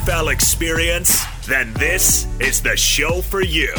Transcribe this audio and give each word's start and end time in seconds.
NFL 0.00 0.32
experience? 0.32 1.24
Then 1.46 1.72
this 1.74 2.26
is 2.40 2.62
the 2.62 2.76
show 2.76 3.20
for 3.20 3.42
you. 3.42 3.72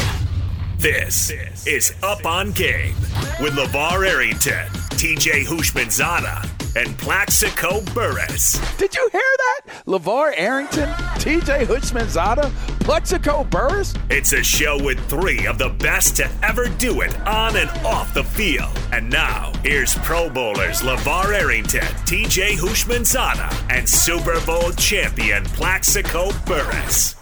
This 0.78 1.30
is 1.66 1.94
Up 2.02 2.26
on 2.26 2.52
Game 2.52 2.94
with 3.40 3.54
LaVar 3.54 4.06
Arrington, 4.06 4.66
TJ 4.98 5.44
Houshmandzadeh, 5.46 6.76
and 6.80 6.96
Plaxico 6.98 7.80
Burress. 7.92 8.60
Did 8.78 8.94
you 8.94 9.08
hear 9.10 9.20
that? 9.20 9.60
LaVar 9.86 10.34
Arrington, 10.36 10.88
TJ 11.18 11.66
Houshmandzadeh, 11.66 12.71
Plaxico 12.84 13.44
Burress? 13.44 13.94
It's 14.10 14.32
a 14.32 14.42
show 14.42 14.82
with 14.82 14.98
three 15.08 15.46
of 15.46 15.56
the 15.56 15.68
best 15.68 16.16
to 16.16 16.28
ever 16.42 16.68
do 16.68 17.02
it 17.02 17.16
on 17.20 17.56
and 17.56 17.70
off 17.86 18.12
the 18.12 18.24
field. 18.24 18.76
And 18.92 19.08
now, 19.08 19.52
here's 19.62 19.94
Pro 19.98 20.28
Bowlers 20.28 20.82
LaVar 20.82 21.32
Arrington, 21.32 21.82
TJ 22.04 22.56
Houshmandzadeh, 22.56 23.70
and 23.70 23.88
Super 23.88 24.44
Bowl 24.44 24.72
champion 24.72 25.44
Plaxico 25.44 26.32
Burress. 26.44 27.14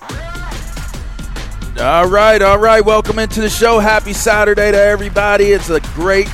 All 1.78 2.08
right, 2.08 2.41
all 2.41 2.58
right. 2.58 2.84
Welcome 2.84 3.19
into 3.19 3.42
the 3.42 3.50
show. 3.50 3.78
Happy 3.80 4.14
Saturday 4.14 4.72
to 4.72 4.78
everybody. 4.78 5.52
It's 5.52 5.69
a 5.69 5.80
great 5.95 6.28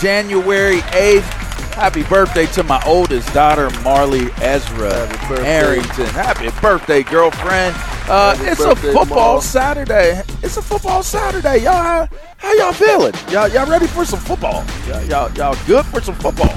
January 0.00 0.78
8th. 0.78 1.20
Happy 1.74 2.02
birthday 2.04 2.46
to 2.46 2.62
my 2.62 2.82
oldest 2.86 3.32
daughter, 3.34 3.68
Marley 3.82 4.30
Ezra 4.40 5.06
Happy 5.06 5.28
birthday. 5.28 5.44
Harrington. 5.44 6.06
Happy 6.06 6.48
birthday, 6.60 7.02
girlfriend. 7.02 7.76
Uh, 8.06 8.36
it's 8.40 8.62
birthday, 8.62 8.90
a 8.90 8.92
football 8.92 9.32
Mom. 9.34 9.40
Saturday. 9.40 10.22
It's 10.42 10.56
a 10.58 10.62
football 10.62 11.02
Saturday. 11.02 11.62
Y'all, 11.64 11.72
how, 11.72 12.08
how 12.36 12.52
y'all 12.54 12.72
feeling? 12.72 13.14
Y'all, 13.30 13.48
y'all 13.48 13.66
ready 13.66 13.86
for 13.86 14.04
some 14.04 14.20
football? 14.20 14.62
Y'all, 14.86 15.02
y'all, 15.04 15.32
y'all 15.32 15.56
good 15.66 15.86
for 15.86 16.02
some 16.02 16.14
football? 16.16 16.54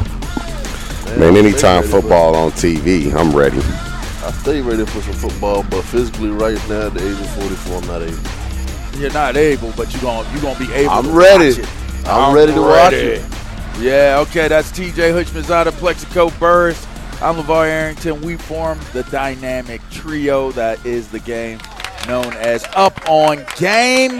Man, 1.17 1.37
anytime 1.37 1.83
football 1.83 2.35
on 2.35 2.51
TV, 2.51 3.13
I'm 3.15 3.33
ready. 3.33 3.59
I 3.59 4.31
stay 4.41 4.59
ready 4.59 4.85
for 4.85 4.99
some 5.01 5.13
football, 5.13 5.63
but 5.63 5.83
physically 5.83 6.31
right 6.31 6.57
now 6.67 6.87
at 6.87 6.93
the 6.95 6.99
age 7.07 7.17
of 7.17 7.29
44, 7.29 7.77
I'm 7.77 7.87
not 7.87 8.01
able. 8.01 8.99
You're 8.99 9.13
not 9.13 9.37
able, 9.37 9.71
but 9.77 9.93
you're 9.93 10.01
going 10.01 10.27
you 10.35 10.41
gonna 10.41 10.59
be 10.59 10.71
able 10.73 10.91
I'm 10.91 11.05
to 11.05 11.11
ready. 11.11 11.49
watch 11.51 11.59
it. 11.59 12.07
I'm 12.07 12.35
ready 12.35 12.53
to 12.53 12.61
watch 12.61 12.93
it. 12.93 13.25
Yeah, 13.79 14.17
okay, 14.27 14.49
that's 14.49 14.69
TJ 14.71 15.13
Houshmandzadeh, 15.13 15.71
Plaxico 15.73 16.29
Burress. 16.31 16.85
I'm 17.19 17.35
LaVar 17.35 17.65
Arrington. 17.65 18.21
We 18.21 18.37
form 18.37 18.79
the 18.93 19.01
dynamic 19.05 19.81
trio 19.89 20.51
that 20.51 20.85
is 20.85 21.07
the 21.07 21.19
game 21.19 21.57
known 22.07 22.31
as 22.33 22.63
Up 22.75 23.09
on 23.09 23.43
Game. 23.55 24.19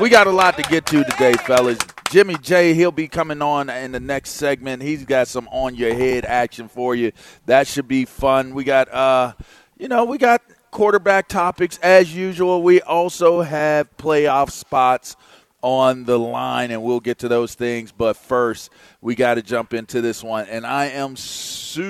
We 0.00 0.08
got 0.08 0.28
a 0.28 0.30
lot 0.30 0.56
to 0.56 0.62
get 0.62 0.86
to 0.86 1.02
today, 1.02 1.32
fellas. 1.32 1.78
Jimmy 2.10 2.36
J, 2.36 2.74
he'll 2.74 2.92
be 2.92 3.08
coming 3.08 3.42
on 3.42 3.68
in 3.68 3.90
the 3.90 3.98
next 3.98 4.30
segment. 4.30 4.82
He's 4.82 5.04
got 5.04 5.26
some 5.26 5.48
on 5.48 5.74
your 5.74 5.94
head 5.94 6.24
action 6.24 6.68
for 6.68 6.94
you. 6.94 7.10
That 7.46 7.66
should 7.66 7.88
be 7.88 8.04
fun. 8.04 8.54
We 8.54 8.62
got 8.62 8.88
uh 8.94 9.32
you 9.76 9.88
know, 9.88 10.04
we 10.04 10.16
got 10.16 10.42
quarterback 10.70 11.26
topics 11.26 11.76
as 11.82 12.14
usual. 12.14 12.62
We 12.62 12.80
also 12.82 13.42
have 13.42 13.96
playoff 13.96 14.52
spots 14.52 15.16
on 15.62 16.04
the 16.04 16.18
line, 16.18 16.70
and 16.70 16.82
we'll 16.82 17.00
get 17.00 17.18
to 17.18 17.28
those 17.28 17.54
things. 17.54 17.92
But 17.92 18.16
first, 18.16 18.70
we 19.00 19.14
got 19.14 19.34
to 19.34 19.42
jump 19.42 19.72
into 19.72 20.00
this 20.00 20.22
one, 20.22 20.46
and 20.48 20.66
I 20.66 20.86
am 20.86 21.16
super, 21.16 21.80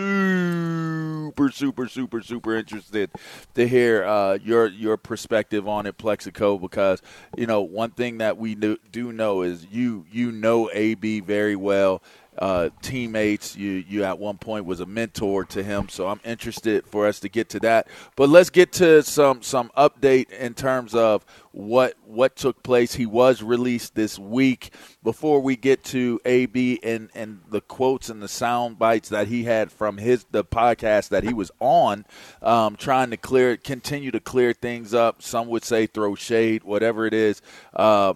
super, 1.50 1.88
super, 1.88 2.20
super 2.20 2.56
interested 2.56 3.10
to 3.54 3.66
hear 3.66 4.04
uh, 4.04 4.38
your 4.42 4.66
your 4.66 4.96
perspective 4.98 5.66
on 5.66 5.86
it, 5.86 5.96
Plaxico, 5.98 6.58
because 6.58 7.02
you 7.36 7.46
know 7.46 7.62
one 7.62 7.90
thing 7.90 8.18
that 8.18 8.36
we 8.36 8.54
do, 8.54 8.76
do 8.90 9.12
know 9.12 9.42
is 9.42 9.66
you 9.70 10.04
you 10.10 10.30
know 10.30 10.70
AB 10.72 11.20
very 11.20 11.56
well. 11.56 12.02
Uh, 12.38 12.70
teammates, 12.80 13.56
you 13.56 13.84
you 13.86 14.04
at 14.04 14.18
one 14.18 14.38
point 14.38 14.64
was 14.64 14.80
a 14.80 14.86
mentor 14.86 15.44
to 15.44 15.62
him, 15.62 15.90
so 15.90 16.08
I'm 16.08 16.20
interested 16.24 16.86
for 16.86 17.06
us 17.06 17.20
to 17.20 17.28
get 17.28 17.50
to 17.50 17.60
that. 17.60 17.88
But 18.16 18.30
let's 18.30 18.48
get 18.48 18.72
to 18.74 19.02
some 19.02 19.42
some 19.42 19.70
update 19.76 20.30
in 20.30 20.54
terms 20.54 20.94
of 20.94 21.26
what 21.52 21.94
what 22.06 22.34
took 22.36 22.62
place. 22.62 22.94
He 22.94 23.04
was 23.04 23.42
released 23.42 23.94
this 23.94 24.18
week. 24.18 24.72
Before 25.02 25.40
we 25.40 25.56
get 25.56 25.84
to 25.84 26.20
AB 26.24 26.80
and 26.82 27.10
and 27.14 27.42
the 27.50 27.60
quotes 27.60 28.08
and 28.08 28.22
the 28.22 28.28
sound 28.28 28.78
bites 28.78 29.10
that 29.10 29.28
he 29.28 29.44
had 29.44 29.70
from 29.70 29.98
his 29.98 30.24
the 30.30 30.42
podcast 30.42 31.10
that 31.10 31.24
he 31.24 31.34
was 31.34 31.50
on, 31.60 32.06
um, 32.40 32.76
trying 32.76 33.10
to 33.10 33.18
clear 33.18 33.58
continue 33.58 34.10
to 34.10 34.20
clear 34.20 34.54
things 34.54 34.94
up. 34.94 35.20
Some 35.20 35.48
would 35.48 35.64
say 35.64 35.86
throw 35.86 36.14
shade, 36.14 36.64
whatever 36.64 37.06
it 37.06 37.12
is. 37.12 37.42
Uh, 37.74 38.14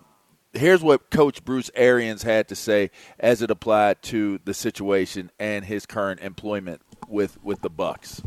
here's 0.56 0.82
what 0.82 1.10
Coach 1.10 1.44
Bruce 1.44 1.70
Arians 1.74 2.22
had 2.22 2.48
to 2.48 2.56
say 2.56 2.90
as 3.18 3.42
it 3.42 3.50
applied 3.50 4.02
to 4.02 4.40
the 4.44 4.54
situation 4.54 5.30
and 5.38 5.64
his 5.64 5.86
current 5.86 6.20
employment 6.20 6.80
with 7.08 7.42
with 7.42 7.62
the 7.62 7.70
Bucs. 7.70 8.24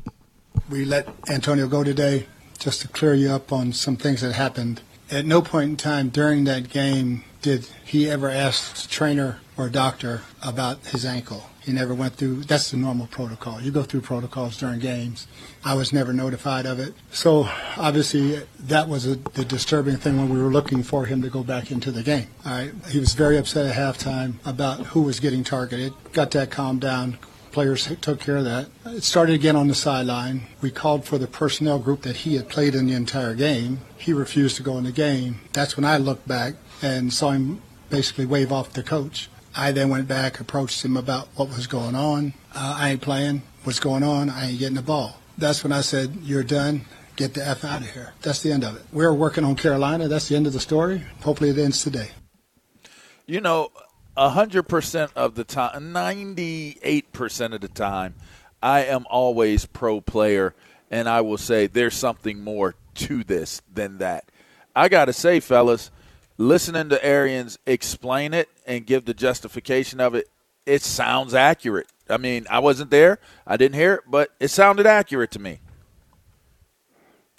we 0.69 0.85
let 0.85 1.07
Antonio 1.29 1.67
go 1.67 1.83
today 1.83 2.27
just 2.57 2.81
to 2.81 2.87
clear 2.87 3.13
you 3.13 3.31
up 3.31 3.51
on 3.51 3.73
some 3.73 3.95
things 3.95 4.21
that 4.21 4.33
happened. 4.33 4.81
At 5.11 5.25
no 5.25 5.41
point 5.41 5.69
in 5.71 5.77
time 5.77 6.09
during 6.09 6.43
that 6.43 6.69
game 6.69 7.23
did 7.41 7.67
he 7.85 8.09
ever 8.09 8.29
ask 8.29 8.83
the 8.83 8.87
trainer 8.87 9.39
or 9.59 9.67
a 9.67 9.71
doctor 9.71 10.21
about 10.41 10.85
his 10.87 11.05
ankle. 11.05 11.43
He 11.61 11.73
never 11.73 11.93
went 11.93 12.15
through, 12.15 12.43
that's 12.43 12.71
the 12.71 12.77
normal 12.77 13.07
protocol. 13.07 13.59
You 13.59 13.71
go 13.71 13.83
through 13.83 14.01
protocols 14.01 14.57
during 14.57 14.79
games. 14.79 15.27
I 15.65 15.75
was 15.75 15.91
never 15.91 16.13
notified 16.13 16.65
of 16.65 16.79
it. 16.79 16.93
So 17.11 17.49
obviously 17.75 18.41
that 18.61 18.87
was 18.87 19.05
a, 19.05 19.15
the 19.15 19.43
disturbing 19.43 19.97
thing 19.97 20.15
when 20.15 20.29
we 20.29 20.41
were 20.41 20.49
looking 20.49 20.81
for 20.81 21.05
him 21.05 21.21
to 21.23 21.29
go 21.29 21.43
back 21.43 21.71
into 21.71 21.91
the 21.91 22.03
game. 22.03 22.27
All 22.45 22.53
right. 22.53 22.71
He 22.89 22.99
was 22.99 23.13
very 23.13 23.37
upset 23.37 23.65
at 23.65 23.75
halftime 23.75 24.35
about 24.45 24.87
who 24.87 25.01
was 25.01 25.19
getting 25.19 25.43
targeted. 25.43 25.93
Got 26.13 26.31
that 26.31 26.51
calmed 26.51 26.81
down 26.81 27.17
players 27.51 27.91
took 28.01 28.19
care 28.19 28.37
of 28.37 28.45
that. 28.45 28.69
It 28.85 29.03
started 29.03 29.33
again 29.33 29.55
on 29.55 29.67
the 29.67 29.75
sideline. 29.75 30.43
We 30.61 30.69
called 30.69 31.03
for 31.03 31.17
the 31.17 31.25
personnel 31.25 31.79
group 31.79 32.03
that 32.03 32.17
he 32.17 32.35
had 32.35 32.47
played 32.47 32.75
in 32.75 32.85
the 32.85 32.93
entire 32.93 33.33
game. 33.33 33.79
He 33.97 34.13
refused 34.13 34.55
to 34.57 34.63
go 34.63 34.77
in 34.77 34.83
the 34.83 34.91
game. 34.91 35.41
That's 35.51 35.75
when 35.75 35.83
I 35.83 35.97
looked 35.97 36.27
back 36.27 36.53
and 36.83 37.11
saw 37.11 37.31
him 37.31 37.61
basically 37.89 38.25
wave 38.25 38.51
off 38.51 38.73
the 38.73 38.83
coach. 38.83 39.29
I 39.55 39.71
then 39.71 39.89
went 39.89 40.07
back, 40.07 40.39
approached 40.39 40.83
him 40.83 40.95
about 40.97 41.27
what 41.35 41.49
was 41.49 41.67
going 41.67 41.95
on. 41.95 42.33
Uh, 42.53 42.75
I 42.77 42.89
ain't 42.91 43.01
playing. 43.01 43.41
What's 43.63 43.79
going 43.79 44.03
on? 44.03 44.29
I 44.29 44.49
ain't 44.49 44.59
getting 44.59 44.75
the 44.75 44.81
ball. 44.81 45.19
That's 45.37 45.63
when 45.63 45.71
I 45.73 45.81
said, 45.81 46.17
You're 46.23 46.43
done. 46.43 46.85
Get 47.15 47.33
the 47.33 47.45
F 47.45 47.65
out 47.65 47.81
of 47.81 47.89
here. 47.89 48.13
That's 48.21 48.41
the 48.41 48.51
end 48.53 48.63
of 48.63 48.77
it. 48.77 48.83
We're 48.93 49.13
working 49.13 49.43
on 49.43 49.55
Carolina. 49.55 50.07
That's 50.07 50.29
the 50.29 50.37
end 50.37 50.47
of 50.47 50.53
the 50.53 50.59
story. 50.61 51.03
Hopefully 51.21 51.49
it 51.49 51.57
ends 51.57 51.83
today. 51.83 52.11
You 53.25 53.41
know, 53.41 53.71
hundred 54.17 54.63
percent 54.63 55.11
of 55.15 55.35
the 55.35 55.43
time, 55.43 55.91
ninety-eight 55.91 57.11
percent 57.11 57.53
of 57.53 57.61
the 57.61 57.67
time, 57.67 58.15
I 58.63 58.85
am 58.85 59.05
always 59.09 59.65
pro 59.65 59.99
player, 59.99 60.55
and 60.89 61.09
I 61.09 61.21
will 61.21 61.37
say 61.37 61.67
there's 61.67 61.95
something 61.95 62.41
more 62.41 62.75
to 62.95 63.23
this 63.23 63.61
than 63.73 63.97
that. 63.97 64.31
I 64.75 64.87
got 64.87 65.05
to 65.05 65.13
say, 65.13 65.39
fellas, 65.41 65.91
listening 66.39 66.89
to 66.89 67.05
Arians 67.05 67.59
explain 67.67 68.33
it 68.33 68.49
and 68.65 68.87
give 68.87 69.05
the 69.05 69.13
justification 69.13 69.99
of 69.99 70.15
it, 70.15 70.27
it 70.65 70.81
sounds 70.81 71.35
accurate. 71.35 71.87
I 72.09 72.17
mean, 72.17 72.47
I 72.49 72.57
wasn't 72.59 72.89
there, 72.89 73.19
I 73.45 73.57
didn't 73.57 73.75
hear 73.75 73.95
it, 73.95 74.01
but 74.07 74.31
it 74.39 74.47
sounded 74.47 74.87
accurate 74.87 75.29
to 75.31 75.39
me. 75.39 75.59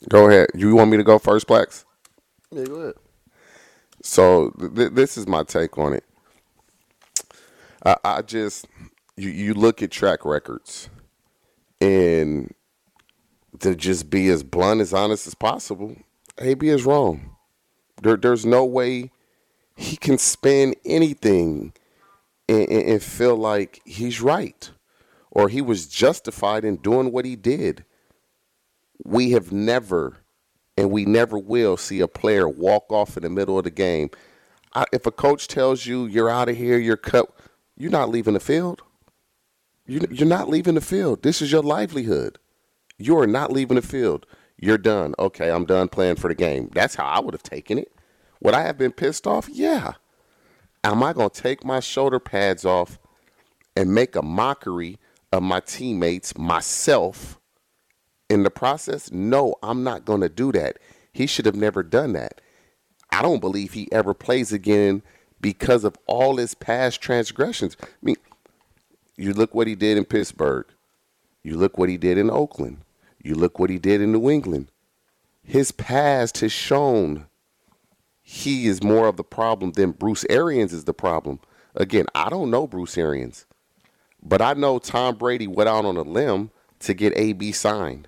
Go 0.08 0.28
ahead. 0.28 0.50
You 0.54 0.74
want 0.76 0.90
me 0.90 0.96
to 0.98 1.02
go 1.02 1.18
first, 1.18 1.48
Plex? 1.48 1.84
Yeah, 2.52 2.64
go 2.64 2.74
ahead. 2.76 2.94
So 4.02 4.50
th- 4.50 4.92
this 4.92 5.18
is 5.18 5.26
my 5.26 5.42
take 5.42 5.76
on 5.76 5.94
it. 5.94 6.04
I, 7.84 7.96
I 8.04 8.22
just 8.22 8.66
you 9.16 9.28
you 9.30 9.54
look 9.54 9.82
at 9.82 9.90
track 9.90 10.24
records, 10.24 10.88
and 11.80 12.54
to 13.60 13.74
just 13.74 14.08
be 14.08 14.28
as 14.28 14.42
blunt 14.42 14.80
as 14.80 14.94
honest 14.94 15.26
as 15.26 15.34
possible, 15.34 15.96
AB 16.38 16.68
is 16.68 16.84
wrong. 16.84 17.36
There, 18.00 18.16
there's 18.16 18.46
no 18.46 18.64
way 18.64 19.10
he 19.76 19.96
can 19.96 20.18
spin 20.18 20.74
anything 20.84 21.72
and, 22.48 22.68
and, 22.68 22.88
and 22.88 23.02
feel 23.02 23.36
like 23.36 23.80
he's 23.84 24.20
right 24.20 24.70
or 25.30 25.48
he 25.48 25.62
was 25.62 25.86
justified 25.86 26.64
in 26.64 26.76
doing 26.76 27.12
what 27.12 27.24
he 27.24 27.36
did. 27.36 27.84
We 29.04 29.30
have 29.30 29.52
never 29.52 30.18
and 30.76 30.90
we 30.90 31.04
never 31.04 31.38
will 31.38 31.76
see 31.76 32.00
a 32.00 32.08
player 32.08 32.48
walk 32.48 32.90
off 32.90 33.16
in 33.16 33.22
the 33.22 33.30
middle 33.30 33.58
of 33.58 33.64
the 33.64 33.70
game. 33.70 34.10
I, 34.74 34.84
if 34.92 35.06
a 35.06 35.10
coach 35.10 35.46
tells 35.46 35.84
you 35.84 36.06
you're 36.06 36.30
out 36.30 36.48
of 36.48 36.56
here, 36.56 36.78
you're 36.78 36.96
cut, 36.96 37.26
you're 37.76 37.90
not 37.90 38.08
leaving 38.08 38.34
the 38.34 38.40
field. 38.40 38.82
You, 39.86 40.06
you're 40.10 40.28
not 40.28 40.48
leaving 40.48 40.76
the 40.76 40.80
field. 40.80 41.22
This 41.22 41.42
is 41.42 41.52
your 41.52 41.62
livelihood. 41.62 42.38
You 42.96 43.18
are 43.18 43.26
not 43.26 43.52
leaving 43.52 43.74
the 43.76 43.82
field. 43.82 44.26
You're 44.62 44.78
done. 44.78 45.14
Okay, 45.18 45.50
I'm 45.50 45.64
done 45.64 45.88
playing 45.88 46.16
for 46.16 46.28
the 46.28 46.34
game. 46.34 46.68
That's 46.74 46.94
how 46.94 47.06
I 47.06 47.18
would 47.18 47.32
have 47.32 47.42
taken 47.42 47.78
it. 47.78 47.90
Would 48.42 48.54
I 48.54 48.62
have 48.62 48.76
been 48.76 48.92
pissed 48.92 49.26
off? 49.26 49.48
Yeah. 49.48 49.94
Am 50.84 51.02
I 51.02 51.14
going 51.14 51.30
to 51.30 51.42
take 51.42 51.64
my 51.64 51.80
shoulder 51.80 52.20
pads 52.20 52.64
off 52.66 52.98
and 53.74 53.94
make 53.94 54.14
a 54.14 54.22
mockery 54.22 54.98
of 55.32 55.42
my 55.42 55.60
teammates, 55.60 56.36
myself, 56.36 57.38
in 58.28 58.42
the 58.42 58.50
process? 58.50 59.10
No, 59.10 59.54
I'm 59.62 59.82
not 59.82 60.04
going 60.04 60.20
to 60.20 60.28
do 60.28 60.52
that. 60.52 60.78
He 61.10 61.26
should 61.26 61.46
have 61.46 61.56
never 61.56 61.82
done 61.82 62.12
that. 62.12 62.42
I 63.10 63.22
don't 63.22 63.40
believe 63.40 63.72
he 63.72 63.90
ever 63.90 64.12
plays 64.12 64.52
again 64.52 65.02
because 65.40 65.84
of 65.84 65.96
all 66.06 66.36
his 66.36 66.54
past 66.54 67.00
transgressions. 67.00 67.78
I 67.82 67.86
mean, 68.02 68.16
you 69.16 69.32
look 69.32 69.54
what 69.54 69.66
he 69.66 69.74
did 69.74 69.96
in 69.96 70.04
Pittsburgh. 70.04 70.66
You 71.42 71.56
look 71.56 71.78
what 71.78 71.88
he 71.88 71.96
did 71.96 72.18
in 72.18 72.30
Oakland. 72.30 72.82
You 73.22 73.34
look 73.34 73.58
what 73.58 73.70
he 73.70 73.78
did 73.78 74.00
in 74.00 74.12
New 74.12 74.30
England. 74.30 74.68
his 75.44 75.72
past 75.72 76.38
has 76.38 76.52
shown 76.52 77.26
he 78.22 78.66
is 78.68 78.82
more 78.82 79.08
of 79.08 79.16
the 79.16 79.24
problem 79.24 79.72
than 79.72 79.90
Bruce 79.90 80.24
Arians 80.30 80.72
is 80.72 80.84
the 80.84 80.94
problem. 80.94 81.40
Again, 81.74 82.06
I 82.14 82.28
don't 82.28 82.50
know 82.50 82.66
Bruce 82.66 82.96
Arians, 82.96 83.46
but 84.22 84.40
I 84.40 84.54
know 84.54 84.78
Tom 84.78 85.16
Brady 85.16 85.48
went 85.48 85.68
out 85.68 85.84
on 85.84 85.96
a 85.96 86.02
limb 86.02 86.50
to 86.80 86.94
get 86.94 87.16
AB 87.16 87.50
signed. 87.52 88.06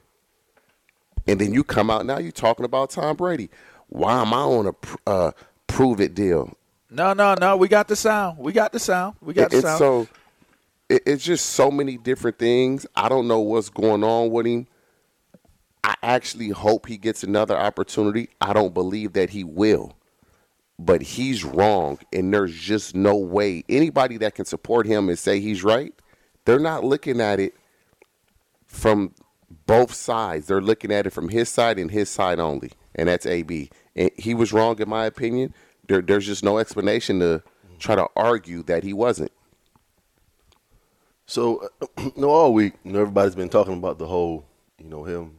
And 1.26 1.40
then 1.40 1.52
you 1.52 1.64
come 1.64 1.90
out 1.90 2.06
now, 2.06 2.18
you're 2.18 2.32
talking 2.32 2.64
about 2.64 2.90
Tom 2.90 3.16
Brady. 3.16 3.50
Why 3.88 4.20
am 4.22 4.32
I 4.32 4.38
on 4.38 4.66
a 4.66 4.72
pr- 4.72 4.96
uh, 5.06 5.32
prove 5.66 6.00
it 6.00 6.14
deal? 6.14 6.56
No, 6.90 7.12
no, 7.12 7.34
no. 7.34 7.56
We 7.56 7.68
got 7.68 7.88
the 7.88 7.96
sound. 7.96 8.38
We 8.38 8.52
got 8.52 8.72
the 8.72 8.78
sound. 8.78 9.16
We 9.20 9.34
got 9.34 9.50
the 9.50 9.58
it's 9.58 9.66
sound. 9.66 9.78
so 9.78 10.08
it, 10.88 11.02
it's 11.06 11.24
just 11.24 11.46
so 11.46 11.70
many 11.70 11.96
different 11.96 12.38
things. 12.38 12.86
I 12.94 13.08
don't 13.08 13.26
know 13.26 13.40
what's 13.40 13.70
going 13.70 14.04
on 14.04 14.30
with 14.30 14.46
him. 14.46 14.66
I 15.84 15.96
actually 16.02 16.50
hope 16.50 16.86
he 16.86 16.96
gets 16.96 17.22
another 17.22 17.56
opportunity. 17.56 18.28
I 18.40 18.52
don't 18.52 18.74
believe 18.74 19.14
that 19.14 19.30
he 19.30 19.44
will. 19.44 19.96
But 20.78 21.02
he's 21.02 21.44
wrong 21.44 21.98
and 22.12 22.32
there's 22.32 22.54
just 22.54 22.94
no 22.94 23.16
way 23.16 23.64
anybody 23.68 24.16
that 24.18 24.34
can 24.34 24.44
support 24.44 24.86
him 24.86 25.08
and 25.08 25.18
say 25.18 25.40
he's 25.40 25.62
right, 25.62 25.92
they're 26.44 26.58
not 26.58 26.84
looking 26.84 27.20
at 27.20 27.38
it 27.40 27.54
from 28.66 29.14
both 29.66 29.94
sides. 29.94 30.46
They're 30.46 30.60
looking 30.60 30.92
at 30.92 31.06
it 31.06 31.10
from 31.10 31.28
his 31.28 31.48
side 31.48 31.78
and 31.78 31.90
his 31.90 32.08
side 32.08 32.40
only. 32.40 32.72
And 32.94 33.08
that's 33.08 33.26
AB. 33.26 33.70
And 33.94 34.10
he 34.16 34.34
was 34.34 34.52
wrong 34.52 34.80
in 34.80 34.88
my 34.88 35.06
opinion. 35.06 35.54
There, 35.88 36.00
there's 36.00 36.26
just 36.26 36.44
no 36.44 36.58
explanation 36.58 37.20
to 37.20 37.42
try 37.78 37.94
to 37.94 38.06
argue 38.16 38.62
that 38.64 38.82
he 38.82 38.92
wasn't. 38.92 39.32
So, 41.26 41.68
you 41.98 42.12
know, 42.16 42.30
all 42.30 42.52
week, 42.52 42.74
you 42.84 42.92
know, 42.92 43.00
everybody's 43.00 43.34
been 43.34 43.48
talking 43.48 43.74
about 43.74 43.98
the 43.98 44.06
whole, 44.06 44.44
you 44.78 44.88
know, 44.88 45.04
him, 45.04 45.38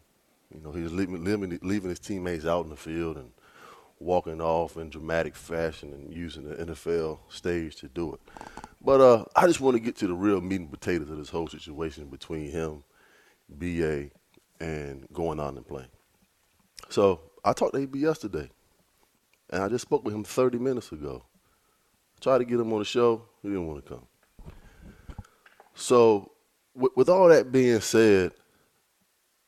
you 0.54 0.62
know, 0.62 0.72
he's 0.72 0.92
leaving, 0.92 1.24
leaving, 1.24 1.60
leaving 1.62 1.90
his 1.90 2.00
teammates 2.00 2.46
out 2.46 2.64
in 2.64 2.70
the 2.70 2.76
field 2.76 3.18
and 3.18 3.32
walking 4.00 4.42
off 4.42 4.78
in 4.78 4.90
dramatic 4.90 5.36
fashion 5.36 5.94
and 5.94 6.14
using 6.14 6.44
the 6.44 6.56
NFL 6.56 7.20
stage 7.30 7.76
to 7.78 7.88
do 7.88 8.14
it. 8.14 8.20
But 8.82 9.02
uh, 9.02 9.26
I 9.36 9.48
just 9.48 9.62
want 9.62 9.76
to 9.76 9.80
get 9.80 9.96
to 9.98 10.08
the 10.08 10.14
real 10.14 10.42
meat 10.42 10.60
and 10.60 10.70
potatoes 10.70 11.10
of 11.10 11.18
this 11.18 11.30
whole 11.30 11.48
situation 11.48 12.08
between 12.08 12.52
him, 12.52 12.84
BA, 13.50 14.10
and 14.60 15.08
going 15.14 15.40
on 15.40 15.56
and 15.56 15.68
playing. 15.68 15.88
So 16.90 17.22
I 17.46 17.54
talked 17.54 17.74
to 17.74 17.82
AB 17.82 17.98
yesterday, 17.98 18.50
and 19.50 19.64
I 19.64 19.70
just 19.70 19.84
spoke 19.84 20.04
with 20.04 20.14
him 20.14 20.24
30 20.24 20.60
minutes 20.60 20.92
ago. 20.92 21.24
Tried 22.20 22.40
to 22.40 22.46
get 22.46 22.60
him 22.60 22.72
on 22.74 22.80
the 22.80 22.86
show, 22.86 23.24
he 23.42 23.50
didn't 23.50 23.68
want 23.68 23.86
to 23.86 23.90
come. 23.90 24.08
So, 25.76 26.32
with, 26.76 26.92
with 26.96 27.10
all 27.10 27.28
that 27.30 27.52
being 27.52 27.82
said, 27.82 28.32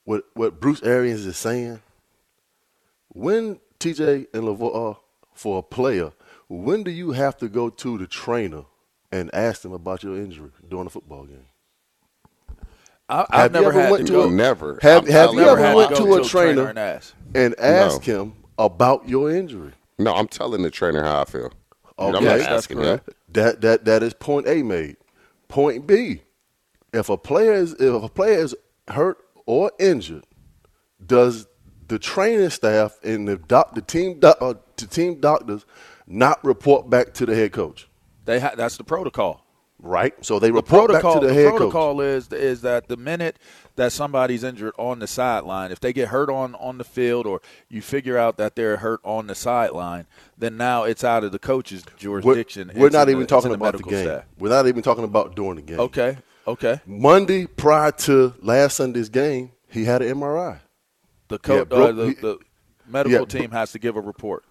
what 0.05 0.23
what 0.33 0.59
Bruce 0.59 0.81
Arians 0.83 1.25
is 1.25 1.37
saying, 1.37 1.81
when 3.09 3.59
TJ 3.79 4.27
and 4.33 4.43
LaVar 4.43 4.97
for 5.33 5.59
a 5.59 5.63
player, 5.63 6.13
when 6.47 6.83
do 6.83 6.91
you 6.91 7.11
have 7.11 7.37
to 7.37 7.49
go 7.49 7.69
to 7.69 7.97
the 7.97 8.07
trainer 8.07 8.63
and 9.11 9.33
ask 9.33 9.61
them 9.61 9.73
about 9.73 10.03
your 10.03 10.15
injury 10.17 10.51
during 10.69 10.87
a 10.87 10.89
football 10.89 11.25
game? 11.25 11.45
I, 13.07 13.25
I've 13.29 13.29
Have 13.29 13.51
you 13.55 13.59
never 13.61 13.69
ever 13.71 13.81
had 13.81 13.91
went 13.91 14.07
to 14.07 14.13
to 14.13 14.19
go. 14.19 14.29
a- 14.29 14.31
Never. 14.31 14.79
Have 14.81 15.07
Have 15.07 15.33
you 15.33 15.39
never 15.39 15.59
ever 15.59 15.75
went 15.75 15.89
to 15.89 15.95
to 15.97 16.15
a 16.15 16.21
trainer 16.23 16.27
trainer 16.27 16.67
and 16.69 16.79
ask. 16.79 17.13
and 17.35 17.59
ask 17.59 18.03
him 18.03 18.33
about 18.57 19.07
your 19.07 19.29
injury? 19.31 19.73
No, 19.99 20.13
I'm 20.13 20.27
telling 20.27 20.61
the 20.63 20.71
trainer 20.71 21.03
how 21.03 21.21
I 21.21 21.25
feel. 21.25 21.51
I'm 21.97 22.15
Okay. 22.15 22.25
not 22.25 22.37
That's 22.39 22.47
asking 22.47 22.79
him. 22.79 23.01
That 23.29 23.61
that 23.61 23.85
that 23.85 24.03
is 24.03 24.13
point 24.13 24.47
A 24.47 24.63
made. 24.63 24.97
Point 25.47 25.85
B, 25.87 26.21
if 26.93 27.09
a 27.09 27.17
player 27.17 27.53
is 27.53 27.73
if 27.73 28.03
a 28.03 28.09
player 28.09 28.39
is 28.39 28.55
hurt 28.89 29.19
or 29.45 29.71
injured, 29.79 30.25
does 31.05 31.47
the 31.87 31.99
training 31.99 32.49
staff 32.49 32.97
and 33.03 33.27
the 33.27 33.37
doc, 33.37 33.75
the 33.75 33.81
team 33.81 34.19
doc, 34.19 34.37
uh, 34.41 34.55
the 34.77 34.87
team 34.87 35.19
doctors 35.19 35.65
not 36.07 36.43
report 36.43 36.89
back 36.89 37.13
to 37.15 37.25
the 37.25 37.35
head 37.35 37.51
coach? 37.51 37.87
They 38.25 38.39
ha- 38.39 38.53
that's 38.55 38.77
the 38.77 38.83
protocol. 38.83 39.41
Right. 39.77 40.13
So 40.25 40.39
they 40.39 40.47
The 40.47 40.53
report 40.53 40.87
protocol, 40.87 41.13
back 41.15 41.21
to 41.21 41.27
the, 41.27 41.33
the 41.33 41.39
head 41.39 41.49
coach. 41.51 41.53
The 41.53 41.57
protocol 41.69 42.01
is 42.01 42.31
is 42.31 42.61
that 42.61 42.87
the 42.87 42.97
minute 42.97 43.37
that 43.75 43.91
somebody's 43.91 44.43
injured 44.43 44.73
on 44.79 44.97
the 44.97 45.05
sideline, 45.05 45.71
if 45.71 45.79
they 45.79 45.93
get 45.93 46.07
hurt 46.07 46.29
on 46.29 46.55
on 46.55 46.79
the 46.79 46.83
field, 46.83 47.27
or 47.27 47.39
you 47.69 47.81
figure 47.83 48.17
out 48.17 48.37
that 48.37 48.55
they're 48.55 48.77
hurt 48.77 49.01
on 49.03 49.27
the 49.27 49.35
sideline, 49.35 50.07
then 50.37 50.57
now 50.57 50.85
it's 50.85 51.03
out 51.03 51.23
of 51.23 51.31
the 51.33 51.37
coach's 51.39 51.83
We're, 51.85 51.97
jurisdiction. 52.21 52.71
we're 52.75 52.89
not 52.89 53.09
in 53.09 53.15
even 53.15 53.21
the- 53.21 53.27
talking 53.27 53.53
about 53.53 53.77
the 53.77 53.83
game. 53.83 54.05
staff. 54.05 54.23
We're 54.39 54.49
not 54.49 54.65
even 54.65 54.81
talking 54.81 55.03
about 55.03 55.35
during 55.35 55.57
the 55.57 55.61
game. 55.61 55.79
Okay, 55.81 56.17
okay. 56.47 56.79
Monday 56.85 57.45
prior 57.47 57.91
to 57.91 58.33
last 58.41 58.77
Sunday's 58.77 59.09
game, 59.09 59.51
he 59.69 59.85
had 59.85 60.01
an 60.01 60.17
MRI 60.19 60.59
The 61.27 61.39
Yeah, 61.47 61.55
uh, 61.75 61.91
the, 61.91 62.07
he- 62.07 62.13
the 62.15 62.37
medical 62.87 63.19
yeah, 63.19 63.25
team 63.25 63.51
has 63.51 63.71
to 63.73 63.79
give 63.79 63.95
a 63.95 64.01
report. 64.01 64.43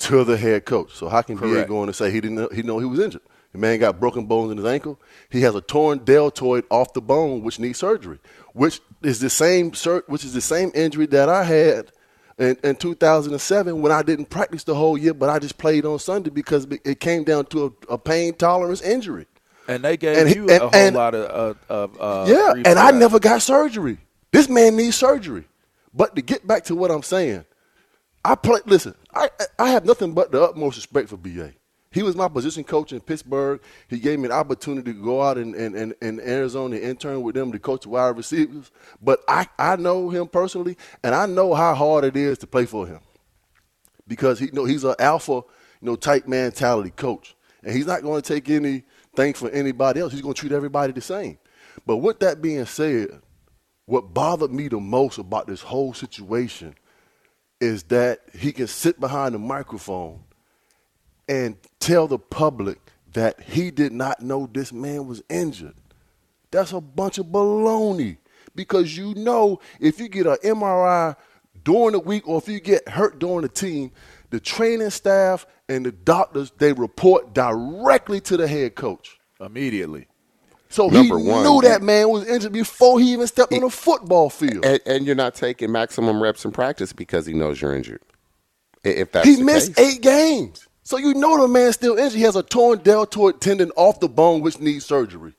to 0.00 0.24
the 0.24 0.36
head 0.36 0.64
coach. 0.64 0.92
So 0.94 1.08
how 1.08 1.22
can 1.22 1.36
Correct. 1.36 1.68
go 1.68 1.80
on 1.80 1.88
and 1.88 1.96
say 1.96 2.10
he 2.10 2.20
didn't 2.20 2.36
know, 2.36 2.48
he 2.54 2.62
know 2.62 2.78
he 2.78 2.84
was 2.86 3.00
injured? 3.00 3.22
The 3.52 3.58
man 3.58 3.78
got 3.80 3.98
broken 3.98 4.26
bones 4.26 4.52
in 4.52 4.58
his 4.58 4.66
ankle. 4.66 5.00
He 5.30 5.40
has 5.40 5.54
a 5.54 5.60
torn 5.62 5.98
deltoid 6.04 6.64
off 6.70 6.92
the 6.92 7.00
bone, 7.00 7.42
which 7.42 7.58
needs 7.58 7.78
surgery, 7.78 8.18
which 8.52 8.80
is 9.02 9.20
the 9.20 9.30
same 9.30 9.72
which 10.06 10.24
is 10.24 10.34
the 10.34 10.40
same 10.42 10.70
injury 10.74 11.06
that 11.06 11.30
I 11.30 11.44
had 11.44 11.90
in, 12.38 12.56
in 12.62 12.76
2007 12.76 13.80
when 13.80 13.90
I 13.90 14.02
didn't 14.02 14.26
practice 14.26 14.64
the 14.64 14.74
whole 14.74 14.98
year, 14.98 15.14
but 15.14 15.30
I 15.30 15.38
just 15.38 15.56
played 15.56 15.86
on 15.86 15.98
Sunday 15.98 16.28
because 16.30 16.66
it 16.84 17.00
came 17.00 17.24
down 17.24 17.46
to 17.46 17.74
a, 17.88 17.94
a 17.94 17.98
pain 17.98 18.34
tolerance 18.34 18.82
injury. 18.82 19.26
And 19.68 19.84
they 19.84 19.96
gave 19.96 20.16
And 20.18 20.34
you 20.34 20.42
and- 20.48 20.50
a 20.50 20.58
whole 20.60 20.70
and- 20.74 20.96
lot 20.96 21.14
of, 21.14 21.56
uh, 21.68 21.72
of 21.72 22.00
uh, 22.00 22.24
yeah, 22.28 22.52
and 22.64 22.78
I 22.78 22.90
that. 22.90 22.98
never 22.98 23.20
got 23.20 23.42
surgery. 23.42 23.98
This 24.32 24.48
man 24.48 24.76
needs 24.76 24.96
surgery. 24.96 25.44
But 25.94 26.16
to 26.16 26.22
get 26.22 26.46
back 26.46 26.64
to 26.64 26.74
what 26.74 26.90
I'm 26.90 27.02
saying, 27.02 27.44
I 28.24 28.34
play. 28.34 28.60
Listen, 28.66 28.94
I 29.14 29.30
I 29.58 29.70
have 29.70 29.84
nothing 29.84 30.12
but 30.12 30.32
the 30.32 30.42
utmost 30.42 30.76
respect 30.76 31.08
for 31.08 31.16
BA. 31.16 31.52
He 31.90 32.02
was 32.02 32.14
my 32.16 32.28
position 32.28 32.64
coach 32.64 32.92
in 32.92 33.00
Pittsburgh. 33.00 33.60
He 33.88 33.98
gave 33.98 34.18
me 34.18 34.26
an 34.26 34.32
opportunity 34.32 34.92
to 34.92 35.02
go 35.02 35.22
out 35.22 35.38
in, 35.38 35.54
in, 35.54 35.74
in, 35.74 35.94
in 36.02 36.20
Arizona 36.20 36.76
and 36.76 36.84
intern 36.84 37.22
with 37.22 37.34
them 37.34 37.50
to 37.50 37.58
coach 37.58 37.82
the 37.84 37.88
wide 37.88 38.14
receivers. 38.16 38.70
But 39.00 39.20
I, 39.26 39.46
I 39.58 39.76
know 39.76 40.10
him 40.10 40.28
personally, 40.28 40.76
and 41.02 41.14
I 41.14 41.24
know 41.24 41.54
how 41.54 41.74
hard 41.74 42.04
it 42.04 42.14
is 42.14 42.36
to 42.38 42.46
play 42.46 42.66
for 42.66 42.86
him 42.86 43.00
because 44.06 44.38
he 44.38 44.46
you 44.46 44.52
know 44.52 44.64
he's 44.66 44.84
an 44.84 44.94
alpha, 44.98 45.32
you 45.32 45.42
know, 45.80 45.96
type 45.96 46.28
mentality 46.28 46.90
coach, 46.90 47.34
and 47.62 47.74
he's 47.74 47.86
not 47.86 48.02
going 48.02 48.20
to 48.20 48.34
take 48.34 48.48
anything 49.18 49.48
from 49.48 49.50
anybody 49.52 50.00
else. 50.00 50.12
He's 50.12 50.22
going 50.22 50.34
to 50.34 50.40
treat 50.40 50.52
everybody 50.52 50.92
the 50.92 51.00
same. 51.00 51.38
But 51.86 51.98
with 51.98 52.20
that 52.20 52.42
being 52.42 52.64
said, 52.66 53.20
what 53.86 54.12
bothered 54.12 54.52
me 54.52 54.68
the 54.68 54.80
most 54.80 55.18
about 55.18 55.46
this 55.46 55.62
whole 55.62 55.94
situation 55.94 56.74
is 57.60 57.84
that 57.84 58.20
he 58.34 58.52
can 58.52 58.66
sit 58.66 59.00
behind 59.00 59.34
the 59.34 59.38
microphone 59.38 60.20
and 61.28 61.56
tell 61.80 62.06
the 62.06 62.18
public 62.18 62.78
that 63.12 63.40
he 63.40 63.70
did 63.70 63.92
not 63.92 64.20
know 64.20 64.48
this 64.52 64.72
man 64.72 65.06
was 65.06 65.22
injured. 65.28 65.74
That's 66.50 66.72
a 66.72 66.80
bunch 66.80 67.18
of 67.18 67.26
baloney. 67.26 68.18
Because 68.54 68.96
you 68.96 69.14
know, 69.14 69.60
if 69.80 70.00
you 70.00 70.08
get 70.08 70.26
an 70.26 70.36
MRI 70.44 71.16
during 71.64 71.92
the 71.92 72.00
week 72.00 72.26
or 72.26 72.38
if 72.38 72.48
you 72.48 72.60
get 72.60 72.88
hurt 72.88 73.18
during 73.18 73.42
the 73.42 73.48
team, 73.48 73.90
the 74.30 74.40
training 74.40 74.90
staff 74.90 75.46
and 75.68 75.86
the 75.86 75.92
doctors, 75.92 76.52
they 76.58 76.72
report 76.72 77.34
directly 77.34 78.20
to 78.22 78.36
the 78.36 78.46
head 78.48 78.74
coach. 78.74 79.18
immediately. 79.40 80.06
So 80.70 80.88
Number 80.88 81.18
he 81.18 81.28
one, 81.28 81.44
knew 81.44 81.62
that 81.62 81.82
man 81.82 82.10
was 82.10 82.26
injured 82.28 82.52
before 82.52 83.00
he 83.00 83.12
even 83.12 83.26
stepped 83.26 83.52
on 83.54 83.62
a 83.64 83.70
football 83.70 84.28
field. 84.30 84.64
And, 84.64 84.80
and 84.86 85.06
you're 85.06 85.14
not 85.16 85.34
taking 85.34 85.72
maximum 85.72 86.22
reps 86.22 86.44
in 86.44 86.52
practice 86.52 86.92
because 86.92 87.24
he 87.26 87.32
knows 87.32 87.60
you're 87.62 87.74
injured. 87.74 88.02
If 88.84 89.12
that's 89.12 89.26
he 89.26 89.36
the 89.36 89.44
missed 89.44 89.74
case. 89.76 89.96
eight 89.96 90.02
games. 90.02 90.66
So 90.82 90.98
you 90.98 91.14
know 91.14 91.40
the 91.40 91.48
man's 91.48 91.74
still 91.74 91.96
injured. 91.98 92.18
He 92.18 92.22
has 92.24 92.36
a 92.36 92.42
torn 92.42 92.78
deltoid 92.80 93.40
tendon 93.40 93.70
off 93.76 94.00
the 94.00 94.08
bone, 94.08 94.40
which 94.40 94.58
needs 94.60 94.84
surgery. 94.86 95.34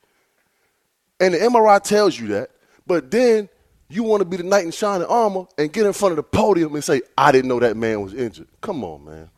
And 1.20 1.34
the 1.34 1.40
MRI 1.40 1.82
tells 1.84 2.20
you 2.20 2.28
that. 2.30 2.52
But 2.88 3.12
then 3.12 3.50
you 3.90 4.04
want 4.04 4.22
to 4.22 4.26
be 4.26 4.38
the 4.38 4.44
knight 4.44 4.66
in 4.66 4.72
shining 4.72 5.08
armor 5.08 5.46
and 5.58 5.72
get 5.74 5.86
in 5.86 5.94
front 5.94 6.12
of 6.12 6.16
the 6.18 6.24
podium 6.24 6.76
and 6.76 6.84
say, 6.84 7.02
I 7.18 7.32
didn't 7.32 7.50
know 7.50 7.60
that 7.60 7.76
man 7.76 8.02
was 8.02 8.14
injured. 8.14 8.48
Come 8.62 8.84
on, 8.84 9.04
man. 9.06 9.30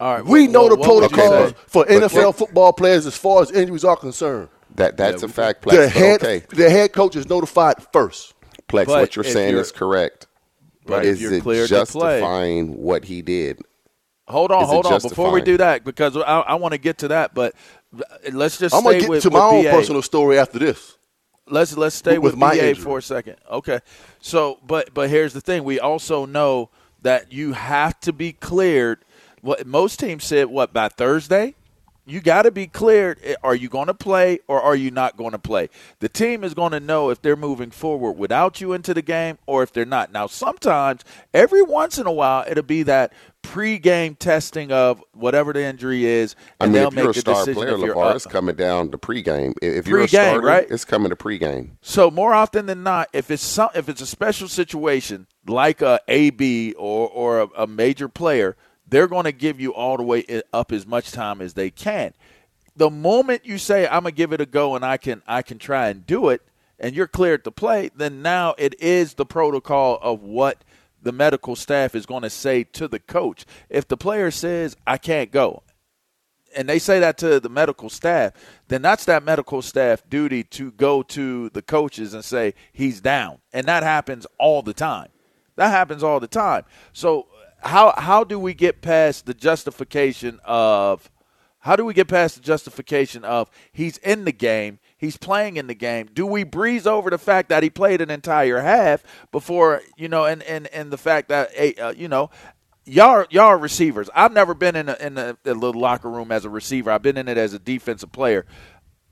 All 0.00 0.14
right, 0.14 0.24
We 0.24 0.42
what- 0.44 0.50
know 0.50 0.62
what- 0.62 0.68
the 0.70 0.76
what 0.76 0.88
protocols 1.10 1.54
for 1.66 1.84
But- 1.84 1.92
NFL 2.02 2.32
football 2.34 2.72
players 2.72 3.06
as 3.06 3.16
far 3.16 3.42
as 3.42 3.50
injuries 3.50 3.84
are 3.84 3.96
concerned. 3.96 4.48
That 4.76 4.96
that's 4.96 5.22
Yeah, 5.22 5.28
a 5.28 5.32
fact, 5.32 5.62
Plex. 5.64 5.72
The 5.76 5.88
head, 5.88 6.22
okay, 6.22 6.42
the 6.50 6.70
head 6.70 6.92
coach 6.92 7.16
is 7.16 7.28
notified 7.28 7.76
first. 7.92 8.34
Plex, 8.68 8.86
But 8.86 9.00
what 9.00 9.16
you're 9.16 9.24
saying 9.24 9.50
you're- 9.50 9.60
is 9.62 9.72
correct. 9.72 10.26
But 10.86 10.98
But 10.98 11.04
is 11.06 11.20
you're 11.20 11.34
it 11.34 11.42
cleared 11.42 11.68
to 11.68 11.74
play- 11.74 11.80
justifying 12.20 12.80
what 12.82 13.04
he 13.04 13.20
did? 13.20 13.60
Hold 14.28 14.52
on, 14.52 14.62
Is 14.62 14.68
hold 14.68 14.86
on. 14.86 15.00
Before 15.00 15.32
we 15.32 15.42
do 15.42 15.56
that, 15.58 15.84
because 15.84 16.16
I, 16.16 16.20
I 16.22 16.54
want 16.54 16.72
to 16.72 16.78
get 16.78 16.98
to 16.98 17.08
that, 17.08 17.34
but 17.34 17.52
uh, 17.94 18.02
let's 18.32 18.58
just 18.58 18.74
I'm 18.74 18.84
gonna 18.84 19.00
get 19.00 19.08
with, 19.10 19.22
to 19.24 19.30
my 19.30 19.38
with 19.46 19.54
own 19.56 19.62
BA. 19.64 19.70
personal 19.72 20.02
story 20.02 20.38
after 20.38 20.58
this. 20.60 20.96
Let's 21.50 21.76
let's 21.76 21.96
stay 21.96 22.18
with 22.18 22.32
with, 22.32 22.38
my 22.38 22.54
BA 22.54 22.68
injury. 22.70 22.84
for 22.84 22.98
a 22.98 23.02
second. 23.02 23.36
Okay. 23.50 23.80
So, 24.20 24.58
but 24.66 24.94
but 24.94 25.10
here's 25.10 25.32
the 25.32 25.40
thing: 25.40 25.64
we 25.64 25.80
also 25.80 26.26
know 26.26 26.70
that 27.02 27.32
you 27.32 27.52
have 27.52 27.98
to 28.00 28.12
be 28.12 28.32
cleared. 28.32 29.04
What 29.40 29.66
most 29.66 29.98
teams 29.98 30.24
said, 30.24 30.46
what 30.46 30.72
by 30.72 30.88
Thursday, 30.88 31.54
you 32.10 32.20
got 32.20 32.42
to 32.42 32.50
be 32.50 32.66
cleared. 32.66 33.18
Eh, 33.22 33.34
are 33.42 33.54
you 33.54 33.68
going 33.68 33.86
to 33.86 33.94
play 33.94 34.40
or 34.48 34.60
are 34.60 34.76
you 34.76 34.90
not 34.90 35.16
going 35.16 35.32
to 35.32 35.38
play? 35.38 35.68
The 36.00 36.08
team 36.08 36.44
is 36.44 36.54
going 36.54 36.72
to 36.72 36.80
know 36.80 37.10
if 37.10 37.22
they're 37.22 37.36
moving 37.36 37.70
forward 37.70 38.12
without 38.12 38.60
you 38.60 38.72
into 38.72 38.94
the 38.94 39.02
game 39.02 39.38
or 39.46 39.62
if 39.62 39.72
they're 39.72 39.84
not. 39.84 40.12
Now, 40.12 40.26
sometimes, 40.26 41.04
every 41.32 41.62
once 41.62 41.98
in 41.98 42.06
a 42.06 42.12
while, 42.12 42.44
it'll 42.48 42.62
be 42.62 42.82
that 42.84 43.12
pre-game 43.42 44.14
testing 44.14 44.70
of 44.70 45.02
whatever 45.12 45.52
the 45.52 45.62
injury 45.62 46.04
is, 46.04 46.34
and 46.60 46.62
I 46.62 46.64
mean, 46.66 46.72
they'll 46.72 46.88
if 46.88 46.94
you're 46.94 47.06
make 47.06 47.16
a 47.16 47.20
star 47.20 47.34
decision 47.34 47.54
player, 47.54 47.74
if 47.74 47.80
you're 47.80 47.94
LaVar, 47.94 48.16
it's 48.16 48.26
coming 48.26 48.54
down 48.54 48.90
to 48.90 48.98
pregame. 48.98 49.54
If 49.62 49.86
you're 49.86 50.00
a 50.00 50.02
Pre-game, 50.02 50.20
starter, 50.30 50.46
right? 50.46 50.66
it's 50.70 50.84
coming 50.84 51.10
to 51.10 51.16
pregame. 51.16 51.70
So 51.80 52.10
more 52.10 52.34
often 52.34 52.66
than 52.66 52.82
not, 52.82 53.08
if 53.12 53.30
it's 53.30 53.42
some, 53.42 53.70
if 53.74 53.88
it's 53.88 54.00
a 54.00 54.06
special 54.06 54.48
situation 54.48 55.26
like 55.46 55.80
a 55.82 56.00
AB 56.08 56.74
or 56.74 57.08
or 57.08 57.40
a, 57.40 57.48
a 57.58 57.66
major 57.66 58.08
player, 58.08 58.56
they're 58.90 59.08
going 59.08 59.24
to 59.24 59.32
give 59.32 59.60
you 59.60 59.72
all 59.72 59.96
the 59.96 60.02
way 60.02 60.42
up 60.52 60.72
as 60.72 60.86
much 60.86 61.12
time 61.12 61.40
as 61.40 61.54
they 61.54 61.70
can. 61.70 62.12
The 62.76 62.90
moment 62.90 63.44
you 63.44 63.58
say 63.58 63.86
I'm 63.86 64.04
gonna 64.04 64.12
give 64.12 64.32
it 64.32 64.40
a 64.40 64.46
go 64.46 64.76
and 64.76 64.84
I 64.84 64.96
can 64.96 65.22
I 65.26 65.42
can 65.42 65.58
try 65.58 65.88
and 65.88 66.06
do 66.06 66.28
it, 66.28 66.42
and 66.78 66.94
you're 66.94 67.08
cleared 67.08 67.44
to 67.44 67.50
play, 67.50 67.90
then 67.94 68.22
now 68.22 68.54
it 68.58 68.80
is 68.80 69.14
the 69.14 69.26
protocol 69.26 69.98
of 70.00 70.22
what 70.22 70.64
the 71.02 71.12
medical 71.12 71.56
staff 71.56 71.94
is 71.94 72.06
going 72.06 72.22
to 72.22 72.30
say 72.30 72.64
to 72.64 72.86
the 72.86 72.98
coach. 72.98 73.44
If 73.68 73.88
the 73.88 73.96
player 73.96 74.30
says 74.30 74.76
I 74.86 74.98
can't 74.98 75.30
go, 75.30 75.62
and 76.56 76.68
they 76.68 76.78
say 76.78 77.00
that 77.00 77.18
to 77.18 77.40
the 77.40 77.48
medical 77.48 77.90
staff, 77.90 78.32
then 78.68 78.82
that's 78.82 79.04
that 79.06 79.24
medical 79.24 79.62
staff 79.62 80.02
duty 80.08 80.42
to 80.44 80.72
go 80.72 81.02
to 81.02 81.48
the 81.50 81.62
coaches 81.62 82.14
and 82.14 82.24
say 82.24 82.54
he's 82.72 83.00
down. 83.00 83.38
And 83.52 83.66
that 83.66 83.82
happens 83.82 84.26
all 84.38 84.62
the 84.62 84.74
time. 84.74 85.08
That 85.56 85.68
happens 85.68 86.02
all 86.02 86.20
the 86.20 86.26
time. 86.26 86.64
So 86.92 87.26
how 87.62 87.94
how 87.96 88.24
do 88.24 88.38
we 88.38 88.54
get 88.54 88.82
past 88.82 89.26
the 89.26 89.34
justification 89.34 90.40
of 90.44 91.10
how 91.60 91.76
do 91.76 91.84
we 91.84 91.92
get 91.92 92.08
past 92.08 92.36
the 92.36 92.40
justification 92.40 93.22
of 93.22 93.50
he's 93.70 93.98
in 93.98 94.24
the 94.24 94.32
game, 94.32 94.78
he's 94.96 95.18
playing 95.18 95.58
in 95.58 95.66
the 95.66 95.74
game? 95.74 96.08
Do 96.12 96.26
we 96.26 96.42
breeze 96.42 96.86
over 96.86 97.10
the 97.10 97.18
fact 97.18 97.50
that 97.50 97.62
he 97.62 97.68
played 97.68 98.00
an 98.00 98.10
entire 98.10 98.60
half 98.60 99.02
before, 99.30 99.82
you 99.96 100.08
know, 100.08 100.24
and 100.24 100.42
and 100.44 100.66
and 100.68 100.90
the 100.90 100.98
fact 100.98 101.28
that 101.28 101.50
uh, 101.78 101.92
you 101.94 102.08
know, 102.08 102.30
y'all 102.86 103.26
y'all 103.30 103.56
receivers. 103.56 104.08
I've 104.14 104.32
never 104.32 104.54
been 104.54 104.74
in 104.74 104.88
a, 104.88 104.96
in 105.00 105.18
a, 105.18 105.36
a 105.44 105.52
little 105.52 105.80
locker 105.80 106.10
room 106.10 106.32
as 106.32 106.46
a 106.46 106.50
receiver. 106.50 106.90
I've 106.90 107.02
been 107.02 107.18
in 107.18 107.28
it 107.28 107.36
as 107.36 107.52
a 107.52 107.58
defensive 107.58 108.10
player. 108.10 108.46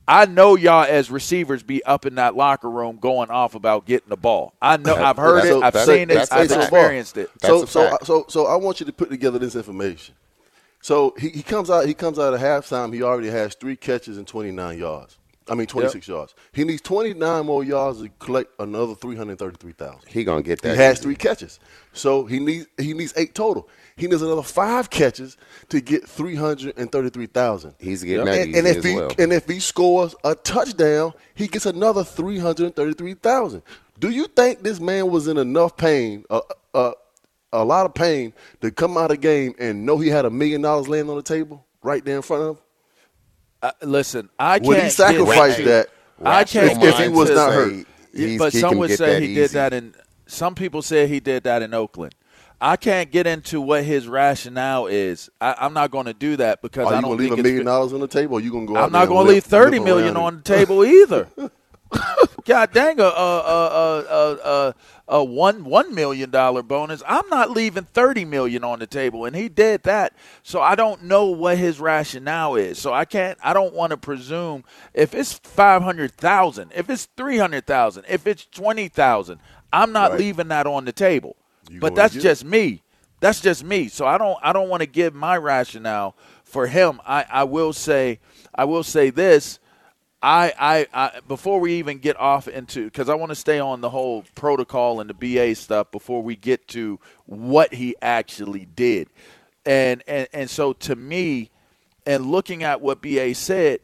I 0.08 0.24
know 0.24 0.56
y'all 0.56 0.84
as 0.88 1.10
receivers 1.10 1.62
be 1.62 1.84
up 1.84 2.06
in 2.06 2.14
that 2.14 2.34
locker 2.34 2.70
room 2.70 2.96
going 2.96 3.30
off 3.30 3.54
about 3.54 3.84
getting 3.84 4.08
the 4.08 4.16
ball. 4.16 4.54
I 4.62 4.78
know 4.78 4.96
I've 4.96 5.16
heard 5.16 5.44
it, 5.44 5.52
a- 5.54 5.64
I've 5.64 5.74
seen 5.84 6.10
a- 6.10 6.14
it, 6.14 6.16
that's 6.16 6.32
a 6.32 6.34
I've 6.36 6.50
experienced 6.62 7.16
it. 7.18 7.30
So 7.42 7.66
so 7.66 7.98
so 8.04 8.24
so 8.28 8.46
I 8.46 8.56
want 8.56 8.80
you 8.80 8.86
to 8.86 8.92
put 8.92 9.10
together 9.10 9.38
this 9.38 9.54
information. 9.54 10.14
So 10.80 11.14
he, 11.18 11.28
he 11.28 11.42
comes 11.42 11.68
out 11.70 11.86
he 11.86 11.92
comes 11.94 12.18
out 12.18 12.32
at 12.32 12.40
halftime. 12.40 12.94
He 12.94 13.02
already 13.02 13.28
has 13.28 13.54
three 13.54 13.76
catches 13.76 14.16
and 14.16 14.26
29 14.26 14.78
yards. 14.78 15.18
I 15.50 15.55
mean 15.55 15.67
26 15.67 16.07
yards. 16.09 16.35
He 16.52 16.64
needs 16.64 16.83
29 16.83 17.47
more 17.47 17.64
yards 17.64 18.02
to 18.02 18.09
collect 18.19 18.52
another 18.59 18.95
333,000. 18.95 20.00
He 20.09 20.25
gonna 20.25 20.43
get 20.43 20.62
that. 20.62 20.76
He 20.76 20.83
has 20.83 21.00
three 21.00 21.17
catches, 21.17 21.59
so 21.93 22.25
he 22.25 22.38
needs 22.38 22.67
he 22.78 22.93
needs 22.95 23.12
eight 23.17 23.35
total. 23.35 23.69
He 23.97 24.07
needs 24.07 24.23
another 24.23 24.43
five 24.43 24.90
catches 24.90 25.37
to 25.71 25.81
get 25.81 26.09
333,000. 26.09 27.75
He's 27.78 28.05
getting 28.05 28.26
that 28.26 28.38
and, 28.38 28.55
and 28.55 28.67
if 28.67 28.76
as 28.78 28.85
he 28.85 28.95
well. 28.95 29.11
and 29.19 29.33
if 29.33 29.47
he 29.49 29.61
scores 29.61 30.14
a 30.25 30.35
touchdown, 30.35 31.12
he 31.35 31.49
gets 31.49 31.67
another 31.67 32.05
333,000. 32.05 33.62
Do 33.99 34.11
you 34.11 34.26
think 34.28 34.62
this 34.62 34.78
man 34.78 35.11
was 35.11 35.26
in 35.26 35.38
enough 35.38 35.76
pain, 35.76 36.25
uh, 36.31 36.40
uh, 36.73 36.93
a 37.52 37.64
lot 37.64 37.87
of 37.87 37.95
pain, 37.95 38.33
to 38.61 38.71
come 38.71 38.97
out 38.97 39.11
of 39.11 39.11
the 39.11 39.17
game 39.17 39.55
and 39.59 39.85
know 39.85 39.99
he 39.99 40.09
had 40.09 40.25
a 40.25 40.31
million 40.31 40.62
dollars 40.62 40.88
laying 40.88 41.11
on 41.11 41.17
the 41.17 41.23
table 41.23 41.64
right 41.83 42.05
there 42.05 42.17
in 42.17 42.23
front 42.23 42.43
of 42.45 42.57
him? 42.57 42.62
Uh, 43.62 43.72
listen, 43.82 44.28
I 44.38 44.58
Would 44.58 44.74
can't 44.76 44.84
he 44.84 44.90
sacrifice 44.90 45.56
that? 45.58 45.88
I 46.24 46.44
can't 46.44 46.82
if, 46.82 46.94
if 46.94 46.98
he 46.98 47.08
was 47.08 47.30
not 47.30 47.52
hurt? 47.52 47.86
He's- 48.14 48.38
but 48.38 48.52
some 48.52 48.78
would 48.78 48.90
say 48.90 49.20
he 49.20 49.34
did 49.34 49.50
that 49.52 49.72
in. 49.72 49.94
Some 50.26 50.54
people 50.54 50.82
said 50.82 51.08
he 51.08 51.20
did 51.20 51.44
that 51.44 51.62
in 51.62 51.72
Oakland. 51.72 52.14
I 52.60 52.76
can't 52.76 53.10
get 53.10 53.26
into 53.26 53.60
what 53.60 53.84
his 53.84 54.08
rationale 54.08 54.88
is. 54.88 55.30
I, 55.40 55.54
I'm 55.58 55.72
not 55.72 55.90
going 55.92 56.06
to 56.06 56.12
do 56.12 56.36
that 56.36 56.60
because 56.60 56.86
Are 56.86 56.92
I 56.92 56.96
you 56.96 57.02
don't 57.02 57.10
gonna 57.16 57.22
leave 57.22 57.32
a 57.32 57.42
million 57.42 57.64
dollars 57.64 57.92
on 57.92 58.00
the 58.00 58.08
table? 58.08 58.40
You 58.40 58.50
gonna 58.50 58.66
go? 58.66 58.76
I'm 58.76 58.90
not 58.90 59.06
going 59.08 59.26
to 59.26 59.32
leave 59.32 59.44
thirty 59.44 59.78
million 59.78 60.16
on 60.16 60.36
the 60.36 60.42
table 60.42 60.84
either. 60.84 61.28
God 62.44 62.72
dang 62.72 63.00
a 63.00 63.04
a 63.04 64.38
a 64.44 64.74
a, 65.08 65.24
one 65.24 65.64
one 65.64 65.94
million 65.94 66.30
dollar 66.30 66.62
bonus. 66.62 67.02
I'm 67.06 67.28
not 67.30 67.50
leaving 67.50 67.84
thirty 67.84 68.24
million 68.24 68.64
on 68.64 68.78
the 68.78 68.86
table, 68.86 69.24
and 69.24 69.34
he 69.34 69.48
did 69.48 69.82
that. 69.84 70.14
So 70.42 70.60
I 70.60 70.74
don't 70.74 71.04
know 71.04 71.26
what 71.26 71.58
his 71.58 71.80
rationale 71.80 72.56
is. 72.56 72.78
So 72.78 72.92
I 72.92 73.04
can't. 73.04 73.38
I 73.42 73.52
don't 73.52 73.74
want 73.74 73.90
to 73.90 73.96
presume 73.96 74.64
if 74.94 75.14
it's 75.14 75.34
five 75.34 75.82
hundred 75.82 76.12
thousand, 76.12 76.72
if 76.74 76.90
it's 76.90 77.06
three 77.16 77.38
hundred 77.38 77.66
thousand, 77.66 78.04
if 78.08 78.26
it's 78.26 78.46
twenty 78.46 78.88
thousand. 78.88 79.40
I'm 79.72 79.92
not 79.92 80.12
Right. 80.12 80.20
leaving 80.20 80.48
that 80.48 80.66
on 80.66 80.84
the 80.84 80.92
table. 80.92 81.36
You 81.70 81.80
but 81.80 81.94
that's 81.94 82.14
get 82.14 82.20
it. 82.20 82.22
just 82.22 82.44
me. 82.44 82.82
That's 83.20 83.40
just 83.40 83.64
me. 83.64 83.88
So 83.88 84.06
I 84.06 84.18
don't 84.18 84.38
I 84.42 84.52
don't 84.52 84.68
want 84.68 84.82
to 84.82 84.86
give 84.86 85.14
my 85.14 85.36
rationale 85.36 86.16
for 86.44 86.66
him. 86.66 87.00
I, 87.06 87.24
I 87.30 87.44
will 87.44 87.72
say 87.72 88.20
I 88.54 88.64
will 88.64 88.82
say 88.84 89.10
this. 89.10 89.58
I, 90.22 90.52
I, 90.58 90.87
I 90.92 91.20
before 91.28 91.60
we 91.60 91.75
even 91.75 91.98
get 91.98 92.18
off 92.18 92.48
into 92.48 92.84
because 92.84 93.08
I 93.08 93.14
want 93.14 93.30
to 93.30 93.37
stay 93.37 93.60
on 93.60 93.80
the 93.80 93.90
whole 93.90 94.25
protocol 94.34 95.00
and 95.00 95.08
the 95.08 95.14
BA 95.14 95.54
stuff 95.54 95.90
before 95.92 96.22
we 96.22 96.34
get 96.34 96.66
to 96.68 96.98
what 97.26 97.72
he 97.72 97.94
actually 98.02 98.66
did, 98.66 99.08
and 99.64 100.02
and 100.08 100.26
and 100.32 100.50
so 100.50 100.72
to 100.72 100.96
me, 100.96 101.50
and 102.04 102.26
looking 102.26 102.64
at 102.64 102.80
what 102.80 103.00
BA 103.00 103.34
said, 103.37 103.78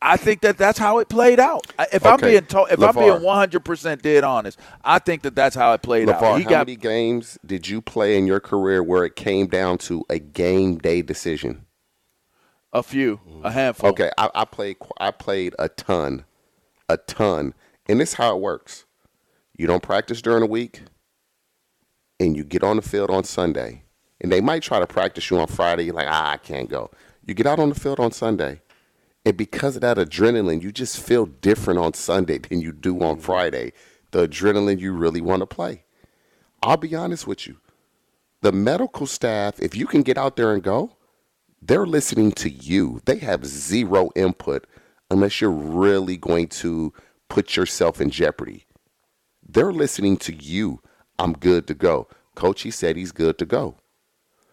I 0.00 0.16
think 0.16 0.40
that 0.40 0.56
that's 0.56 0.78
how 0.78 0.98
it 0.98 1.10
played 1.10 1.38
out. 1.38 1.66
If 1.92 2.06
I'm 2.06 2.18
being 2.18 2.46
to, 2.46 2.66
if 2.70 2.82
I'm 2.82 2.94
being 2.94 3.22
100 3.22 3.60
percent 3.60 4.00
dead 4.00 4.24
honest, 4.24 4.58
I 4.82 5.00
think 5.00 5.20
that 5.22 5.34
that's 5.34 5.54
how 5.54 5.74
it 5.74 5.82
played 5.82 6.08
LaVar, 6.08 6.22
out. 6.22 6.38
He 6.38 6.44
how 6.44 6.50
got 6.50 6.66
many 6.66 6.76
games 6.76 7.38
did 7.44 7.68
you 7.68 7.82
play 7.82 8.16
in 8.16 8.26
your 8.26 8.40
career 8.40 8.82
where 8.82 9.04
it 9.04 9.16
came 9.16 9.48
down 9.48 9.76
to 9.78 10.02
a 10.08 10.18
game 10.18 10.78
day 10.78 11.02
decision? 11.02 11.66
A 12.72 12.82
few, 12.82 13.20
a 13.42 13.50
handful. 13.50 13.90
Okay, 13.90 14.10
I, 14.16 14.30
I 14.34 14.44
played. 14.44 14.76
I 14.98 15.10
played 15.10 15.54
a 15.58 15.68
ton, 15.68 16.24
a 16.88 16.96
ton, 16.96 17.54
and 17.88 18.00
this 18.00 18.10
is 18.10 18.14
how 18.14 18.36
it 18.36 18.40
works. 18.40 18.86
You 19.56 19.66
don't 19.66 19.82
practice 19.82 20.22
during 20.22 20.40
the 20.40 20.46
week, 20.46 20.82
and 22.18 22.36
you 22.36 22.44
get 22.44 22.62
on 22.62 22.76
the 22.76 22.82
field 22.82 23.10
on 23.10 23.24
Sunday, 23.24 23.82
and 24.20 24.32
they 24.32 24.40
might 24.40 24.62
try 24.62 24.78
to 24.78 24.86
practice 24.86 25.30
you 25.30 25.38
on 25.38 25.46
Friday. 25.46 25.84
You're 25.84 25.94
like, 25.94 26.08
ah, 26.08 26.32
I 26.32 26.36
can't 26.38 26.70
go. 26.70 26.90
You 27.24 27.34
get 27.34 27.46
out 27.46 27.58
on 27.58 27.68
the 27.68 27.74
field 27.78 28.00
on 28.00 28.10
Sunday, 28.12 28.62
and 29.24 29.36
because 29.36 29.76
of 29.76 29.82
that 29.82 29.98
adrenaline, 29.98 30.62
you 30.62 30.72
just 30.72 30.98
feel 30.98 31.26
different 31.26 31.78
on 31.78 31.94
Sunday 31.94 32.38
than 32.38 32.60
you 32.60 32.72
do 32.72 32.98
on 33.00 33.18
Friday. 33.18 33.72
The 34.10 34.28
adrenaline 34.28 34.80
you 34.80 34.92
really 34.92 35.20
want 35.20 35.40
to 35.40 35.46
play. 35.46 35.84
I'll 36.62 36.76
be 36.76 36.94
honest 36.94 37.26
with 37.26 37.46
you. 37.46 37.58
The 38.40 38.52
medical 38.52 39.06
staff, 39.06 39.60
if 39.60 39.76
you 39.76 39.86
can 39.86 40.02
get 40.02 40.18
out 40.18 40.36
there 40.36 40.52
and 40.52 40.62
go, 40.62 40.96
they're 41.62 41.86
listening 41.86 42.32
to 42.32 42.50
you. 42.50 43.00
They 43.04 43.18
have 43.18 43.46
zero 43.46 44.10
input 44.16 44.66
unless 45.10 45.40
you're 45.40 45.50
really 45.50 46.16
going 46.16 46.48
to 46.48 46.92
put 47.28 47.56
yourself 47.56 48.00
in 48.00 48.10
jeopardy. 48.10 48.66
They're 49.48 49.72
listening 49.72 50.16
to 50.18 50.34
you. 50.34 50.80
I'm 51.18 51.34
good 51.34 51.66
to 51.68 51.74
go. 51.74 52.08
Coach, 52.34 52.62
he 52.62 52.70
said 52.70 52.96
he's 52.96 53.12
good 53.12 53.38
to 53.38 53.46
go. 53.46 53.76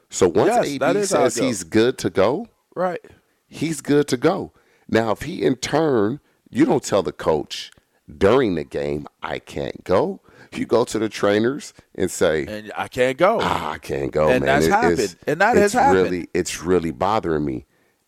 So 0.09 0.27
once 0.27 0.47
Yes, 0.49 0.65
AB 0.65 0.85
is 0.97 1.11
how 1.11 1.25
it 1.25 1.31
says 1.31 1.35
he's 1.43 1.63
good 1.63 1.97
to 1.99 2.09
go, 2.09 2.47
Right. 2.75 3.01
he's 3.47 3.81
good 3.81 4.07
to 4.09 4.17
go. 4.17 4.53
Now, 4.87 5.11
if 5.11 5.21
he 5.23 5.43
in 5.43 5.55
turn, 5.55 6.19
you 6.49 6.65
don't 6.65 6.83
tell 6.83 7.03
the 7.03 7.11
coach 7.11 7.71
during 8.17 8.55
the 8.55 8.63
game, 8.63 9.07
I 9.21 9.39
can't 9.39 9.83
go. 9.83 10.21
If 10.51 10.57
you 10.59 10.65
go 10.65 10.83
to 10.85 10.99
the 10.99 11.09
trainers 11.09 11.73
and 11.95 12.09
say, 12.09 12.45
And 12.45 12.71
I 12.75 12.87
can't 12.87 13.17
go. 13.17 13.39
ah, 13.41 13.71
I 13.71 13.77
can't 13.77 14.11
go, 14.11 14.29
And 14.29 14.43
man. 14.45 14.61
that's 14.61 14.65
It- 14.65 14.71
happened. 14.71 14.93
it's- 14.99 15.15
And 15.27 15.41
that 15.41 15.57
has 15.57 15.73
happened. 15.73 16.03
Really, 16.03 16.27
it's 16.33 16.61
really 16.61 16.91
bothering 16.91 17.45
me. 17.45 17.65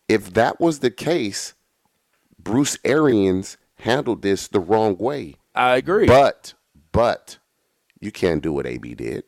If 0.08 0.32
that 0.34 0.60
was 0.60 0.80
the 0.80 0.90
case, 0.90 1.54
Bruce 2.38 2.76
Arians 2.84 3.56
handled 3.76 4.22
this 4.22 4.48
the 4.48 4.60
wrong 4.60 4.96
way. 4.98 5.36
I 5.54 5.76
agree. 5.76 6.06
But, 6.06 6.54
but, 6.92 7.38
you 8.00 8.10
can't 8.10 8.42
do 8.42 8.52
what 8.52 8.66
AB 8.66 8.94
did. 8.94 9.24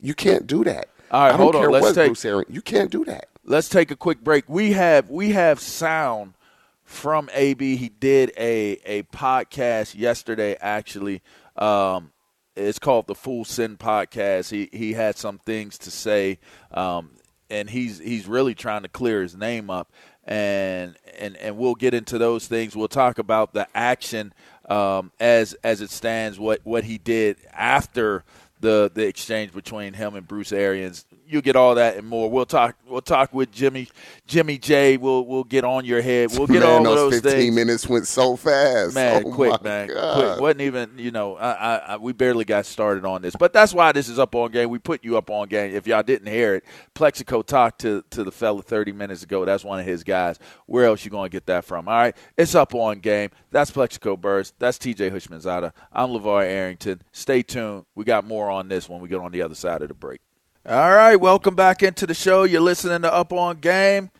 You 0.00 0.14
can't 0.14 0.46
do 0.46 0.64
that. 0.64 0.88
All 1.10 1.20
right, 1.22 1.28
I 1.28 1.30
don't 1.36 1.40
hold 1.40 1.54
on. 1.56 1.62
care 1.62 1.70
Let's 1.70 1.82
what 1.86 1.94
take- 1.94 2.08
Bruce 2.08 2.24
Arians. 2.24 2.54
You 2.54 2.62
can't 2.62 2.90
do 2.90 3.04
that. 3.04 3.28
Let's 3.44 3.68
take 3.68 3.90
a 3.92 3.96
quick 3.96 4.22
break. 4.24 4.48
We 4.48 4.72
have 4.72 5.08
we 5.08 5.30
have 5.30 5.60
sound 5.60 6.34
from 6.82 7.30
AB. 7.32 7.76
He 7.76 7.88
did 7.88 8.32
a 8.36 8.78
a 8.84 9.02
podcast 9.04 9.94
yesterday. 9.96 10.56
Actually, 10.60 11.22
um, 11.56 12.10
it's 12.56 12.78
called 12.78 13.06
the 13.06 13.14
Full 13.14 13.44
Send 13.44 13.78
Podcast. 13.78 14.50
He 14.50 14.68
he 14.76 14.94
had 14.94 15.16
some 15.16 15.38
things 15.38 15.78
to 15.78 15.90
say, 15.90 16.38
um, 16.72 17.10
and 17.50 17.70
he's 17.70 17.98
he's 17.98 18.26
really 18.26 18.54
trying 18.54 18.82
to 18.82 18.88
clear 18.88 19.22
his 19.22 19.36
name 19.36 19.70
up. 19.70 19.92
And 20.24 20.96
and 21.18 21.36
and 21.36 21.56
we'll 21.56 21.76
get 21.76 21.94
into 21.94 22.18
those 22.18 22.48
things. 22.48 22.74
We'll 22.74 22.88
talk 22.88 23.18
about 23.18 23.52
the 23.52 23.68
action 23.74 24.32
um, 24.68 25.12
as 25.20 25.54
as 25.62 25.80
it 25.80 25.90
stands. 25.90 26.38
What 26.38 26.60
what 26.64 26.84
he 26.84 26.98
did 26.98 27.36
after 27.52 28.24
the 28.60 28.90
the 28.92 29.06
exchange 29.06 29.52
between 29.52 29.92
him 29.92 30.16
and 30.16 30.26
Bruce 30.26 30.52
Arians. 30.52 31.04
You 31.28 31.42
get 31.42 31.56
all 31.56 31.74
that 31.74 31.96
and 31.96 32.06
more. 32.06 32.30
We'll 32.30 32.46
talk. 32.46 32.76
We'll 32.88 33.00
talk 33.00 33.32
with 33.34 33.50
Jimmy 33.50 33.88
Jimmy 34.26 34.58
J. 34.58 34.96
We'll 34.96 35.24
we'll 35.26 35.44
get 35.44 35.64
on 35.64 35.84
your 35.84 36.00
head. 36.02 36.30
We'll 36.32 36.46
get 36.46 36.60
man, 36.60 36.64
all 36.64 36.82
those 36.84 37.10
those 37.12 37.20
15 37.22 37.30
things. 37.32 37.54
minutes 37.54 37.88
went 37.88 38.06
so 38.06 38.36
fast. 38.36 38.94
Man, 38.94 39.24
Oh, 39.26 39.32
quick, 39.32 39.62
man, 39.62 39.88
God. 39.88 40.14
quick. 40.34 40.40
wasn't 40.40 40.60
even 40.62 40.90
you 40.98 41.10
know. 41.10 41.36
I, 41.36 41.50
I, 41.52 41.76
I 41.76 41.96
we 41.96 42.12
barely 42.12 42.44
got 42.44 42.66
started 42.66 43.04
on 43.04 43.22
this, 43.22 43.34
but 43.36 43.52
that's 43.52 43.74
why 43.74 43.92
this 43.92 44.08
is 44.08 44.18
up 44.18 44.34
on 44.34 44.50
game. 44.52 44.70
We 44.70 44.78
put 44.78 45.04
you 45.04 45.16
up 45.16 45.30
on 45.30 45.48
game. 45.48 45.74
If 45.74 45.86
y'all 45.86 46.02
didn't 46.02 46.28
hear 46.28 46.54
it, 46.56 46.64
Plaxico 46.94 47.42
talked 47.42 47.80
to 47.80 48.02
to 48.10 48.22
the 48.24 48.32
fella 48.32 48.62
thirty 48.62 48.92
minutes 48.92 49.22
ago. 49.22 49.44
That's 49.44 49.64
one 49.64 49.80
of 49.80 49.86
his 49.86 50.04
guys. 50.04 50.38
Where 50.66 50.84
else 50.84 51.04
you 51.04 51.10
gonna 51.10 51.28
get 51.28 51.46
that 51.46 51.64
from? 51.64 51.88
All 51.88 51.94
right, 51.94 52.16
it's 52.36 52.54
up 52.54 52.74
on 52.74 53.00
game. 53.00 53.30
That's 53.50 53.70
Plaxico 53.70 54.16
Burress. 54.16 54.52
That's 54.58 54.78
T.J. 54.78 55.10
Houshmandzadeh. 55.10 55.72
I'm 55.92 56.10
LaVar 56.10 56.44
Arrington. 56.44 57.00
Stay 57.12 57.42
tuned. 57.42 57.86
We 57.94 58.04
got 58.04 58.24
more 58.26 58.50
on 58.50 58.68
this 58.68 58.88
when 58.88 59.00
we 59.00 59.08
get 59.08 59.18
on 59.20 59.32
the 59.32 59.42
other 59.42 59.54
side 59.54 59.82
of 59.82 59.88
the 59.88 59.94
break. 59.94 60.20
All 60.68 60.92
right, 60.92 61.14
welcome 61.14 61.54
back 61.54 61.84
into 61.84 62.08
the 62.08 62.14
show. 62.14 62.42
You're 62.42 62.60
listening 62.60 63.02
to 63.02 63.14
Up 63.14 63.32
on 63.32 63.58
Game. 63.58 64.10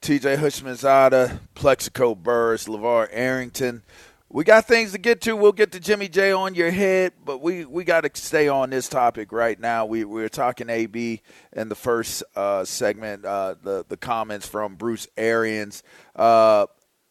TJ 0.00 0.38
Houshmandzadeh, 0.38 1.38
Plaxico 1.54 2.14
Burress, 2.14 2.66
LaVar 2.66 3.08
Arrington. 3.10 3.82
We 4.30 4.44
got 4.44 4.66
things 4.66 4.92
to 4.92 4.98
get 4.98 5.20
to. 5.22 5.36
We'll 5.36 5.52
get 5.52 5.72
to 5.72 5.80
Jimmy 5.80 6.08
J 6.08 6.32
on 6.32 6.54
your 6.54 6.70
head, 6.70 7.12
but 7.22 7.42
we, 7.42 7.66
we 7.66 7.84
got 7.84 8.04
to 8.04 8.10
stay 8.14 8.48
on 8.48 8.70
this 8.70 8.88
topic 8.88 9.32
right 9.32 9.60
now. 9.60 9.84
We, 9.84 10.04
we 10.04 10.22
were 10.22 10.30
talking 10.30 10.70
AB 10.70 11.20
in 11.52 11.68
the 11.68 11.74
first 11.74 12.22
uh, 12.34 12.64
segment, 12.64 13.26
uh, 13.26 13.56
the, 13.62 13.84
the 13.86 13.98
comments 13.98 14.48
from 14.48 14.76
Bruce 14.76 15.06
Arians. 15.18 15.82
Uh, 16.14 16.68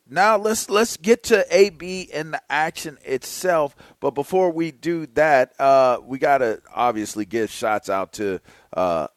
now 0.10 0.38
let's 0.38 0.70
let's 0.70 0.98
get 0.98 1.24
to 1.24 1.46
AB 1.50 2.10
and 2.14 2.34
the 2.34 2.42
action 2.50 2.98
itself. 3.04 3.76
But 4.00 4.12
before 4.12 4.52
we 4.52 4.72
do 4.72 5.08
that, 5.08 5.60
uh, 5.60 6.00
we 6.04 6.20
gotta 6.20 6.62
obviously 6.74 7.26
give 7.26 7.50
shots 7.50 7.90
out 7.90 8.14
to 8.14 8.40
uh, 8.74 9.08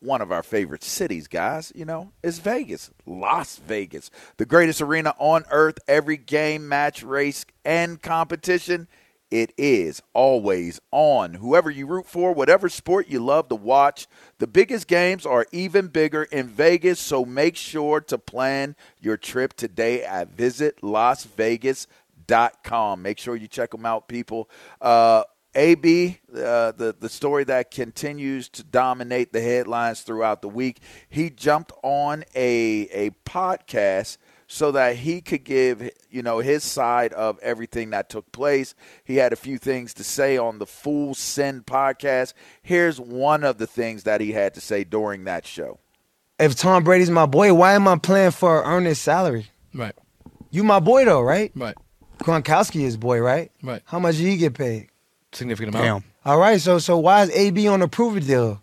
one 0.00 0.20
of 0.20 0.30
our 0.30 0.42
favorite 0.42 0.84
cities, 0.84 1.28
guys. 1.28 1.72
You 1.74 1.86
know, 1.86 2.12
it's 2.22 2.38
Vegas, 2.38 2.90
Las 3.06 3.56
Vegas, 3.56 4.10
the 4.36 4.44
greatest 4.46 4.80
arena 4.82 5.14
on 5.18 5.44
earth. 5.50 5.78
Every 5.88 6.16
game, 6.18 6.68
match, 6.68 7.02
race, 7.02 7.46
and 7.64 8.00
competition. 8.00 8.86
It 9.30 9.52
is 9.56 10.02
always 10.12 10.80
on. 10.90 11.34
Whoever 11.34 11.70
you 11.70 11.86
root 11.86 12.06
for, 12.06 12.32
whatever 12.32 12.68
sport 12.68 13.06
you 13.08 13.20
love 13.20 13.48
to 13.48 13.54
watch, 13.54 14.06
the 14.38 14.46
biggest 14.46 14.86
games 14.86 15.24
are 15.26 15.46
even 15.50 15.88
bigger 15.88 16.24
in 16.24 16.48
Vegas, 16.48 17.00
so 17.00 17.24
make 17.24 17.56
sure 17.56 18.02
to 18.02 18.18
plan 18.18 18.76
your 19.00 19.16
trip 19.16 19.54
today 19.54 20.04
at 20.04 20.36
visitlasvegas.com. 20.36 23.02
Make 23.02 23.18
sure 23.18 23.36
you 23.36 23.48
check 23.48 23.70
them 23.72 23.86
out, 23.86 24.08
people. 24.08 24.50
Uh, 24.80 25.24
AB, 25.56 26.18
uh, 26.32 26.72
the 26.72 26.96
the 26.98 27.08
story 27.08 27.44
that 27.44 27.70
continues 27.70 28.48
to 28.48 28.64
dominate 28.64 29.32
the 29.32 29.40
headlines 29.40 30.00
throughout 30.02 30.42
the 30.42 30.48
week. 30.48 30.80
He 31.08 31.30
jumped 31.30 31.70
on 31.82 32.24
a 32.34 32.88
a 32.92 33.10
podcast 33.24 34.18
so 34.46 34.72
that 34.72 34.96
he 34.96 35.20
could 35.20 35.44
give 35.44 35.90
you 36.10 36.22
know 36.22 36.38
his 36.38 36.62
side 36.62 37.12
of 37.12 37.38
everything 37.40 37.90
that 37.90 38.08
took 38.08 38.30
place. 38.32 38.74
He 39.04 39.16
had 39.16 39.32
a 39.32 39.36
few 39.36 39.58
things 39.58 39.94
to 39.94 40.04
say 40.04 40.36
on 40.36 40.58
the 40.58 40.66
Full 40.66 41.14
Send 41.14 41.66
podcast. 41.66 42.34
Here's 42.62 43.00
one 43.00 43.44
of 43.44 43.58
the 43.58 43.66
things 43.66 44.04
that 44.04 44.20
he 44.20 44.32
had 44.32 44.54
to 44.54 44.60
say 44.60 44.84
during 44.84 45.24
that 45.24 45.46
show. 45.46 45.78
If 46.38 46.56
Tom 46.56 46.82
Brady's 46.84 47.10
my 47.10 47.26
boy, 47.26 47.54
why 47.54 47.74
am 47.74 47.86
I 47.86 47.96
playing 47.96 48.32
for 48.32 48.62
an 48.62 48.68
earnest 48.68 49.02
salary? 49.02 49.46
Right. 49.72 49.94
You 50.50 50.64
my 50.64 50.80
boy 50.80 51.04
though, 51.04 51.22
right? 51.22 51.52
Right. 51.54 51.76
Gronkowski 52.18 52.82
is 52.82 52.96
boy, 52.96 53.20
right? 53.20 53.50
Right. 53.62 53.82
How 53.84 53.98
much 53.98 54.16
did 54.16 54.26
he 54.26 54.36
get 54.36 54.54
paid? 54.54 54.88
Significant 55.32 55.74
amount. 55.74 56.04
All 56.24 56.38
right, 56.38 56.60
so 56.60 56.78
so 56.78 56.96
why 56.96 57.22
is 57.22 57.30
AB 57.30 57.68
on 57.68 57.80
the 57.80 57.88
prove 57.88 58.16
it 58.16 58.26
deal? 58.26 58.62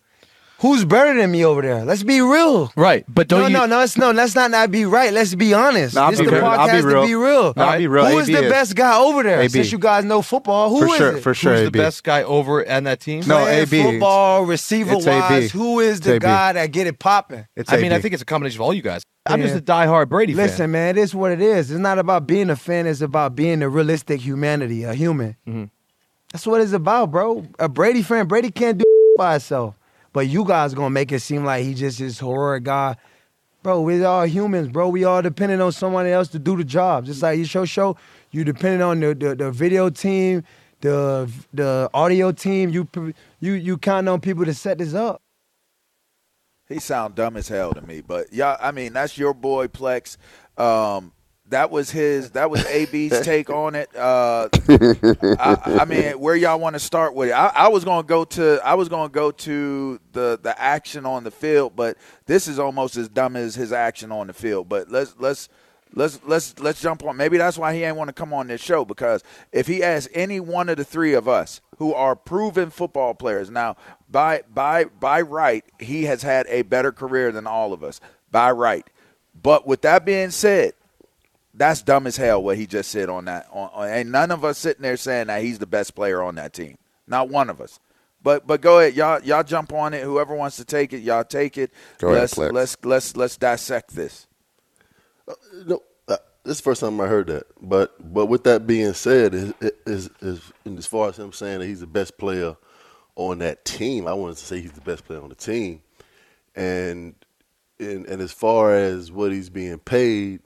Who's 0.61 0.85
better 0.85 1.19
than 1.19 1.31
me 1.31 1.43
over 1.43 1.61
there? 1.63 1.83
Let's 1.83 2.03
be 2.03 2.21
real. 2.21 2.71
Right. 2.75 3.03
But 3.09 3.27
don't 3.27 3.39
no, 3.41 3.47
you 3.47 3.53
no, 3.53 3.65
no, 3.65 3.81
it's 3.81 3.97
no. 3.97 4.11
Let's 4.11 4.35
not 4.35 4.51
not 4.51 4.69
be 4.69 4.85
right. 4.85 5.11
Let's 5.11 5.33
be 5.33 5.55
honest. 5.55 5.95
No, 5.95 6.03
I'll 6.03 6.11
this 6.11 6.19
be 6.19 6.27
the 6.27 6.33
real. 6.33 6.41
podcast 6.43 6.57
I'll 6.59 6.81
be 6.81 6.85
real. 6.85 7.01
to 7.01 7.07
be 7.07 7.15
real. 7.15 7.53
No, 7.57 7.63
I'll 7.65 7.77
be 7.79 7.87
real. 7.87 8.05
Who 8.05 8.19
is 8.19 8.29
AB 8.29 8.37
the 8.37 8.45
is. 8.45 8.51
best 8.51 8.75
guy 8.75 8.95
over 8.99 9.23
there? 9.23 9.41
AB. 9.41 9.49
Since 9.49 9.71
you 9.71 9.79
guys 9.79 10.05
know 10.05 10.21
football, 10.21 10.69
who 10.69 10.81
for 10.81 10.85
is 10.87 10.95
sure, 10.97 11.17
it? 11.17 11.21
for 11.21 11.33
sure. 11.33 11.53
who's 11.55 11.63
the 11.63 11.71
best 11.71 12.03
guy 12.03 12.21
over 12.21 12.61
and 12.61 12.85
that 12.85 12.99
team? 12.99 13.21
No, 13.27 13.39
Playing 13.39 13.61
AB. 13.63 13.83
football, 13.83 14.45
receiver 14.45 14.93
It's 14.93 15.07
AB. 15.07 15.19
wise, 15.19 15.51
who 15.51 15.79
is 15.79 15.97
It's 15.97 16.05
the 16.05 16.13
AB. 16.17 16.19
guy 16.19 16.53
that 16.53 16.71
get 16.71 16.85
it 16.85 16.99
popping? 16.99 17.47
It's 17.55 17.73
I 17.73 17.77
mean, 17.77 17.91
I 17.91 17.99
think 17.99 18.13
it's 18.13 18.21
a 18.23 18.25
combination 18.25 18.57
of 18.57 18.61
all 18.61 18.73
you 18.73 18.83
guys. 18.83 19.01
I'm 19.25 19.41
Yeah. 19.41 19.47
just 19.47 19.57
a 19.57 19.61
diehard 19.63 20.09
Brady 20.09 20.33
fan. 20.35 20.45
Listen, 20.45 20.69
man, 20.71 20.95
it 20.95 20.99
is 21.01 21.15
what 21.15 21.31
it 21.31 21.41
is. 21.41 21.71
It's 21.71 21.79
not 21.79 21.97
about 21.97 22.27
being 22.27 22.51
a 22.51 22.55
fan. 22.55 22.85
It's 22.85 23.01
about 23.01 23.35
being 23.35 23.63
a 23.63 23.69
realistic 23.69 24.21
humanity, 24.21 24.83
a 24.83 24.93
human. 24.93 25.37
Mm-hmm. 25.47 25.63
That's 26.31 26.45
what 26.45 26.61
it's 26.61 26.71
about, 26.73 27.09
bro. 27.09 27.47
A 27.57 27.67
Brady 27.67 28.03
fan, 28.03 28.27
Brady 28.27 28.51
can't 28.51 28.77
do 28.77 28.85
by 29.17 29.31
himself. 29.33 29.73
But 30.13 30.27
you 30.27 30.43
guys 30.45 30.73
gonna 30.73 30.89
make 30.89 31.11
it 31.11 31.19
seem 31.21 31.45
like 31.45 31.63
he 31.63 31.73
just 31.73 31.99
this 31.99 32.19
heroic 32.19 32.63
guy. 32.63 32.95
Bro, 33.63 33.81
we 33.81 34.03
all 34.03 34.25
humans, 34.25 34.69
bro. 34.69 34.89
We 34.89 35.03
all 35.03 35.21
dependent 35.21 35.61
on 35.61 35.71
someone 35.71 36.07
else 36.07 36.27
to 36.29 36.39
do 36.39 36.57
the 36.57 36.63
job. 36.63 37.05
Just 37.05 37.21
like 37.21 37.37
your 37.37 37.45
show 37.45 37.65
show, 37.65 37.95
you 38.31 38.43
dependent 38.43 38.81
on 38.81 38.99
the, 38.99 39.13
the, 39.13 39.35
the 39.35 39.51
video 39.51 39.89
team, 39.89 40.43
the 40.81 41.31
the 41.53 41.89
audio 41.93 42.31
team. 42.31 42.71
You 42.71 42.87
you 43.39 43.53
you 43.53 43.77
count 43.77 44.09
on 44.09 44.19
people 44.19 44.45
to 44.45 44.53
set 44.53 44.79
this 44.79 44.93
up. 44.93 45.21
He 46.67 46.79
sound 46.79 47.15
dumb 47.15 47.37
as 47.37 47.49
hell 47.49 47.73
to 47.73 47.81
me, 47.81 48.01
but 48.01 48.33
yeah, 48.33 48.57
I 48.59 48.71
mean 48.71 48.93
that's 48.93 49.17
your 49.17 49.33
boy 49.33 49.67
Plex. 49.67 50.17
Um, 50.57 51.11
that 51.51 51.69
was 51.69 51.91
his. 51.91 52.31
That 52.31 52.49
was 52.49 52.65
AB's 52.65 53.21
take 53.23 53.49
on 53.49 53.75
it. 53.75 53.95
Uh, 53.95 54.49
I, 55.39 55.77
I 55.81 55.85
mean, 55.85 56.19
where 56.19 56.35
y'all 56.35 56.59
want 56.59 56.73
to 56.73 56.79
start 56.79 57.13
with 57.13 57.29
it? 57.29 57.33
I, 57.33 57.47
I 57.47 57.67
was 57.67 57.85
gonna 57.85 58.07
go 58.07 58.25
to. 58.25 58.59
I 58.63 58.73
was 58.73 58.89
gonna 58.89 59.09
go 59.09 59.31
to 59.31 59.99
the 60.13 60.39
the 60.41 60.59
action 60.59 61.05
on 61.05 61.23
the 61.23 61.31
field, 61.31 61.75
but 61.75 61.97
this 62.25 62.47
is 62.47 62.57
almost 62.57 62.97
as 62.97 63.07
dumb 63.09 63.35
as 63.35 63.55
his 63.55 63.71
action 63.71 64.11
on 64.11 64.27
the 64.27 64.33
field. 64.33 64.67
But 64.67 64.89
let's 64.89 65.15
let's. 65.19 65.49
Let's 65.93 66.21
let's 66.25 66.57
let's 66.59 66.79
jump 66.79 67.03
on. 67.03 67.17
Maybe 67.17 67.37
that's 67.37 67.57
why 67.57 67.75
he 67.75 67.83
ain't 67.83 67.97
want 67.97 68.07
to 68.07 68.13
come 68.13 68.33
on 68.33 68.47
this 68.47 68.61
show 68.61 68.85
because 68.85 69.25
if 69.51 69.67
he 69.67 69.83
asks 69.83 70.09
any 70.15 70.39
one 70.39 70.69
of 70.69 70.77
the 70.77 70.85
three 70.85 71.13
of 71.13 71.27
us 71.27 71.59
who 71.79 71.93
are 71.93 72.15
proven 72.15 72.69
football 72.69 73.13
players 73.13 73.49
now, 73.49 73.75
by 74.09 74.43
by 74.53 74.85
by 74.85 75.19
right, 75.19 75.65
he 75.79 76.05
has 76.05 76.23
had 76.23 76.47
a 76.47 76.61
better 76.61 76.93
career 76.93 77.33
than 77.33 77.45
all 77.45 77.73
of 77.73 77.83
us 77.83 77.99
by 78.31 78.51
right. 78.51 78.87
But 79.43 79.67
with 79.67 79.81
that 79.81 80.05
being 80.05 80.31
said, 80.31 80.75
that's 81.53 81.81
dumb 81.81 82.07
as 82.07 82.17
hell 82.17 82.41
what 82.41 82.57
he 82.57 82.65
just 82.65 82.91
said 82.91 83.09
on 83.09 83.25
that. 83.25 83.47
On, 83.51 83.69
on, 83.73 83.89
ain't 83.89 84.09
none 84.09 84.31
of 84.31 84.45
us 84.45 84.57
sitting 84.57 84.83
there 84.83 84.97
saying 84.97 85.27
that 85.27 85.41
he's 85.41 85.59
the 85.59 85.67
best 85.67 85.95
player 85.95 86.21
on 86.21 86.35
that 86.35 86.53
team. 86.53 86.77
Not 87.07 87.29
one 87.29 87.49
of 87.49 87.59
us. 87.59 87.79
But 88.23 88.45
but 88.45 88.61
go 88.61 88.79
ahead, 88.79 88.93
y'all 88.93 89.21
y'all 89.23 89.43
jump 89.43 89.73
on 89.73 89.93
it. 89.93 90.03
Whoever 90.03 90.35
wants 90.35 90.57
to 90.57 90.65
take 90.65 90.93
it, 90.93 90.99
y'all 90.99 91.23
take 91.23 91.57
it. 91.57 91.73
Go 91.97 92.11
let's 92.11 92.35
Flex. 92.35 92.53
let's 92.53 92.77
let's 92.83 93.17
let's 93.17 93.37
dissect 93.37 93.95
this. 93.95 94.27
No, 95.65 95.81
uh, 96.07 96.17
this 96.43 96.53
is 96.53 96.57
the 96.57 96.63
first 96.63 96.81
time 96.81 97.01
I 97.01 97.07
heard 97.07 97.27
that. 97.27 97.47
But 97.59 97.95
but 98.13 98.27
with 98.27 98.43
that 98.43 98.67
being 98.67 98.93
said, 98.93 99.33
is 99.33 99.53
is, 99.87 100.09
is 100.21 100.51
as 100.77 100.85
far 100.85 101.09
as 101.09 101.17
him 101.17 101.33
saying 101.33 101.59
that 101.59 101.65
he's 101.65 101.79
the 101.79 101.87
best 101.87 102.17
player 102.19 102.55
on 103.15 103.39
that 103.39 103.65
team, 103.65 104.07
I 104.07 104.13
wanted 104.13 104.37
to 104.37 104.45
say 104.45 104.61
he's 104.61 104.71
the 104.71 104.81
best 104.81 105.05
player 105.05 105.21
on 105.21 105.29
the 105.29 105.35
team. 105.35 105.81
And 106.55 107.15
and 107.79 108.05
and 108.05 108.21
as 108.21 108.31
far 108.31 108.75
as 108.75 109.11
what 109.11 109.31
he's 109.31 109.49
being 109.49 109.79
paid 109.79 110.41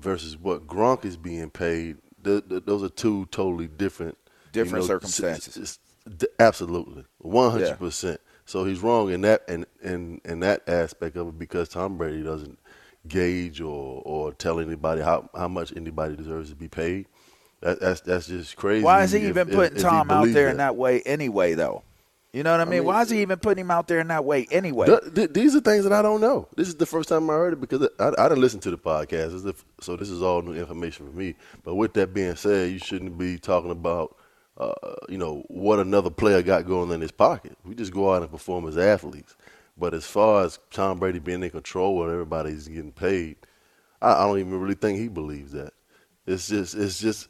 versus 0.00 0.36
what 0.36 0.66
Gronk 0.66 1.04
is 1.04 1.16
being 1.16 1.50
paid, 1.50 1.98
th- 2.24 2.48
th- 2.48 2.64
those 2.64 2.82
are 2.82 2.88
two 2.88 3.26
totally 3.26 3.68
different 3.68 4.16
Different 4.52 4.82
s- 4.84 4.88
circumstances. 4.88 5.56
s- 5.56 5.78
s- 6.06 6.16
d- 6.16 6.26
absolutely, 6.38 7.04
one 7.18 7.50
hundred 7.50 7.78
percent. 7.78 8.20
So 8.46 8.64
he's 8.64 8.80
wrong 8.80 9.10
in 9.12 9.20
that 9.20 9.42
and 9.48 9.64
in, 9.82 10.20
in 10.24 10.40
that 10.40 10.68
aspect 10.68 11.16
of 11.16 11.28
it 11.28 11.38
because 11.38 11.68
Tom 11.68 11.96
Brady 11.96 12.22
doesn't 12.24 12.58
gauge 13.06 13.60
or, 13.60 14.02
or 14.04 14.32
tell 14.32 14.58
anybody 14.58 15.02
how, 15.02 15.30
how 15.36 15.46
much 15.48 15.72
anybody 15.76 16.16
deserves 16.16 16.50
to 16.50 16.56
be 16.56 16.68
paid. 16.68 17.06
That, 17.60 17.78
that's 17.80 18.00
that's 18.00 18.26
just 18.26 18.56
crazy. 18.56 18.82
Why 18.84 19.02
is 19.04 19.12
he 19.12 19.18
if- 19.20 19.28
even 19.28 19.48
if- 19.50 19.54
putting 19.54 19.76
if 19.76 19.82
Tom 19.82 20.10
out 20.10 20.28
there 20.32 20.48
in 20.48 20.56
that 20.56 20.76
way 20.76 21.00
anyway, 21.02 21.54
though? 21.54 21.82
You 22.32 22.44
know 22.44 22.52
what 22.52 22.60
I 22.60 22.64
mean? 22.64 22.70
mean, 22.80 22.84
Why 22.84 23.02
is 23.02 23.10
he 23.10 23.22
even 23.22 23.38
putting 23.40 23.62
him 23.64 23.70
out 23.72 23.88
there 23.88 23.98
in 23.98 24.06
that 24.08 24.24
way 24.24 24.46
anyway? 24.52 24.86
Th- 24.86 25.14
th- 25.14 25.30
these 25.32 25.56
are 25.56 25.60
things 25.60 25.82
that 25.84 25.92
I 25.92 26.00
don't 26.00 26.20
know. 26.20 26.46
This 26.56 26.68
is 26.68 26.76
the 26.76 26.86
first 26.86 27.08
time 27.08 27.28
I 27.28 27.32
heard 27.34 27.54
it 27.54 27.60
because 27.60 27.88
I, 27.98 28.12
I 28.18 28.28
didn't 28.28 28.40
listen 28.40 28.60
to 28.60 28.70
the 28.70 28.78
podcast, 28.78 29.08
This 29.08 29.32
is 29.34 29.42
the- 29.42 29.54
so 29.80 29.96
this 29.96 30.10
is 30.10 30.22
all 30.22 30.40
new 30.42 30.54
information 30.54 31.10
for 31.10 31.16
me. 31.16 31.34
But 31.64 31.74
with 31.74 31.94
that 31.94 32.14
being 32.14 32.36
said, 32.36 32.70
you 32.70 32.78
shouldn't 32.78 33.18
be 33.18 33.36
talking 33.36 33.72
about, 33.72 34.16
uh, 34.58 34.72
you 35.08 35.18
know, 35.18 35.42
what 35.48 35.80
another 35.80 36.10
player 36.10 36.40
got 36.42 36.66
going 36.68 36.92
in 36.92 37.00
his 37.00 37.10
pocket. 37.10 37.56
We 37.64 37.74
just 37.74 37.92
go 37.92 38.14
out 38.14 38.22
and 38.22 38.30
perform 38.30 38.68
as 38.68 38.78
athletes. 38.78 39.34
But 39.76 39.92
as 39.92 40.04
far 40.06 40.44
as 40.44 40.58
Tom 40.70 40.98
Brady 41.00 41.18
being 41.18 41.42
in 41.42 41.50
control 41.50 42.02
and 42.04 42.12
everybody's 42.12 42.68
getting 42.68 42.92
paid, 42.92 43.36
I, 44.00 44.12
I 44.12 44.26
don't 44.26 44.38
even 44.38 44.60
really 44.60 44.74
think 44.74 44.98
he 45.00 45.08
believes 45.08 45.50
that. 45.52 45.72
It's 46.26 46.48
just 46.48 46.74
it's 46.74 47.00
just 47.00 47.28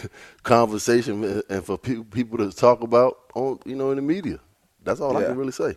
conversation 0.42 1.42
and 1.48 1.64
for 1.64 1.78
pe- 1.78 2.02
people 2.02 2.38
to 2.38 2.50
talk 2.52 2.82
about 2.82 3.18
on 3.34 3.58
you 3.64 3.76
know 3.76 3.90
in 3.90 3.96
the 3.96 4.02
media. 4.02 4.38
That's 4.84 5.00
all 5.00 5.16
I 5.16 5.22
can 5.24 5.36
really 5.36 5.52
say. 5.52 5.76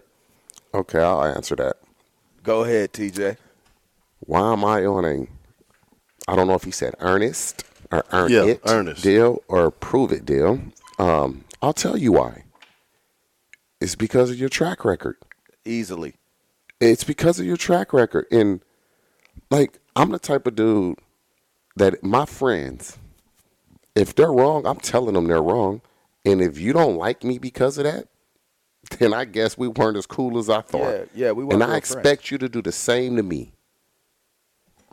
Okay, 0.74 1.00
I'll 1.00 1.24
answer 1.24 1.56
that. 1.58 1.78
Go 2.44 2.64
ahead, 2.64 2.92
TJ. 2.94 3.38
Why 4.22 4.52
am 4.54 4.66
I 4.66 4.86
on 4.86 5.06
a? 5.06 5.28
I 6.28 6.36
don't 6.36 6.48
know 6.48 6.56
if 6.56 6.64
he 6.64 6.72
said 6.72 6.96
earnest 7.00 7.64
or 7.92 8.04
earn 8.12 8.32
Yeah, 8.32 8.46
it 8.46 8.62
earnest. 8.66 9.04
deal 9.04 9.44
or 9.48 9.70
prove 9.72 10.12
it 10.12 10.26
deal. 10.26 10.60
Um, 10.98 11.46
I'll 11.62 11.74
tell 11.74 11.98
you 11.98 12.12
why. 12.14 12.44
It's 13.80 13.96
because 13.96 14.32
of 14.32 14.40
your 14.40 14.50
track 14.50 14.84
record. 14.84 15.18
Easily. 15.66 16.16
It's 16.82 17.04
because 17.04 17.40
of 17.40 17.46
your 17.46 17.58
track 17.58 17.94
record. 17.94 18.26
And 18.32 18.62
like 19.52 19.78
I'm 19.96 20.10
the 20.12 20.20
type 20.20 20.48
of 20.48 20.56
dude 20.56 20.98
that 21.76 22.04
my 22.04 22.26
friends, 22.26 22.98
if 23.96 24.16
they're 24.16 24.32
wrong, 24.32 24.66
I'm 24.66 24.80
telling 24.80 25.14
them 25.16 25.28
they're 25.28 25.42
wrong. 25.44 25.82
And 26.26 26.42
if 26.42 26.58
you 26.60 26.74
don't 26.74 26.98
like 26.98 27.24
me 27.24 27.38
because 27.40 27.78
of 27.78 27.86
that, 27.86 28.08
then 29.00 29.14
I 29.14 29.26
guess 29.26 29.58
we 29.58 29.68
weren't 29.68 29.98
as 29.98 30.06
cool 30.06 30.38
as 30.38 30.50
I 30.50 30.62
thought. 30.62 30.94
Yeah, 30.94 31.06
yeah, 31.16 31.32
we 31.32 31.44
weren't 31.44 31.54
And 31.54 31.64
I 31.64 31.68
friends. 31.68 31.78
expect 31.80 32.32
you 32.32 32.38
to 32.40 32.50
do 32.50 32.62
the 32.62 32.72
same 32.72 33.16
to 33.18 33.24
me. 33.24 33.54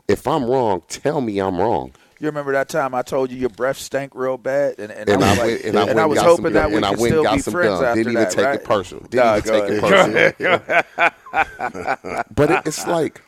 If 0.07 0.27
I'm 0.27 0.45
wrong, 0.45 0.83
tell 0.87 1.21
me 1.21 1.39
I'm 1.39 1.57
wrong. 1.59 1.93
You 2.19 2.27
remember 2.27 2.53
that 2.53 2.69
time 2.69 2.95
I 2.95 3.01
told 3.01 3.31
you 3.31 3.37
your 3.37 3.49
breath 3.49 3.77
stank 3.77 4.13
real 4.15 4.37
bad, 4.37 4.79
and, 4.79 4.91
and, 4.91 5.09
And 5.09 5.23
I 5.23 5.23
I 5.23 5.29
was 5.29 5.37
like, 5.37 5.53
went 5.53 5.61
and 5.63 5.77
I, 5.79 5.85
went 5.85 5.99
I 5.99 6.05
was 6.05 6.21
hoping 6.21 6.53
some 6.53 6.53
that 6.53 6.71
we 6.71 6.77
and 6.77 6.85
I 6.85 6.93
could 6.93 6.99
went 6.99 7.13
and 7.13 7.21
still 7.21 7.23
got 7.23 7.35
be 7.35 7.41
some 7.41 7.53
friends 7.53 7.81
after 7.81 8.03
Didn't 8.03 8.13
even 8.13 8.27
that, 8.27 8.29
take 8.29 8.45
right? 8.45 8.55
it 8.55 8.63
personal. 8.63 9.03
Didn't 9.09 9.25
Nah, 9.25 9.31
even 9.31 9.43
take 9.43 9.67
ahead. 9.67 9.69
it 9.69 9.77
personal. 9.79 10.31
but 12.35 12.51
it, 12.51 12.61
it's 12.65 12.87
like 12.87 13.21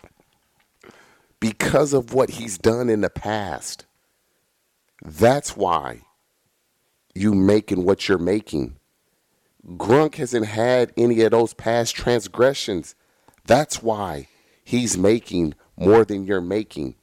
because 1.40 1.94
of 1.94 2.14
what 2.14 2.32
he's 2.32 2.58
done 2.58 2.90
in 2.90 3.02
the 3.02 3.10
past. 3.10 3.86
That's 5.04 5.56
why 5.56 6.02
you 7.14 7.34
making 7.34 7.84
what 7.86 8.08
you're 8.08 8.18
making. 8.18 8.76
Gronk 9.66 10.16
hasn't 10.16 10.46
had 10.46 10.92
any 10.98 11.22
of 11.22 11.32
those 11.32 11.54
past 11.54 11.96
transgressions. 11.96 12.96
That's 13.46 13.82
why 13.82 14.28
he's 14.64 14.98
making 14.98 15.56
more 15.78 16.06
than 16.06 16.26
you're 16.26 16.42
making. 16.42 16.96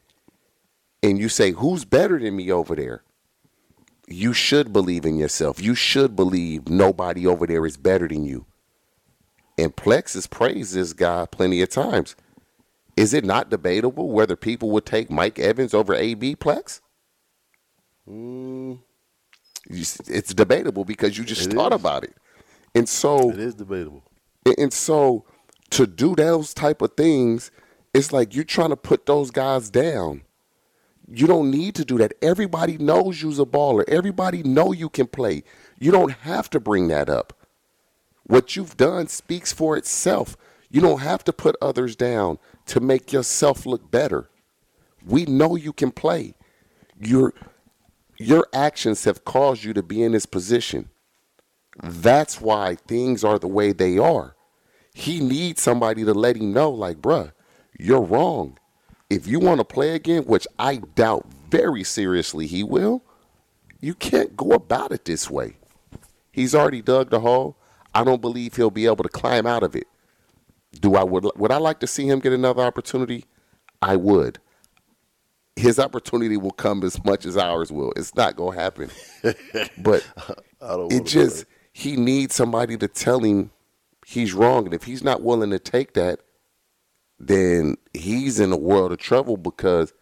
And 1.02 1.18
you 1.18 1.28
say, 1.28 1.52
Who's 1.52 1.84
better 1.84 2.18
than 2.18 2.36
me 2.36 2.52
over 2.52 2.76
there? 2.76 3.02
You 4.06 4.32
should 4.32 4.72
believe 4.72 5.04
in 5.04 5.16
yourself. 5.16 5.60
You 5.60 5.74
should 5.74 6.14
believe 6.14 6.68
nobody 6.68 7.26
over 7.26 7.46
there 7.46 7.64
is 7.66 7.76
better 7.76 8.06
than 8.06 8.24
you. 8.24 8.46
And 9.58 9.74
Plex 9.74 10.14
has 10.14 10.26
praised 10.26 10.74
this 10.74 10.92
guy 10.92 11.26
plenty 11.30 11.62
of 11.62 11.70
times. 11.70 12.14
Is 12.96 13.14
it 13.14 13.24
not 13.24 13.50
debatable 13.50 14.10
whether 14.10 14.36
people 14.36 14.70
would 14.70 14.84
take 14.86 15.10
Mike 15.10 15.38
Evans 15.38 15.72
over 15.74 15.94
AB 15.94 16.36
Plex? 16.36 16.80
Mm. 18.08 18.80
S- 19.70 20.00
It's 20.08 20.34
debatable 20.34 20.84
because 20.84 21.16
you 21.16 21.24
just 21.24 21.46
It 21.50 21.54
thought 21.54 21.72
is. 21.72 21.80
about 21.80 22.04
it. 22.04 22.14
And 22.74 22.88
so 22.88 23.30
It 23.30 23.38
is 23.38 23.54
debatable. 23.54 24.02
and- 24.44 24.54
And 24.58 24.72
so 24.72 25.24
to 25.70 25.86
do 25.86 26.14
those 26.14 26.52
type 26.52 26.82
of 26.82 26.92
things, 26.96 27.50
it's 27.94 28.12
like 28.12 28.34
you're 28.34 28.44
trying 28.44 28.70
to 28.70 28.76
put 28.76 29.06
those 29.06 29.30
guys 29.30 29.70
down. 29.70 30.22
You 31.08 31.26
don't 31.26 31.50
need 31.50 31.74
to 31.76 31.84
do 31.84 31.98
that. 31.98 32.12
Everybody 32.22 32.78
knows 32.78 33.22
you's 33.22 33.38
a 33.38 33.44
baller. 33.44 33.84
Everybody 33.88 34.42
know 34.42 34.72
you 34.72 34.88
can 34.88 35.06
play. 35.06 35.44
You 35.78 35.90
don't 35.92 36.12
have 36.12 36.48
to 36.50 36.60
bring 36.60 36.88
that 36.88 37.08
up. 37.08 37.32
What 38.24 38.56
you've 38.56 38.76
done 38.76 39.08
speaks 39.08 39.52
for 39.52 39.76
itself. 39.76 40.36
You 40.70 40.80
don't 40.80 41.00
have 41.00 41.22
to 41.24 41.32
put 41.32 41.56
others 41.60 41.96
down 41.96 42.38
to 42.66 42.80
make 42.80 43.12
yourself 43.12 43.66
look 43.66 43.90
better. 43.90 44.28
We 45.04 45.24
know 45.24 45.56
you 45.56 45.72
can 45.72 45.90
play. 45.90 46.34
Your 47.00 47.34
your 48.18 48.46
actions 48.52 49.04
have 49.04 49.24
caused 49.24 49.64
you 49.64 49.72
to 49.72 49.82
be 49.82 50.02
in 50.02 50.12
this 50.12 50.26
position. 50.26 50.90
That's 51.82 52.40
why 52.40 52.76
things 52.86 53.24
are 53.24 53.38
the 53.38 53.48
way 53.48 53.72
they 53.72 53.98
are. 53.98 54.36
He 54.94 55.20
needs 55.20 55.62
somebody 55.62 56.04
to 56.04 56.12
let 56.14 56.36
him 56.36 56.52
know, 56.52 56.70
like, 56.70 56.98
bruh, 56.98 57.32
you're 57.78 58.02
wrong. 58.02 58.58
If 59.10 59.26
you 59.26 59.40
want 59.40 59.58
to 59.58 59.64
play 59.64 59.94
again, 59.94 60.24
which 60.24 60.46
I 60.58 60.76
doubt 60.94 61.26
very 61.50 61.82
seriously 61.82 62.46
he 62.46 62.62
will, 62.62 63.02
you 63.80 63.94
can't 63.94 64.36
go 64.36 64.52
about 64.52 64.92
it 64.92 65.04
this 65.04 65.28
way. 65.28 65.56
He's 66.30 66.54
already 66.54 66.82
dug 66.82 67.10
the 67.10 67.20
hole. 67.20 67.56
I 67.94 68.04
don't 68.04 68.22
believe 68.22 68.54
he'll 68.54 68.70
be 68.70 68.86
able 68.86 69.02
to 69.02 69.08
climb 69.08 69.46
out 69.46 69.62
of 69.62 69.74
it. 69.74 69.86
Do 70.80 70.94
I 70.94 71.04
would 71.04 71.26
would 71.36 71.52
I 71.52 71.58
like 71.58 71.80
to 71.80 71.86
see 71.86 72.08
him 72.08 72.20
get 72.20 72.32
another 72.32 72.62
opportunity? 72.62 73.26
I 73.80 73.96
would. 73.96 74.38
His 75.56 75.78
opportunity 75.78 76.36
will 76.36 76.52
come 76.52 76.82
as 76.82 77.02
much 77.04 77.26
as 77.26 77.36
ours 77.36 77.70
will. 77.70 77.92
It's 77.96 78.14
not 78.14 78.36
gonna 78.36 78.58
happen. 78.58 78.90
but 79.78 80.06
I 80.60 80.76
don't 80.76 80.92
it 80.92 81.04
just 81.04 81.44
he 81.72 81.96
needs 81.96 82.34
somebody 82.34 82.76
to 82.76 82.88
tell 82.88 83.20
him 83.20 83.50
he's 84.06 84.34
wrong 84.34 84.64
and 84.66 84.74
if 84.74 84.84
he's 84.84 85.02
not 85.02 85.22
willing 85.22 85.50
to 85.50 85.58
take 85.58 85.94
that 85.94 86.20
then 87.18 87.76
he's 87.94 88.40
in 88.40 88.52
a 88.52 88.56
world 88.56 88.92
of 88.92 88.98
trouble 88.98 89.36
because 89.36 89.92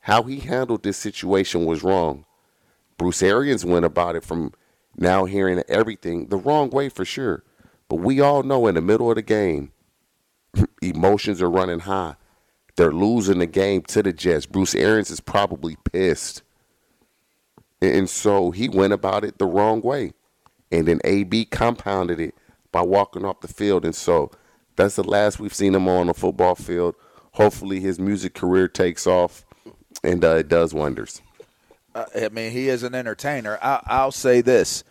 how 0.00 0.22
he 0.22 0.38
handled 0.40 0.82
this 0.82 0.96
situation 0.96 1.64
was 1.64 1.82
wrong 1.82 2.24
bruce 2.98 3.22
arians 3.22 3.64
went 3.64 3.84
about 3.84 4.16
it 4.16 4.24
from 4.24 4.52
now 4.96 5.24
hearing 5.24 5.62
everything 5.68 6.28
the 6.28 6.36
wrong 6.36 6.70
way 6.70 6.88
for 6.88 7.04
sure 7.04 7.42
but 7.88 7.96
we 7.96 8.20
all 8.20 8.42
know 8.42 8.66
in 8.66 8.74
the 8.74 8.82
middle 8.82 9.10
of 9.10 9.16
the 9.16 9.22
game 9.22 9.72
emotions 10.82 11.40
are 11.42 11.50
running 11.50 11.80
high 11.80 12.14
they're 12.76 12.92
losing 12.92 13.38
the 13.38 13.46
game 13.46 13.82
to 13.82 14.02
the 14.02 14.12
jets 14.12 14.46
bruce 14.46 14.74
arians 14.74 15.10
is 15.10 15.20
probably 15.20 15.76
pissed 15.92 16.42
and 17.82 18.08
so 18.08 18.52
he 18.52 18.68
went 18.68 18.92
about 18.92 19.24
it 19.24 19.38
the 19.38 19.46
wrong 19.46 19.80
way. 19.80 20.12
And 20.70 20.86
then 20.86 21.00
AB 21.04 21.46
compounded 21.46 22.20
it 22.20 22.34
by 22.70 22.80
walking 22.82 23.24
off 23.24 23.40
the 23.40 23.48
field. 23.48 23.84
And 23.84 23.94
so 23.94 24.30
that's 24.76 24.96
the 24.96 25.02
last 25.02 25.40
we've 25.40 25.52
seen 25.52 25.74
him 25.74 25.88
on 25.88 26.08
a 26.08 26.14
football 26.14 26.54
field. 26.54 26.94
Hopefully 27.32 27.80
his 27.80 27.98
music 27.98 28.34
career 28.34 28.68
takes 28.68 29.06
off 29.06 29.44
and 30.04 30.24
uh, 30.24 30.36
it 30.36 30.48
does 30.48 30.72
wonders. 30.72 31.20
I 31.94 32.28
mean, 32.30 32.52
he 32.52 32.68
is 32.68 32.84
an 32.84 32.94
entertainer. 32.94 33.58
I, 33.60 33.82
I'll 33.84 34.12
say 34.12 34.40
this: 34.40 34.82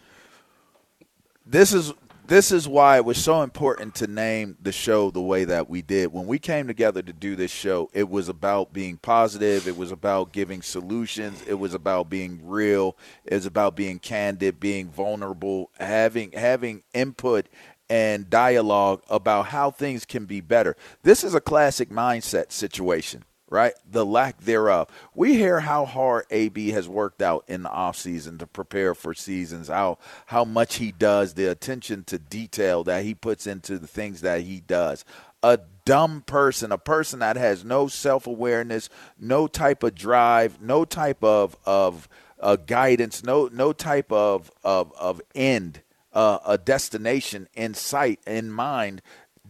this 1.47 1.73
is 1.73 1.93
this 2.31 2.49
is 2.49 2.65
why 2.65 2.95
it 2.95 3.03
was 3.03 3.21
so 3.21 3.41
important 3.41 3.93
to 3.93 4.07
name 4.07 4.55
the 4.61 4.71
show 4.71 5.11
the 5.11 5.19
way 5.19 5.43
that 5.43 5.69
we 5.69 5.81
did. 5.81 6.13
When 6.13 6.27
we 6.27 6.39
came 6.39 6.65
together 6.65 7.01
to 7.01 7.11
do 7.11 7.35
this 7.35 7.51
show, 7.51 7.89
it 7.91 8.09
was 8.09 8.29
about 8.29 8.71
being 8.71 8.95
positive. 8.95 9.67
It 9.67 9.75
was 9.75 9.91
about 9.91 10.31
giving 10.31 10.61
solutions. 10.61 11.43
It 11.45 11.55
was 11.55 11.73
about 11.73 12.09
being 12.09 12.39
real. 12.41 12.95
It 13.25 13.33
was 13.33 13.45
about 13.45 13.75
being 13.75 13.99
candid, 13.99 14.61
being 14.61 14.87
vulnerable, 14.87 15.71
having 15.77 16.31
having 16.31 16.83
input 16.93 17.47
and 17.89 18.29
dialogue 18.29 19.03
about 19.09 19.47
how 19.47 19.69
things 19.69 20.05
can 20.05 20.23
be 20.23 20.39
better. 20.39 20.77
This 21.03 21.25
is 21.25 21.35
a 21.35 21.41
classic 21.41 21.89
mindset 21.89 22.53
situation 22.53 23.25
right? 23.51 23.73
The 23.91 24.05
lack 24.05 24.39
thereof. 24.39 24.87
We 25.13 25.33
hear 25.35 25.59
how 25.59 25.85
hard 25.85 26.25
AB 26.31 26.69
has 26.69 26.87
worked 26.87 27.21
out 27.21 27.43
in 27.47 27.63
the 27.63 27.69
offseason 27.69 28.39
to 28.39 28.47
prepare 28.47 28.95
for 28.95 29.13
seasons, 29.13 29.67
how 29.67 29.99
how 30.27 30.45
much 30.45 30.75
he 30.75 30.91
does, 30.91 31.33
the 31.35 31.45
attention 31.45 32.05
to 32.05 32.17
detail 32.17 32.83
that 32.85 33.03
he 33.03 33.13
puts 33.13 33.45
into 33.45 33.77
the 33.77 33.87
things 33.87 34.21
that 34.21 34.41
he 34.41 34.61
does. 34.61 35.05
A 35.43 35.59
dumb 35.85 36.23
person, 36.25 36.71
a 36.71 36.77
person 36.77 37.19
that 37.19 37.35
has 37.35 37.65
no 37.65 37.87
self-awareness, 37.87 38.89
no 39.19 39.47
type 39.47 39.83
of 39.83 39.95
drive, 39.95 40.61
no 40.61 40.85
type 40.85 41.23
of 41.23 41.57
of 41.65 42.07
uh, 42.39 42.55
guidance, 42.55 43.23
no 43.23 43.49
no 43.51 43.73
type 43.73 44.11
of 44.13 44.49
of 44.63 44.93
of 44.97 45.21
end, 45.35 45.81
uh, 46.13 46.39
a 46.45 46.57
destination 46.57 47.49
in 47.53 47.73
sight, 47.73 48.21
in 48.25 48.49
mind 48.49 49.01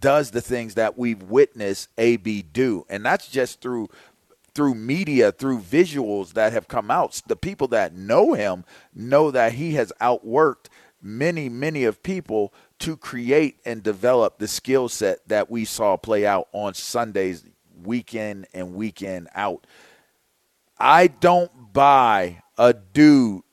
does 0.02 0.32
the 0.32 0.42
things 0.42 0.74
that 0.76 0.98
we've 0.98 1.24
witnessed 1.24 1.88
AB 1.98 2.42
do, 2.42 2.86
and 2.90 3.06
that's 3.06 3.28
just 3.28 3.62
through 3.62 3.90
through 4.54 4.76
media, 4.76 5.32
through 5.32 5.60
visuals 5.60 6.34
that 6.34 6.52
have 6.52 6.68
come 6.68 6.92
out. 6.92 7.22
The 7.26 7.38
people 7.38 7.68
that 7.70 7.96
know 7.96 8.34
him 8.34 8.66
know 8.94 9.32
that 9.32 9.54
he 9.54 9.76
has 9.76 9.94
outworked 10.02 10.66
many, 11.02 11.48
many 11.48 11.86
of 11.86 12.04
people 12.04 12.54
to 12.80 12.98
create 12.98 13.60
and 13.66 13.82
develop 13.82 14.40
the 14.40 14.48
skill 14.48 14.90
set 14.90 15.28
that 15.28 15.50
we 15.50 15.66
saw 15.66 15.96
play 15.98 16.26
out 16.26 16.48
on 16.52 16.74
Sundays, 16.74 17.46
weekend 17.82 18.48
and 18.54 18.76
weekend 18.76 19.30
out. 19.36 19.66
I 20.78 21.08
don't 21.08 21.74
buy 21.74 22.42
a 22.58 22.74
dude 22.74 23.44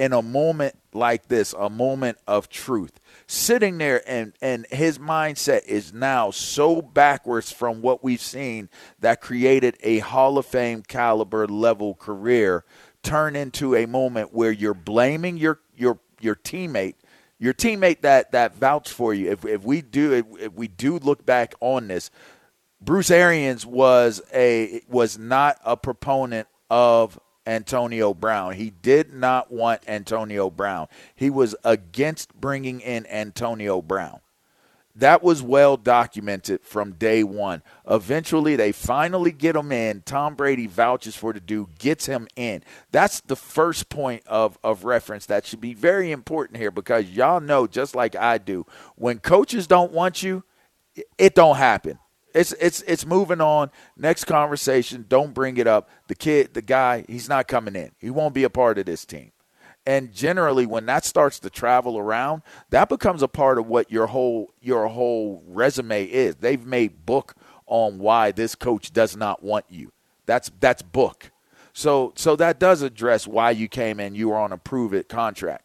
in 0.00 0.14
a 0.14 0.22
moment 0.22 0.74
like 0.94 1.28
this, 1.28 1.52
a 1.52 1.68
moment 1.68 2.16
of 2.26 2.48
truth, 2.48 2.98
sitting 3.26 3.76
there 3.76 4.02
and, 4.08 4.32
and 4.40 4.66
his 4.70 4.98
mindset 4.98 5.62
is 5.66 5.92
now 5.92 6.30
so 6.30 6.80
backwards 6.80 7.52
from 7.52 7.82
what 7.82 8.02
we've 8.02 8.22
seen 8.22 8.70
that 9.00 9.20
created 9.20 9.76
a 9.82 9.98
Hall 9.98 10.38
of 10.38 10.46
Fame 10.46 10.82
caliber 10.82 11.46
level 11.46 11.94
career 11.94 12.64
turn 13.02 13.36
into 13.36 13.76
a 13.76 13.84
moment 13.84 14.32
where 14.32 14.50
you're 14.50 14.72
blaming 14.72 15.36
your 15.36 15.60
your 15.76 15.98
your 16.18 16.34
teammate 16.34 16.94
your 17.38 17.52
teammate 17.52 18.00
that 18.00 18.32
that 18.32 18.54
vouched 18.54 18.92
for 18.92 19.12
you. 19.12 19.30
If, 19.30 19.44
if 19.44 19.64
we 19.64 19.82
do 19.82 20.14
if, 20.14 20.24
if 20.40 20.52
we 20.54 20.66
do 20.66 20.98
look 20.98 21.26
back 21.26 21.54
on 21.60 21.88
this 21.88 22.10
Bruce 22.80 23.10
Arians 23.10 23.66
was 23.66 24.22
a 24.32 24.80
was 24.88 25.18
not 25.18 25.58
a 25.62 25.76
proponent 25.76 26.48
of 26.70 27.20
Antonio 27.46 28.14
Brown. 28.14 28.54
He 28.54 28.70
did 28.70 29.12
not 29.12 29.50
want 29.50 29.82
Antonio 29.88 30.50
Brown. 30.50 30.88
He 31.14 31.30
was 31.30 31.54
against 31.64 32.34
bringing 32.34 32.80
in 32.80 33.06
Antonio 33.06 33.82
Brown. 33.82 34.20
That 34.96 35.22
was 35.22 35.40
well 35.40 35.76
documented 35.76 36.62
from 36.62 36.92
day 36.92 37.22
one. 37.22 37.62
Eventually, 37.88 38.56
they 38.56 38.72
finally 38.72 39.30
get 39.30 39.54
him 39.54 39.70
in. 39.70 40.02
Tom 40.02 40.34
Brady 40.34 40.66
vouches 40.66 41.14
for 41.14 41.32
the 41.32 41.40
dude, 41.40 41.78
gets 41.78 42.06
him 42.06 42.26
in. 42.34 42.62
That's 42.90 43.20
the 43.20 43.36
first 43.36 43.88
point 43.88 44.26
of, 44.26 44.58
of 44.64 44.84
reference 44.84 45.26
that 45.26 45.46
should 45.46 45.60
be 45.60 45.74
very 45.74 46.10
important 46.10 46.58
here 46.58 46.72
because 46.72 47.08
y'all 47.08 47.40
know, 47.40 47.66
just 47.66 47.94
like 47.94 48.16
I 48.16 48.38
do, 48.38 48.66
when 48.96 49.20
coaches 49.20 49.66
don't 49.66 49.92
want 49.92 50.22
you, 50.22 50.42
it 51.16 51.34
don't 51.34 51.56
happen. 51.56 51.98
It's 52.34 52.52
it's 52.52 52.82
it's 52.82 53.06
moving 53.06 53.40
on. 53.40 53.70
Next 53.96 54.24
conversation. 54.24 55.04
Don't 55.08 55.34
bring 55.34 55.56
it 55.56 55.66
up. 55.66 55.88
The 56.08 56.14
kid, 56.14 56.54
the 56.54 56.62
guy, 56.62 57.04
he's 57.08 57.28
not 57.28 57.48
coming 57.48 57.76
in. 57.76 57.92
He 57.98 58.10
won't 58.10 58.34
be 58.34 58.44
a 58.44 58.50
part 58.50 58.78
of 58.78 58.86
this 58.86 59.04
team. 59.04 59.32
And 59.86 60.12
generally, 60.12 60.66
when 60.66 60.86
that 60.86 61.04
starts 61.04 61.38
to 61.40 61.50
travel 61.50 61.98
around, 61.98 62.42
that 62.68 62.88
becomes 62.88 63.22
a 63.22 63.28
part 63.28 63.58
of 63.58 63.66
what 63.66 63.90
your 63.90 64.06
whole 64.06 64.52
your 64.60 64.86
whole 64.88 65.42
resume 65.46 66.04
is. 66.04 66.36
They've 66.36 66.64
made 66.64 67.06
book 67.06 67.34
on 67.66 67.98
why 67.98 68.32
this 68.32 68.54
coach 68.54 68.92
does 68.92 69.16
not 69.16 69.42
want 69.42 69.64
you. 69.68 69.92
That's 70.26 70.50
that's 70.60 70.82
book. 70.82 71.30
So 71.72 72.12
so 72.16 72.36
that 72.36 72.60
does 72.60 72.82
address 72.82 73.26
why 73.26 73.52
you 73.52 73.68
came 73.68 73.98
in. 73.98 74.14
You 74.14 74.28
were 74.28 74.36
on 74.36 74.52
a 74.52 74.58
prove 74.58 74.92
it 74.92 75.08
contract. 75.08 75.64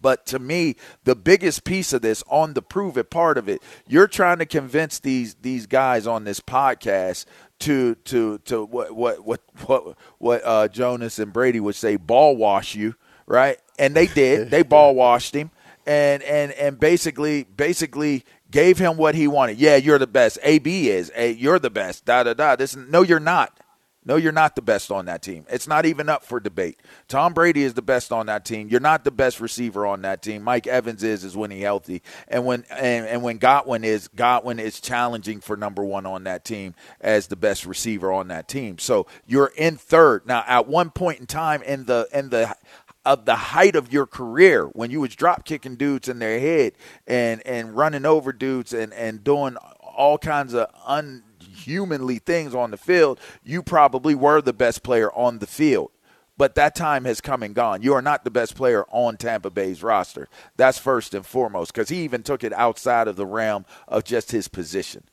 But 0.00 0.26
to 0.26 0.38
me, 0.38 0.76
the 1.04 1.16
biggest 1.16 1.64
piece 1.64 1.92
of 1.92 2.02
this 2.02 2.22
on 2.28 2.54
the 2.54 2.62
prove 2.62 2.96
it 2.98 3.10
part 3.10 3.38
of 3.38 3.48
it, 3.48 3.62
you're 3.86 4.08
trying 4.08 4.38
to 4.38 4.46
convince 4.46 4.98
these 4.98 5.34
these 5.36 5.66
guys 5.66 6.06
on 6.06 6.24
this 6.24 6.40
podcast 6.40 7.24
to 7.60 7.94
to 7.96 8.38
to 8.38 8.64
what 8.64 8.92
what 8.94 9.24
what 9.24 9.40
what 9.66 9.96
what 10.18 10.42
uh, 10.44 10.68
Jonas 10.68 11.18
and 11.18 11.32
Brady 11.32 11.60
would 11.60 11.74
say, 11.74 11.96
ball 11.96 12.36
wash 12.36 12.74
you, 12.74 12.94
right? 13.26 13.58
And 13.78 13.94
they 13.94 14.06
did. 14.06 14.50
they 14.50 14.62
ball 14.64 14.94
washed 14.94 15.34
him, 15.34 15.50
and 15.86 16.22
and 16.22 16.52
and 16.52 16.78
basically 16.78 17.44
basically 17.44 18.24
gave 18.50 18.78
him 18.78 18.96
what 18.96 19.14
he 19.14 19.26
wanted. 19.28 19.58
Yeah, 19.58 19.76
you're 19.76 19.98
the 19.98 20.06
best. 20.06 20.38
AB 20.42 20.88
is. 20.90 21.10
Hey, 21.14 21.32
you're 21.32 21.58
the 21.58 21.70
best. 21.70 22.04
Da 22.04 22.22
da 22.22 22.34
da. 22.34 22.56
This 22.56 22.76
no, 22.76 23.02
you're 23.02 23.20
not. 23.20 23.58
No, 24.06 24.14
you're 24.14 24.30
not 24.30 24.54
the 24.54 24.62
best 24.62 24.92
on 24.92 25.06
that 25.06 25.20
team. 25.20 25.44
It's 25.50 25.66
not 25.66 25.84
even 25.84 26.08
up 26.08 26.24
for 26.24 26.38
debate. 26.38 26.78
Tom 27.08 27.34
Brady 27.34 27.64
is 27.64 27.74
the 27.74 27.82
best 27.82 28.12
on 28.12 28.26
that 28.26 28.44
team. 28.44 28.68
You're 28.68 28.78
not 28.78 29.02
the 29.02 29.10
best 29.10 29.40
receiver 29.40 29.84
on 29.84 30.02
that 30.02 30.22
team. 30.22 30.44
Mike 30.44 30.68
Evans 30.68 31.02
is 31.02 31.24
is 31.24 31.36
when 31.36 31.50
he 31.50 31.60
healthy, 31.60 32.02
and 32.28 32.46
when 32.46 32.64
and, 32.70 33.06
and 33.06 33.22
when 33.24 33.38
Godwin 33.38 33.82
is 33.82 34.06
Godwin 34.08 34.60
is 34.60 34.80
challenging 34.80 35.40
for 35.40 35.56
number 35.56 35.84
one 35.84 36.06
on 36.06 36.22
that 36.24 36.44
team 36.44 36.76
as 37.00 37.26
the 37.26 37.34
best 37.34 37.66
receiver 37.66 38.12
on 38.12 38.28
that 38.28 38.46
team. 38.46 38.78
So 38.78 39.08
you're 39.26 39.52
in 39.56 39.76
third 39.76 40.24
now. 40.24 40.44
At 40.46 40.68
one 40.68 40.90
point 40.90 41.18
in 41.18 41.26
time 41.26 41.62
in 41.62 41.86
the 41.86 42.08
in 42.12 42.30
the 42.30 42.56
of 43.04 43.24
the 43.24 43.36
height 43.36 43.74
of 43.74 43.92
your 43.92 44.06
career 44.06 44.66
when 44.66 44.90
you 44.90 45.00
was 45.00 45.16
drop 45.16 45.44
kicking 45.44 45.74
dudes 45.76 46.08
in 46.08 46.20
their 46.20 46.38
head 46.38 46.74
and 47.08 47.44
and 47.44 47.76
running 47.76 48.06
over 48.06 48.32
dudes 48.32 48.72
and 48.72 48.92
and 48.92 49.24
doing 49.24 49.56
all 49.80 50.18
kinds 50.18 50.54
of 50.54 50.68
un 50.84 51.24
humanly 51.66 52.18
things 52.18 52.54
on 52.54 52.70
the 52.70 52.76
field, 52.76 53.20
you 53.42 53.62
probably 53.62 54.14
were 54.14 54.40
the 54.40 54.52
best 54.52 54.82
player 54.82 55.12
on 55.12 55.38
the 55.38 55.46
field. 55.46 55.90
But 56.38 56.54
that 56.56 56.74
time 56.74 57.06
has 57.06 57.20
come 57.20 57.42
and 57.42 57.54
gone. 57.54 57.82
You 57.82 57.94
are 57.94 58.02
not 58.02 58.24
the 58.24 58.30
best 58.30 58.56
player 58.56 58.84
on 58.90 59.16
Tampa 59.16 59.50
Bay's 59.50 59.82
roster. 59.82 60.28
That's 60.56 60.78
first 60.78 61.14
and 61.14 61.24
foremost, 61.24 61.72
because 61.72 61.88
he 61.88 62.02
even 62.02 62.22
took 62.22 62.44
it 62.44 62.52
outside 62.52 63.08
of 63.08 63.16
the 63.16 63.24
realm 63.24 63.64
of 63.88 64.04
just 64.04 64.32
his 64.32 64.46
position. 64.46 65.04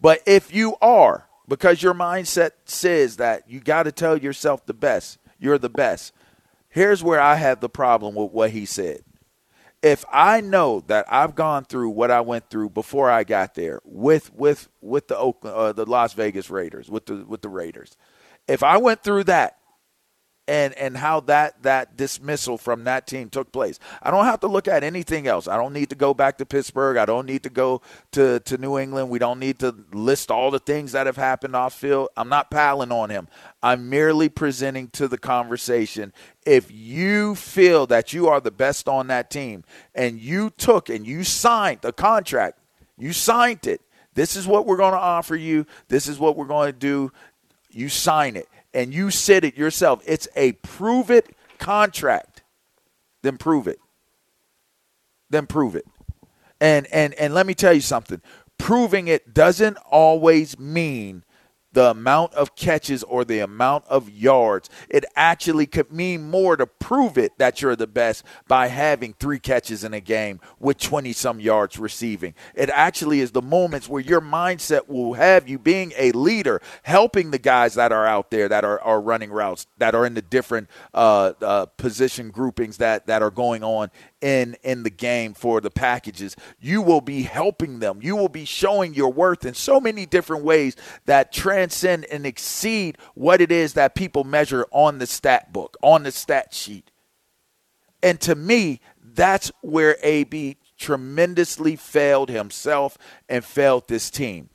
But 0.00 0.20
if 0.26 0.52
you 0.52 0.76
are, 0.82 1.28
because 1.46 1.82
your 1.82 1.94
mindset 1.94 2.52
says 2.64 3.18
that 3.18 3.48
you 3.48 3.60
got 3.60 3.84
to 3.84 3.92
tell 3.92 4.18
yourself 4.18 4.66
the 4.66 4.74
best, 4.74 5.18
you're 5.38 5.58
the 5.58 5.68
best. 5.68 6.12
Here's 6.68 7.04
where 7.04 7.20
I 7.20 7.36
have 7.36 7.60
the 7.60 7.68
problem 7.68 8.16
with 8.16 8.32
what 8.32 8.50
he 8.50 8.66
said 8.66 9.04
if 9.84 10.02
I 10.10 10.40
know 10.40 10.82
that 10.86 11.04
I've 11.12 11.34
gone 11.34 11.66
through 11.66 11.90
what 11.90 12.10
I 12.10 12.22
went 12.22 12.48
through 12.48 12.70
before 12.70 13.10
I 13.10 13.22
got 13.22 13.54
there 13.54 13.80
with 13.84 14.32
with 14.34 14.68
with 14.80 15.08
the 15.08 15.18
Oakland, 15.18 15.54
uh, 15.54 15.72
the 15.72 15.84
Las 15.84 16.14
Vegas 16.14 16.48
Raiders, 16.48 16.88
with 16.88 17.04
the 17.04 17.26
with 17.26 17.42
the 17.42 17.50
Raiders, 17.50 17.98
if 18.48 18.62
I 18.62 18.78
went 18.78 19.02
through 19.02 19.24
that 19.24 19.58
and 20.46 20.74
and 20.74 20.96
how 20.96 21.20
that 21.20 21.62
that 21.62 21.96
dismissal 21.96 22.58
from 22.58 22.84
that 22.84 23.06
team 23.06 23.30
took 23.30 23.50
place. 23.50 23.78
I 24.02 24.10
don't 24.10 24.26
have 24.26 24.40
to 24.40 24.46
look 24.46 24.68
at 24.68 24.84
anything 24.84 25.26
else. 25.26 25.48
I 25.48 25.56
don't 25.56 25.72
need 25.72 25.90
to 25.90 25.96
go 25.96 26.12
back 26.12 26.38
to 26.38 26.46
Pittsburgh. 26.46 26.96
I 26.96 27.06
don't 27.06 27.26
need 27.26 27.42
to 27.44 27.50
go 27.50 27.80
to 28.12 28.40
to 28.40 28.58
New 28.58 28.78
England. 28.78 29.08
We 29.08 29.18
don't 29.18 29.38
need 29.38 29.58
to 29.60 29.74
list 29.92 30.30
all 30.30 30.50
the 30.50 30.58
things 30.58 30.92
that 30.92 31.06
have 31.06 31.16
happened 31.16 31.56
off 31.56 31.74
field. 31.74 32.08
I'm 32.16 32.28
not 32.28 32.50
palling 32.50 32.92
on 32.92 33.10
him. 33.10 33.28
I'm 33.62 33.88
merely 33.88 34.28
presenting 34.28 34.88
to 34.90 35.08
the 35.08 35.18
conversation. 35.18 36.12
If 36.44 36.70
you 36.70 37.34
feel 37.34 37.86
that 37.86 38.12
you 38.12 38.28
are 38.28 38.40
the 38.40 38.50
best 38.50 38.86
on 38.86 39.06
that 39.06 39.30
team 39.30 39.64
and 39.94 40.20
you 40.20 40.50
took 40.50 40.90
and 40.90 41.06
you 41.06 41.24
signed 41.24 41.80
a 41.84 41.92
contract, 41.92 42.58
you 42.98 43.12
signed 43.14 43.66
it. 43.66 43.80
This 44.12 44.36
is 44.36 44.46
what 44.46 44.66
we're 44.66 44.76
going 44.76 44.92
to 44.92 44.98
offer 44.98 45.34
you. 45.34 45.66
This 45.88 46.06
is 46.06 46.18
what 46.18 46.36
we're 46.36 46.44
going 46.44 46.72
to 46.72 46.78
do. 46.78 47.10
You 47.70 47.88
sign 47.88 48.36
it 48.36 48.48
and 48.74 48.92
you 48.92 49.10
said 49.10 49.44
it 49.44 49.56
yourself, 49.56 50.02
it's 50.06 50.28
a 50.36 50.52
prove 50.52 51.10
it 51.10 51.34
contract, 51.58 52.42
then 53.22 53.38
prove 53.38 53.66
it. 53.66 53.78
Then 55.30 55.46
prove 55.46 55.74
it. 55.74 55.86
And 56.60 56.86
and 56.92 57.14
and 57.14 57.32
let 57.32 57.46
me 57.46 57.54
tell 57.54 57.72
you 57.72 57.80
something. 57.80 58.20
Proving 58.58 59.08
it 59.08 59.34
doesn't 59.34 59.76
always 59.90 60.58
mean 60.58 61.23
the 61.74 61.90
amount 61.90 62.32
of 62.34 62.56
catches 62.56 63.02
or 63.02 63.24
the 63.24 63.40
amount 63.40 63.84
of 63.88 64.08
yards. 64.08 64.70
It 64.88 65.04
actually 65.16 65.66
could 65.66 65.92
mean 65.92 66.30
more 66.30 66.56
to 66.56 66.66
prove 66.66 67.18
it 67.18 67.36
that 67.38 67.60
you're 67.60 67.76
the 67.76 67.86
best 67.86 68.24
by 68.48 68.68
having 68.68 69.12
three 69.12 69.40
catches 69.40 69.84
in 69.84 69.92
a 69.92 70.00
game 70.00 70.40
with 70.58 70.78
20 70.78 71.12
some 71.12 71.40
yards 71.40 71.78
receiving. 71.78 72.34
It 72.54 72.70
actually 72.70 73.20
is 73.20 73.32
the 73.32 73.42
moments 73.42 73.88
where 73.88 74.00
your 74.00 74.20
mindset 74.20 74.88
will 74.88 75.14
have 75.14 75.48
you 75.48 75.58
being 75.58 75.92
a 75.98 76.12
leader, 76.12 76.62
helping 76.84 77.32
the 77.32 77.38
guys 77.38 77.74
that 77.74 77.92
are 77.92 78.06
out 78.06 78.30
there 78.30 78.48
that 78.48 78.64
are, 78.64 78.80
are 78.80 79.00
running 79.00 79.30
routes, 79.30 79.66
that 79.78 79.94
are 79.94 80.06
in 80.06 80.14
the 80.14 80.22
different 80.22 80.70
uh, 80.94 81.32
uh, 81.42 81.66
position 81.76 82.30
groupings 82.30 82.76
that, 82.78 83.06
that 83.08 83.20
are 83.20 83.30
going 83.30 83.64
on 83.64 83.90
in 84.24 84.56
in 84.62 84.82
the 84.82 84.90
game 84.90 85.34
for 85.34 85.60
the 85.60 85.70
packages. 85.70 86.34
You 86.58 86.80
will 86.80 87.02
be 87.02 87.22
helping 87.22 87.78
them. 87.78 88.00
You 88.02 88.16
will 88.16 88.30
be 88.30 88.46
showing 88.46 88.94
your 88.94 89.12
worth 89.12 89.44
in 89.44 89.52
so 89.52 89.78
many 89.78 90.06
different 90.06 90.44
ways 90.44 90.76
that 91.04 91.30
transcend 91.30 92.06
and 92.06 92.24
exceed 92.24 92.96
what 93.14 93.42
it 93.42 93.52
is 93.52 93.74
that 93.74 93.94
people 93.94 94.24
measure 94.24 94.66
on 94.70 94.98
the 94.98 95.06
stat 95.06 95.52
book 95.52 95.76
on 95.82 96.04
the 96.04 96.10
stat 96.10 96.54
sheet. 96.54 96.90
And 98.02 98.18
to 98.22 98.34
me 98.34 98.80
that's 99.02 99.52
where 99.60 99.98
AB 100.02 100.56
tremendously 100.78 101.76
failed 101.76 102.30
himself 102.30 102.96
and 103.28 103.44
failed 103.44 103.86
this 103.88 104.10
team 104.10 104.48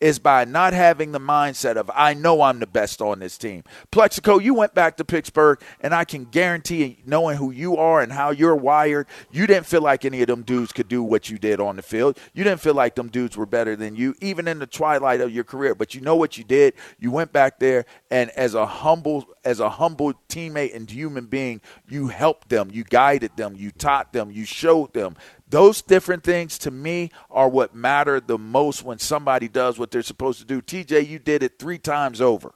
is 0.00 0.18
by 0.18 0.44
not 0.44 0.72
having 0.72 1.12
the 1.12 1.20
mindset 1.20 1.76
of 1.76 1.90
I 1.94 2.14
know 2.14 2.42
I'm 2.42 2.58
the 2.58 2.66
best 2.66 3.00
on 3.00 3.20
this 3.20 3.38
team. 3.38 3.64
Plaxico, 3.90 4.38
you 4.38 4.52
went 4.52 4.74
back 4.74 4.96
to 4.96 5.04
Pittsburgh, 5.04 5.60
and 5.80 5.94
I 5.94 6.04
can 6.04 6.24
guarantee, 6.24 6.98
knowing 7.06 7.36
who 7.36 7.50
you 7.50 7.76
are 7.76 8.02
and 8.02 8.12
how 8.12 8.30
you're 8.30 8.56
wired, 8.56 9.06
you 9.30 9.46
didn't 9.46 9.66
feel 9.66 9.82
like 9.82 10.04
any 10.04 10.20
of 10.20 10.26
them 10.26 10.42
dudes 10.42 10.72
could 10.72 10.88
do 10.88 11.02
what 11.02 11.30
you 11.30 11.38
did 11.38 11.60
on 11.60 11.76
the 11.76 11.82
field. 11.82 12.18
You 12.34 12.44
didn't 12.44 12.60
feel 12.60 12.74
like 12.74 12.96
them 12.96 13.08
dudes 13.08 13.36
were 13.36 13.46
better 13.46 13.76
than 13.76 13.96
you, 13.96 14.14
even 14.20 14.48
in 14.48 14.58
the 14.58 14.66
twilight 14.66 15.20
of 15.20 15.30
your 15.30 15.44
career. 15.44 15.74
But 15.74 15.94
you 15.94 16.00
know 16.00 16.16
what 16.16 16.36
you 16.36 16.44
did? 16.44 16.74
You 16.98 17.10
went 17.10 17.32
back 17.32 17.58
there, 17.58 17.86
and 18.10 18.30
as 18.30 18.54
a 18.54 18.66
humble, 18.66 19.24
as 19.44 19.60
a 19.60 19.70
humble 19.70 20.14
teammate 20.28 20.74
and 20.74 20.90
human 20.90 21.26
being, 21.26 21.60
you 21.88 22.08
helped 22.08 22.48
them, 22.48 22.70
you 22.72 22.84
guided 22.84 23.36
them, 23.36 23.54
you 23.56 23.70
taught 23.70 24.12
them, 24.12 24.30
you 24.30 24.44
showed 24.44 24.92
them 24.92 25.16
those 25.54 25.82
different 25.82 26.24
things 26.24 26.58
to 26.58 26.70
me 26.72 27.12
are 27.30 27.48
what 27.48 27.76
matter 27.76 28.18
the 28.18 28.36
most 28.36 28.82
when 28.82 28.98
somebody 28.98 29.46
does 29.46 29.78
what 29.78 29.92
they're 29.92 30.02
supposed 30.02 30.40
to 30.40 30.44
do. 30.44 30.60
TJ, 30.60 31.06
you 31.06 31.20
did 31.20 31.44
it 31.44 31.60
three 31.60 31.78
times 31.78 32.20
over. 32.20 32.52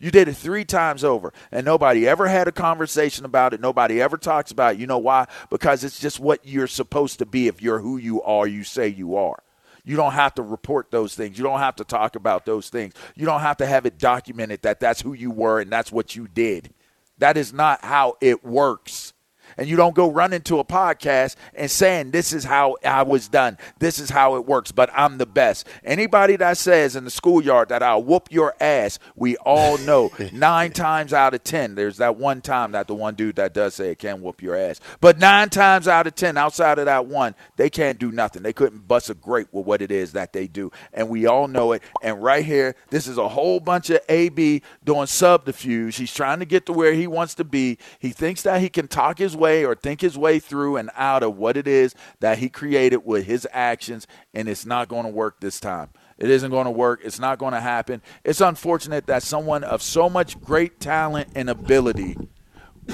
You 0.00 0.10
did 0.10 0.26
it 0.26 0.34
three 0.34 0.64
times 0.64 1.04
over, 1.04 1.32
and 1.52 1.64
nobody 1.64 2.08
ever 2.08 2.26
had 2.26 2.48
a 2.48 2.52
conversation 2.52 3.24
about 3.24 3.54
it. 3.54 3.60
Nobody 3.60 4.02
ever 4.02 4.16
talks 4.16 4.50
about 4.50 4.74
it. 4.74 4.80
You 4.80 4.88
know 4.88 4.98
why? 4.98 5.28
Because 5.48 5.84
it's 5.84 6.00
just 6.00 6.18
what 6.18 6.40
you're 6.44 6.66
supposed 6.66 7.20
to 7.20 7.26
be 7.26 7.46
if 7.46 7.62
you're 7.62 7.78
who 7.78 7.98
you 7.98 8.20
are, 8.22 8.48
you 8.48 8.64
say 8.64 8.88
you 8.88 9.14
are. 9.14 9.40
You 9.84 9.94
don't 9.94 10.12
have 10.12 10.34
to 10.34 10.42
report 10.42 10.90
those 10.90 11.14
things. 11.14 11.38
You 11.38 11.44
don't 11.44 11.60
have 11.60 11.76
to 11.76 11.84
talk 11.84 12.16
about 12.16 12.46
those 12.46 12.68
things. 12.68 12.94
You 13.14 13.26
don't 13.26 13.42
have 13.42 13.58
to 13.58 13.66
have 13.66 13.86
it 13.86 13.96
documented 13.96 14.62
that 14.62 14.80
that's 14.80 15.00
who 15.00 15.12
you 15.12 15.30
were 15.30 15.60
and 15.60 15.70
that's 15.70 15.92
what 15.92 16.16
you 16.16 16.26
did. 16.26 16.74
That 17.18 17.36
is 17.36 17.52
not 17.52 17.84
how 17.84 18.16
it 18.20 18.44
works 18.44 19.12
and 19.56 19.68
you 19.68 19.76
don't 19.76 19.94
go 19.94 20.10
run 20.10 20.32
into 20.32 20.58
a 20.58 20.64
podcast 20.64 21.36
and 21.54 21.70
saying 21.70 22.10
this 22.10 22.32
is 22.32 22.44
how 22.44 22.76
I 22.84 23.02
was 23.02 23.28
done. 23.28 23.58
This 23.78 23.98
is 23.98 24.10
how 24.10 24.36
it 24.36 24.46
works, 24.46 24.72
but 24.72 24.90
I'm 24.94 25.18
the 25.18 25.26
best. 25.26 25.66
Anybody 25.84 26.36
that 26.36 26.56
says 26.56 26.96
in 26.96 27.04
the 27.04 27.10
schoolyard 27.10 27.68
that 27.70 27.82
I'll 27.82 28.02
whoop 28.02 28.28
your 28.30 28.54
ass, 28.60 28.98
we 29.16 29.36
all 29.38 29.78
know 29.78 30.10
nine 30.32 30.72
times 30.72 31.12
out 31.12 31.34
of 31.34 31.44
ten, 31.44 31.74
there's 31.74 31.98
that 31.98 32.16
one 32.16 32.40
time 32.40 32.72
that 32.72 32.86
the 32.86 32.94
one 32.94 33.14
dude 33.14 33.36
that 33.36 33.54
does 33.54 33.74
say 33.74 33.90
it 33.90 33.98
can 33.98 34.22
whoop 34.22 34.42
your 34.42 34.56
ass. 34.56 34.80
But 35.00 35.18
nine 35.18 35.50
times 35.50 35.88
out 35.88 36.06
of 36.06 36.14
ten, 36.14 36.36
outside 36.36 36.78
of 36.78 36.86
that 36.86 37.06
one, 37.06 37.34
they 37.56 37.70
can't 37.70 37.98
do 37.98 38.12
nothing. 38.12 38.42
They 38.42 38.52
couldn't 38.52 38.86
bust 38.88 39.10
a 39.10 39.14
grape 39.14 39.48
with 39.52 39.66
what 39.66 39.82
it 39.82 39.90
is 39.90 40.12
that 40.12 40.32
they 40.32 40.46
do. 40.46 40.70
And 40.92 41.08
we 41.08 41.26
all 41.26 41.48
know 41.48 41.72
it. 41.72 41.82
And 42.02 42.22
right 42.22 42.44
here, 42.44 42.74
this 42.90 43.06
is 43.06 43.18
a 43.18 43.28
whole 43.28 43.60
bunch 43.60 43.90
of 43.90 44.00
AB 44.08 44.62
doing 44.84 45.06
subterfuge. 45.06 45.96
He's 45.96 46.12
trying 46.12 46.38
to 46.40 46.44
get 46.44 46.66
to 46.66 46.72
where 46.72 46.92
he 46.92 47.06
wants 47.06 47.34
to 47.34 47.44
be. 47.44 47.78
He 47.98 48.10
thinks 48.10 48.42
that 48.42 48.60
he 48.60 48.68
can 48.68 48.88
talk 48.88 49.18
his 49.18 49.36
way 49.40 49.64
or 49.64 49.74
think 49.74 50.00
his 50.00 50.16
way 50.16 50.38
through 50.38 50.76
and 50.76 50.90
out 50.94 51.24
of 51.24 51.36
what 51.36 51.56
it 51.56 51.66
is 51.66 51.94
that 52.20 52.38
he 52.38 52.48
created 52.48 52.98
with 52.98 53.26
his 53.26 53.48
actions, 53.50 54.06
and 54.32 54.48
it's 54.48 54.64
not 54.64 54.88
going 54.88 55.04
to 55.04 55.10
work 55.10 55.40
this 55.40 55.58
time. 55.58 55.88
It 56.18 56.30
isn't 56.30 56.50
going 56.50 56.66
to 56.66 56.70
work. 56.70 57.00
It's 57.02 57.18
not 57.18 57.38
going 57.38 57.54
to 57.54 57.60
happen. 57.60 58.02
It's 58.24 58.42
unfortunate 58.42 59.06
that 59.06 59.22
someone 59.22 59.64
of 59.64 59.82
so 59.82 60.08
much 60.08 60.40
great 60.40 60.78
talent 60.78 61.30
and 61.34 61.48
ability 61.50 62.16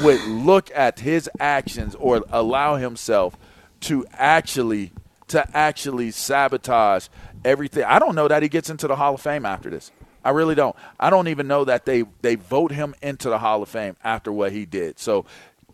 would 0.02 0.22
look 0.22 0.70
at 0.74 1.00
his 1.00 1.28
actions 1.40 1.94
or 1.96 2.24
allow 2.30 2.76
himself 2.76 3.36
to 3.80 4.06
actually 4.12 4.92
to 5.28 5.56
actually 5.56 6.12
sabotage 6.12 7.08
everything. 7.44 7.82
I 7.82 7.98
don't 7.98 8.14
know 8.14 8.28
that 8.28 8.44
he 8.44 8.48
gets 8.48 8.70
into 8.70 8.86
the 8.86 8.94
Hall 8.94 9.14
of 9.14 9.20
Fame 9.20 9.44
after 9.44 9.70
this. 9.70 9.90
I 10.24 10.30
really 10.30 10.54
don't. 10.54 10.74
I 10.98 11.10
don't 11.10 11.28
even 11.28 11.46
know 11.46 11.64
that 11.64 11.84
they 11.84 12.04
they 12.20 12.34
vote 12.34 12.72
him 12.72 12.94
into 13.02 13.28
the 13.28 13.38
Hall 13.38 13.62
of 13.62 13.68
Fame 13.68 13.96
after 14.02 14.32
what 14.32 14.52
he 14.52 14.66
did. 14.66 14.98
So 14.98 15.24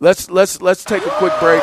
let's 0.02 0.28
let's 0.30 0.60
let's 0.60 0.84
take 0.84 1.06
a 1.06 1.10
quick 1.10 1.32
break. 1.38 1.62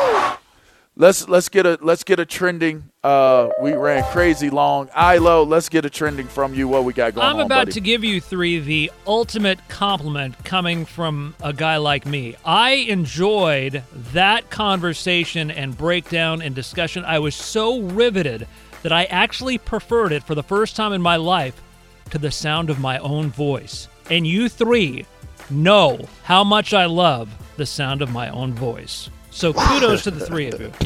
Let's 0.96 1.28
let's 1.28 1.48
get 1.48 1.66
a 1.66 1.78
let's 1.80 2.02
get 2.02 2.18
a 2.18 2.26
trending. 2.26 2.90
Uh, 3.04 3.50
we 3.62 3.72
ran 3.74 4.02
crazy 4.12 4.50
long. 4.50 4.88
Ilo, 4.96 5.44
let's 5.44 5.68
get 5.68 5.84
a 5.84 5.90
trending 5.90 6.26
from 6.26 6.52
you. 6.54 6.66
What 6.66 6.84
we 6.84 6.92
got 6.92 7.14
going 7.14 7.26
I'm 7.26 7.36
on, 7.36 7.46
about 7.46 7.66
buddy? 7.66 7.72
to 7.72 7.80
give 7.80 8.02
you 8.02 8.20
three 8.20 8.58
the 8.58 8.90
ultimate 9.06 9.60
compliment 9.68 10.42
coming 10.44 10.84
from 10.84 11.34
a 11.42 11.52
guy 11.52 11.76
like 11.76 12.06
me. 12.06 12.34
I 12.44 12.72
enjoyed 12.72 13.82
that 14.12 14.50
conversation 14.50 15.50
and 15.50 15.76
breakdown 15.76 16.42
and 16.42 16.54
discussion. 16.54 17.04
I 17.04 17.18
was 17.18 17.34
so 17.34 17.80
riveted 17.80 18.46
that 18.82 18.92
I 18.92 19.04
actually 19.04 19.58
preferred 19.58 20.12
it 20.12 20.24
for 20.24 20.34
the 20.34 20.42
first 20.42 20.76
time 20.76 20.92
in 20.92 21.02
my 21.02 21.16
life 21.16 21.62
to 22.10 22.18
the 22.18 22.30
sound 22.30 22.68
of 22.70 22.80
my 22.80 22.98
own 22.98 23.30
voice. 23.30 23.88
And 24.10 24.26
you 24.26 24.48
three 24.48 25.06
know 25.50 26.00
how 26.24 26.44
much 26.44 26.74
I 26.74 26.86
love 26.86 27.28
the 27.56 27.66
sound 27.66 28.02
of 28.02 28.10
my 28.10 28.28
own 28.30 28.54
voice. 28.54 29.10
So 29.30 29.52
kudos 29.52 30.02
to 30.04 30.10
the 30.10 30.24
three 30.26 30.48
of 30.48 30.60
you. 30.60 30.72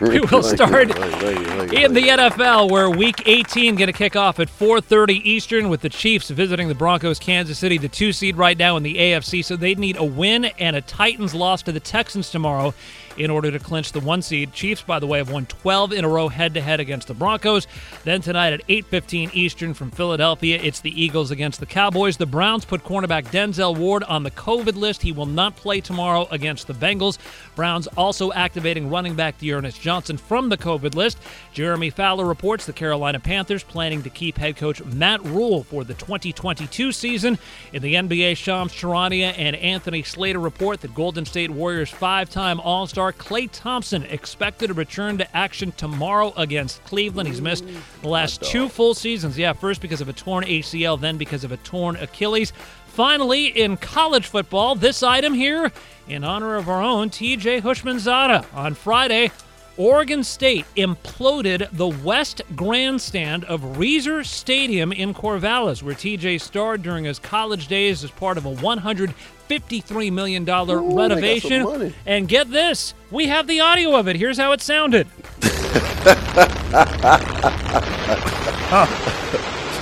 We 0.00 0.20
will 0.20 0.42
start 0.42 0.90
in 0.90 1.92
the 1.92 2.08
NFL, 2.08 2.70
where 2.70 2.88
Week 2.88 3.22
18 3.26 3.74
going 3.74 3.88
to 3.88 3.92
kick 3.92 4.16
off 4.16 4.40
at 4.40 4.48
4:30 4.48 5.20
Eastern, 5.24 5.68
with 5.68 5.82
the 5.82 5.90
Chiefs 5.90 6.30
visiting 6.30 6.68
the 6.68 6.74
Broncos, 6.74 7.18
Kansas 7.18 7.58
City, 7.58 7.76
the 7.76 7.88
two 7.88 8.10
seed 8.10 8.38
right 8.38 8.56
now 8.56 8.78
in 8.78 8.82
the 8.82 8.94
AFC. 8.94 9.44
So 9.44 9.56
they 9.56 9.74
need 9.74 9.98
a 9.98 10.04
win 10.04 10.46
and 10.58 10.74
a 10.74 10.80
Titans 10.80 11.34
loss 11.34 11.60
to 11.64 11.72
the 11.72 11.80
Texans 11.80 12.30
tomorrow 12.30 12.72
in 13.16 13.30
order 13.30 13.50
to 13.50 13.58
clinch 13.58 13.92
the 13.92 14.00
one 14.00 14.22
seed. 14.22 14.52
Chiefs, 14.52 14.82
by 14.82 14.98
the 14.98 15.06
way, 15.06 15.18
have 15.18 15.30
won 15.30 15.46
12 15.46 15.92
in 15.92 16.04
a 16.04 16.08
row 16.08 16.28
head 16.28 16.54
to 16.54 16.60
head 16.60 16.80
against 16.80 17.08
the 17.08 17.14
Broncos. 17.14 17.66
Then 18.04 18.20
tonight 18.20 18.52
at 18.52 18.62
8:15 18.68 19.30
Eastern 19.32 19.74
from 19.74 19.90
Philadelphia, 19.90 20.58
it's 20.62 20.80
the 20.80 21.02
Eagles 21.02 21.30
against 21.30 21.60
the 21.60 21.66
Cowboys. 21.66 22.16
The 22.16 22.26
Browns 22.26 22.64
put 22.64 22.84
cornerback 22.84 23.26
Denzel 23.30 23.76
Ward 23.76 24.04
on 24.04 24.22
the 24.22 24.30
COVID 24.30 24.76
list. 24.76 25.02
He 25.02 25.12
will 25.12 25.26
not 25.26 25.56
play 25.56 25.80
tomorrow 25.80 26.26
against 26.30 26.66
the 26.66 26.74
Bengals. 26.74 27.18
Browns 27.54 27.86
also 27.96 28.32
activating 28.32 28.90
running 28.90 29.14
back 29.14 29.38
D'Ernest 29.38 29.80
Johnson 29.80 30.16
from 30.16 30.48
the 30.48 30.56
COVID 30.56 30.94
list. 30.94 31.18
Jeremy 31.52 31.90
Fowler 31.90 32.24
reports 32.24 32.66
the 32.66 32.72
Carolina 32.72 33.20
Panthers 33.20 33.62
planning 33.62 34.02
to 34.02 34.10
keep 34.10 34.38
head 34.38 34.56
coach 34.56 34.82
Matt 34.84 35.24
Rhule 35.24 35.64
for 35.64 35.84
the 35.84 35.94
2022 35.94 36.92
season. 36.92 37.38
In 37.72 37.82
the 37.82 37.94
NBA, 37.94 38.36
Shams 38.36 38.72
Charania 38.72 39.34
and 39.36 39.56
Anthony 39.56 40.02
Slater 40.02 40.38
report 40.38 40.80
that 40.80 40.94
Golden 40.94 41.24
State 41.24 41.50
Warriors 41.50 41.90
five-time 41.90 42.60
All-Star 42.60 43.03
Klay 43.12 43.48
Thompson 43.50 44.02
expected 44.04 44.68
to 44.68 44.74
return 44.74 45.18
to 45.18 45.36
action 45.36 45.72
tomorrow 45.72 46.32
against 46.36 46.82
Cleveland. 46.84 47.28
He's 47.28 47.40
missed 47.40 47.64
the 48.02 48.08
last 48.08 48.42
two 48.42 48.68
full 48.68 48.94
seasons. 48.94 49.38
Yeah, 49.38 49.52
first 49.52 49.80
because 49.80 50.00
of 50.00 50.08
a 50.08 50.12
torn 50.12 50.44
ACL, 50.44 51.00
then 51.00 51.16
because 51.16 51.44
of 51.44 51.52
a 51.52 51.56
torn 51.58 51.96
Achilles. 51.96 52.52
Finally, 52.86 53.46
in 53.46 53.76
college 53.76 54.26
football, 54.26 54.74
this 54.76 55.02
item 55.02 55.34
here 55.34 55.72
in 56.08 56.22
honor 56.22 56.56
of 56.56 56.68
our 56.68 56.80
own 56.80 57.10
TJ 57.10 57.62
Houshmandzadeh. 57.62 58.54
On 58.54 58.74
Friday, 58.74 59.32
Oregon 59.76 60.22
State 60.22 60.64
imploded 60.76 61.68
the 61.72 61.88
West 61.88 62.42
Grandstand 62.54 63.44
of 63.44 63.60
Reser 63.60 64.24
Stadium 64.24 64.92
in 64.92 65.12
Corvallis, 65.14 65.82
where 65.82 65.94
TJ 65.94 66.40
starred 66.40 66.82
during 66.82 67.04
his 67.04 67.18
college 67.18 67.66
days 67.66 68.04
as 68.04 68.10
part 68.12 68.38
of 68.38 68.46
a 68.46 68.54
$153 68.54 70.12
million 70.12 70.44
renovation. 70.44 71.92
And 72.06 72.28
get 72.28 72.50
this, 72.50 72.94
we 73.10 73.26
have 73.26 73.46
the 73.46 73.60
audio 73.60 73.96
of 73.96 74.08
it. 74.08 74.16
Here's 74.16 74.38
how 74.38 74.52
it 74.52 74.60
sounded. 74.60 75.06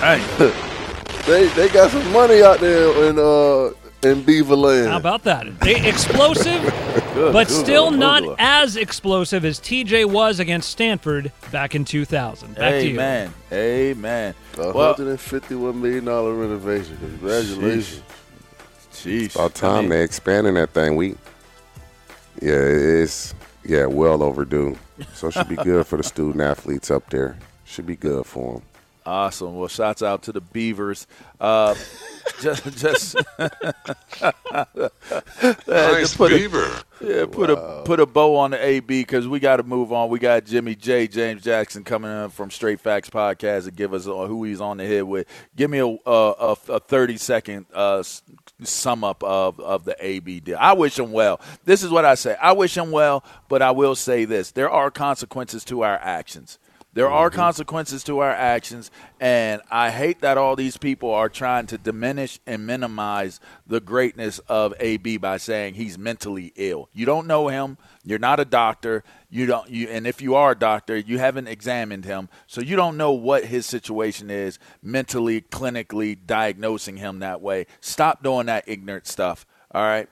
Hey, 0.02 0.18
They 1.26 1.46
they 1.55 1.68
got 1.68 1.90
some 1.92 2.11
money 2.12 2.42
out 2.42 2.59
there 2.61 3.09
in 3.09 3.18
uh 3.18 3.70
in 4.03 4.23
Beaver 4.23 4.57
Land. 4.57 4.88
How 4.88 4.97
about 4.97 5.23
that? 5.25 5.61
They, 5.61 5.88
explosive, 5.88 6.62
but 7.15 7.49
still 7.49 7.91
not 7.91 8.23
as 8.38 8.77
explosive 8.77 9.45
as 9.45 9.61
TJ 9.61 10.07
was 10.07 10.41
against 10.41 10.71
Stanford 10.71 11.33
back 11.51 11.75
in 11.75 11.85
2000. 11.85 12.55
Back 12.55 12.73
to 12.73 12.87
you. 12.87 12.95
Amen. 12.95 13.35
Amen. 13.53 14.35
A 14.59 14.73
Well, 14.73 14.95
hundred 14.95 15.11
and 15.11 15.21
fifty-one 15.21 15.81
million 15.81 16.05
dollar 16.05 16.35
renovation. 16.35 16.97
Congratulations. 16.99 18.03
jeez. 18.93 19.35
About 19.35 19.55
time 19.55 19.71
I 19.71 19.81
mean, 19.83 19.91
they 19.91 20.03
expanding 20.03 20.55
that 20.55 20.71
thing. 20.71 20.97
We, 20.97 21.11
yeah, 22.41 22.55
it's 22.59 23.35
yeah, 23.65 23.87
well 23.87 24.23
overdue. 24.23 24.77
So 25.15 25.29
it 25.29 25.33
should 25.35 25.49
be 25.49 25.57
good 25.57 25.87
for 25.87 25.97
the 25.97 26.03
student 26.05 26.41
athletes 26.43 26.91
up 26.91 27.09
there. 27.11 27.38
Should 27.65 27.87
be 27.87 27.97
good 27.97 28.27
for 28.27 28.55
them. 28.55 28.62
Awesome. 29.05 29.57
Well, 29.57 29.69
shouts 29.69 30.03
out 30.03 30.23
to 30.25 30.33
the 30.33 30.41
Beavers. 30.41 31.07
Uh, 31.41 31.75
just, 32.41 32.65
just 32.79 33.17
Nice 35.67 36.17
put 36.17 36.33
a- 36.33 36.37
beaver. 36.37 36.71
yeah, 37.01 37.27
put 37.27 37.51
a 37.51 37.83
put 37.85 37.99
a 38.01 38.07
bow 38.07 38.37
on 38.37 38.53
the 38.53 38.65
AB 38.65 38.87
because 38.87 39.27
we 39.27 39.41
got 39.41 39.57
to 39.57 39.62
move 39.62 39.93
on. 39.93 40.09
We 40.09 40.19
got 40.19 40.45
Jimmy 40.45 40.75
J, 40.75 41.09
James 41.09 41.43
Jackson 41.43 41.83
coming 41.85 42.11
in 42.12 42.31
from 42.31 42.51
Straight 42.51 42.81
Facts 42.81 43.11
Podcast 43.11 43.65
to 43.65 43.71
give 43.71 43.93
us 43.95 44.07
uh, 44.07 44.27
who 44.27 44.45
he's 44.45 44.61
on 44.61 44.77
the 44.77 44.87
head 44.87 45.03
with. 45.05 45.27
Give 45.57 45.71
me 45.71 45.79
a 45.79 45.87
a, 45.87 45.97
a, 46.07 46.57
a 46.69 46.81
thirty 46.81 47.17
second 47.17 47.67
uh, 47.75 48.03
sum 48.62 49.05
up 49.05 49.23
of 49.25 49.59
of 49.61 49.85
the 49.85 49.97
AB 49.99 50.41
deal. 50.41 50.59
I 50.61 50.75
wish 50.75 50.99
him 50.99 51.12
well. 51.12 51.41
This 51.65 51.83
is 51.83 51.91
what 51.91 52.05
I 52.05 52.15
say. 52.15 52.37
I 52.41 52.53
wish 52.53 52.77
him 52.77 52.91
well, 52.93 53.25
but 53.49 53.62
I 53.62 53.73
will 53.73 53.95
say 53.97 54.25
this: 54.25 54.53
there 54.53 54.71
are 54.71 54.91
consequences 54.91 55.65
to 55.67 55.83
our 55.83 55.97
actions. 55.99 56.59
There 56.94 57.11
are 57.11 57.31
mm-hmm. 57.31 57.38
consequences 57.38 58.05
to 58.05 58.18
our 58.18 58.31
actions, 58.31 58.90
and 59.18 59.62
I 59.70 59.90
hate 59.90 60.20
that 60.20 60.37
all 60.37 60.57
these 60.57 60.76
people 60.76 61.11
are 61.11 61.31
trying 61.31 61.66
to 61.68 61.78
diminish 61.78 62.38
and 62.46 62.66
minimize 62.66 63.40
the 63.66 63.81
greatness 63.81 64.40
of 64.40 64.74
AB 64.78 65.16
by 65.16 65.38
saying 65.38 65.74
he's 65.74 65.96
mentally 65.96 66.52
ill. 66.57 66.90
You 66.92 67.07
don't 67.07 67.26
know 67.26 67.48
him. 67.48 67.78
You're 68.05 68.18
not 68.18 68.40
a 68.40 68.44
doctor. 68.44 69.05
You 69.31 69.46
don't. 69.46 69.70
You 69.70 69.88
and 69.88 70.07
if 70.07 70.20
you 70.20 70.35
are 70.35 70.50
a 70.50 70.59
doctor, 70.59 70.96
you 70.96 71.18
haven't 71.18 71.48
examined 71.48 72.05
him, 72.05 72.28
so 72.46 72.61
you 72.61 72.76
don't 72.76 72.98
know 72.98 73.12
what 73.12 73.46
his 73.46 73.64
situation 73.64 74.31
is 74.31 74.59
mentally, 74.83 75.40
clinically 75.40 76.18
diagnosing 76.26 76.98
him 76.98 77.20
that 77.20 77.40
way. 77.40 77.66
Stop 77.81 78.22
doing 78.22 78.46
that 78.46 78.64
ignorant 78.66 79.07
stuff. 79.07 79.46
All 79.74 79.83
right. 79.83 80.09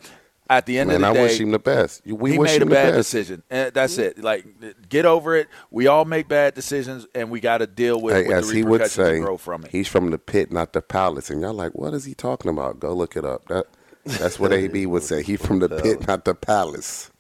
At 0.50 0.66
the 0.66 0.80
end 0.80 0.88
Man, 0.88 0.98
of 0.98 1.04
I 1.04 1.08
the 1.10 1.14
day, 1.14 1.22
wish 1.22 1.40
him 1.40 1.52
the 1.52 1.60
best. 1.60 2.04
We 2.06 2.32
he 2.32 2.38
wish 2.38 2.50
made 2.50 2.60
a 2.60 2.64
him 2.64 2.70
the 2.70 2.74
bad 2.74 2.90
decision. 2.94 3.44
And 3.50 3.72
that's 3.72 3.98
it. 3.98 4.18
Like, 4.22 4.46
get 4.88 5.06
over 5.06 5.36
it. 5.36 5.48
We 5.70 5.86
all 5.86 6.04
make 6.04 6.28
bad 6.28 6.54
decisions, 6.54 7.06
and 7.14 7.30
we 7.30 7.40
got 7.40 7.58
to 7.58 7.68
deal 7.68 8.00
with, 8.00 8.16
Hey, 8.16 8.26
with 8.28 8.36
as 8.36 8.48
the 8.48 8.56
he 8.56 8.64
would 8.64 8.86
say, 8.88 9.20
grow 9.20 9.36
from 9.38 9.64
it. 9.64 9.70
he's 9.70 9.88
from 9.88 10.10
the 10.10 10.18
pit, 10.18 10.52
not 10.52 10.74
the 10.74 10.82
palace. 10.82 11.30
And 11.30 11.40
y'all 11.40 11.54
like, 11.54 11.72
what 11.74 11.94
is 11.94 12.04
he 12.04 12.14
talking 12.14 12.50
about? 12.50 12.80
Go 12.80 12.92
look 12.94 13.16
it 13.16 13.24
up. 13.24 13.46
That 13.48 13.66
that's 14.04 14.40
what 14.40 14.52
AB 14.52 14.86
would 14.86 15.04
say. 15.04 15.22
He 15.22 15.36
from 15.36 15.60
the 15.60 15.68
pit, 15.68 16.06
not 16.08 16.24
the 16.26 16.34
palace. 16.34 17.12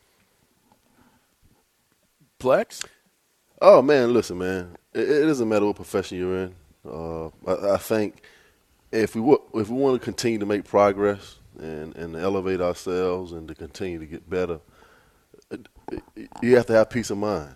Plex? 2.40 2.84
Oh 3.62 3.82
man, 3.82 4.12
listen, 4.14 4.38
man. 4.38 4.76
It, 4.94 5.08
it 5.08 5.26
doesn't 5.26 5.48
matter 5.48 5.66
what 5.66 5.76
profession 5.76 6.18
you're 6.18 6.36
in. 6.44 6.54
Uh, 6.88 7.26
I, 7.46 7.74
I 7.74 7.76
think 7.78 8.22
if 8.92 9.14
we 9.14 9.20
wa- 9.20 9.38
if 9.54 9.68
we 9.68 9.76
want 9.76 10.00
to 10.00 10.04
continue 10.04 10.38
to 10.38 10.46
make 10.46 10.64
progress 10.64 11.36
and 11.60 11.96
and 11.96 12.16
elevate 12.16 12.60
ourselves 12.60 13.32
and 13.32 13.46
to 13.48 13.54
continue 13.54 13.98
to 13.98 14.06
get 14.06 14.28
better, 14.28 14.60
you 16.42 16.56
have 16.56 16.66
to 16.66 16.72
have 16.72 16.90
peace 16.90 17.10
of 17.10 17.18
mind. 17.18 17.54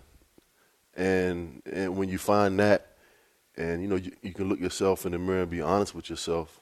And 0.95 1.61
and 1.71 1.97
when 1.97 2.09
you 2.09 2.17
find 2.17 2.59
that, 2.59 2.95
and 3.57 3.81
you 3.81 3.87
know 3.87 3.95
you, 3.95 4.11
you 4.21 4.33
can 4.33 4.47
look 4.47 4.59
yourself 4.59 5.05
in 5.05 5.11
the 5.11 5.19
mirror 5.19 5.41
and 5.41 5.51
be 5.51 5.61
honest 5.61 5.95
with 5.95 6.09
yourself. 6.09 6.61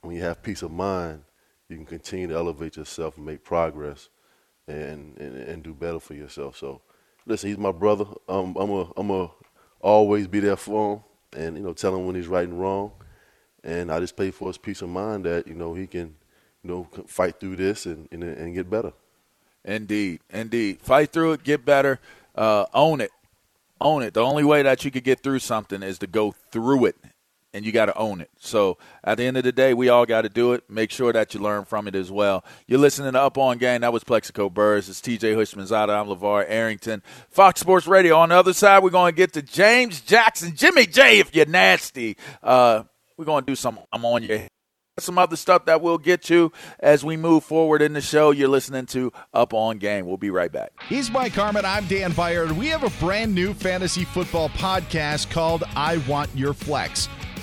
When 0.00 0.14
you 0.14 0.22
have 0.22 0.42
peace 0.42 0.62
of 0.62 0.70
mind, 0.70 1.22
you 1.68 1.76
can 1.76 1.84
continue 1.84 2.28
to 2.28 2.34
elevate 2.34 2.76
yourself 2.76 3.16
and 3.16 3.26
make 3.26 3.44
progress, 3.44 4.08
and 4.66 5.18
and, 5.18 5.36
and 5.36 5.62
do 5.62 5.74
better 5.74 6.00
for 6.00 6.14
yourself. 6.14 6.56
So 6.56 6.80
listen, 7.28 7.50
he's 7.50 7.58
my 7.58 7.72
brother. 7.72 8.06
Um, 8.28 8.56
I'm 8.58 8.70
a, 8.70 8.90
I'm 8.96 9.10
a 9.10 9.30
always 9.80 10.26
be 10.26 10.40
there 10.40 10.56
for 10.56 10.94
him, 10.94 11.02
and 11.40 11.56
you 11.56 11.62
know, 11.62 11.72
tell 11.72 11.94
him 11.94 12.06
when 12.06 12.16
he's 12.16 12.26
right 12.26 12.48
and 12.48 12.60
wrong. 12.60 12.92
And 13.62 13.92
I 13.92 14.00
just 14.00 14.16
pray 14.16 14.30
for 14.30 14.48
his 14.48 14.58
peace 14.58 14.82
of 14.82 14.88
mind 14.88 15.24
that 15.24 15.46
you 15.46 15.54
know 15.54 15.74
he 15.74 15.86
can, 15.86 16.16
you 16.62 16.70
know, 16.70 16.88
fight 17.06 17.40
through 17.40 17.56
this 17.56 17.86
and 17.86 18.08
and, 18.10 18.22
and 18.22 18.54
get 18.54 18.68
better. 18.70 18.92
Indeed. 19.64 20.20
Indeed. 20.30 20.80
Fight 20.80 21.12
through 21.12 21.32
it, 21.32 21.44
get 21.44 21.64
better, 21.64 22.00
uh, 22.34 22.66
own 22.72 23.00
it. 23.00 23.10
Own 23.80 24.02
it. 24.02 24.14
The 24.14 24.24
only 24.24 24.42
way 24.44 24.62
that 24.62 24.84
you 24.84 24.90
could 24.90 25.04
get 25.04 25.22
through 25.22 25.38
something 25.38 25.82
is 25.82 25.98
to 25.98 26.08
go 26.08 26.34
through 26.50 26.86
it, 26.86 26.96
and 27.54 27.64
you 27.64 27.70
got 27.70 27.86
to 27.86 27.96
own 27.96 28.20
it. 28.20 28.30
So 28.40 28.76
at 29.04 29.18
the 29.18 29.24
end 29.24 29.36
of 29.36 29.44
the 29.44 29.52
day, 29.52 29.72
we 29.72 29.88
all 29.88 30.04
got 30.04 30.22
to 30.22 30.28
do 30.28 30.52
it. 30.52 30.68
Make 30.68 30.90
sure 30.90 31.12
that 31.12 31.32
you 31.32 31.40
learn 31.40 31.64
from 31.64 31.86
it 31.86 31.94
as 31.94 32.10
well. 32.10 32.44
You're 32.66 32.80
listening 32.80 33.12
to 33.12 33.20
Up 33.20 33.38
On 33.38 33.56
Game. 33.56 33.82
That 33.82 33.92
was 33.92 34.02
Plaxico 34.02 34.50
Burress. 34.50 34.88
It's 34.88 35.00
TJ 35.00 35.36
Houshmandzadeh. 35.36 35.90
I'm 35.90 36.08
LaVar 36.08 36.46
Arrington. 36.48 37.02
Fox 37.30 37.60
Sports 37.60 37.86
Radio. 37.86 38.16
On 38.16 38.30
the 38.30 38.36
other 38.36 38.52
side, 38.52 38.82
we're 38.82 38.90
going 38.90 39.12
to 39.12 39.16
get 39.16 39.34
to 39.34 39.42
James 39.42 40.00
Jackson, 40.00 40.56
Jimmy 40.56 40.86
J, 40.86 41.20
if 41.20 41.36
you're 41.36 41.46
nasty. 41.46 42.16
Uh, 42.42 42.82
we're 43.16 43.26
going 43.26 43.44
to 43.44 43.50
do 43.50 43.54
some 43.54 43.78
I'm 43.92 44.04
on 44.04 44.24
your 44.24 44.40
some 45.00 45.18
other 45.18 45.36
stuff 45.36 45.64
that 45.66 45.80
we'll 45.80 45.98
get 45.98 46.22
to 46.24 46.52
as 46.80 47.04
we 47.04 47.16
move 47.16 47.44
forward 47.44 47.82
in 47.82 47.92
the 47.92 48.00
show. 48.00 48.30
You're 48.30 48.48
listening 48.48 48.86
to 48.86 49.12
Up 49.32 49.54
on 49.54 49.78
Game. 49.78 50.06
We'll 50.06 50.16
be 50.16 50.30
right 50.30 50.50
back. 50.50 50.72
He's 50.88 51.10
Mike 51.10 51.32
Harmon. 51.32 51.64
I'm 51.64 51.86
Dan 51.86 52.12
Beyer, 52.12 52.44
and 52.44 52.58
we 52.58 52.68
have 52.68 52.84
a 52.84 53.04
brand 53.04 53.34
new 53.34 53.54
fantasy 53.54 54.04
football 54.04 54.48
podcast 54.50 55.30
called 55.30 55.64
I 55.76 55.98
Want 56.08 56.30
Your 56.34 56.54
Flex. 56.54 57.08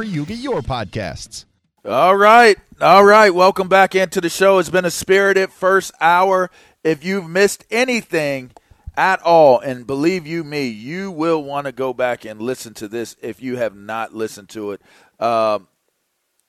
you 0.00 0.24
get 0.24 0.38
your 0.38 0.62
podcasts. 0.62 1.44
All 1.84 2.16
right. 2.16 2.56
All 2.80 3.04
right. 3.04 3.34
Welcome 3.34 3.68
back 3.68 3.94
into 3.94 4.20
the 4.20 4.30
show. 4.30 4.58
It's 4.58 4.70
been 4.70 4.84
a 4.84 4.90
spirited 4.90 5.52
first 5.52 5.92
hour. 6.00 6.50
If 6.84 7.04
you've 7.04 7.28
missed 7.28 7.64
anything 7.70 8.52
at 8.96 9.20
all, 9.22 9.58
and 9.58 9.86
believe 9.86 10.26
you 10.26 10.44
me, 10.44 10.68
you 10.68 11.10
will 11.10 11.42
want 11.42 11.66
to 11.66 11.72
go 11.72 11.92
back 11.92 12.24
and 12.24 12.40
listen 12.40 12.72
to 12.74 12.88
this 12.88 13.16
if 13.20 13.42
you 13.42 13.56
have 13.56 13.74
not 13.74 14.14
listened 14.14 14.48
to 14.50 14.72
it. 14.72 14.82
Um, 15.18 15.68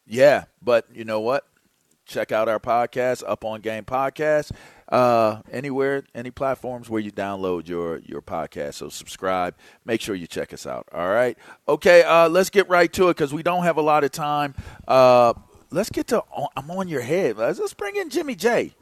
yeah, 0.05 0.45
but 0.61 0.85
you 0.93 1.03
know 1.03 1.19
what? 1.19 1.45
Check 2.05 2.31
out 2.31 2.47
our 2.49 2.59
podcast, 2.59 3.23
Up 3.25 3.43
on 3.45 3.61
Game 3.61 3.85
Podcast, 3.85 4.51
uh, 4.93 5.41
anywhere, 5.51 6.03
any 6.13 6.29
platforms 6.29 6.87
where 6.87 7.01
you 7.01 7.11
download 7.11 7.67
your 7.67 7.97
your 7.99 8.21
podcast. 8.21 8.75
So 8.75 8.89
subscribe. 8.89 9.55
Make 9.85 10.01
sure 10.01 10.13
you 10.13 10.27
check 10.27 10.53
us 10.53 10.67
out. 10.67 10.87
All 10.93 11.09
right. 11.09 11.35
Okay. 11.67 12.03
Uh, 12.03 12.29
let's 12.29 12.51
get 12.51 12.69
right 12.69 12.93
to 12.93 13.09
it 13.09 13.17
because 13.17 13.33
we 13.33 13.41
don't 13.41 13.63
have 13.63 13.77
a 13.77 13.81
lot 13.81 14.03
of 14.03 14.11
time. 14.11 14.53
Uh, 14.87 15.33
let's 15.71 15.89
get 15.89 16.05
to. 16.07 16.23
I'm 16.55 16.69
on 16.69 16.87
your 16.87 17.01
head. 17.01 17.37
Let's, 17.37 17.59
let's 17.59 17.73
bring 17.73 17.95
in 17.95 18.11
Jimmy 18.11 18.35
J. 18.35 18.75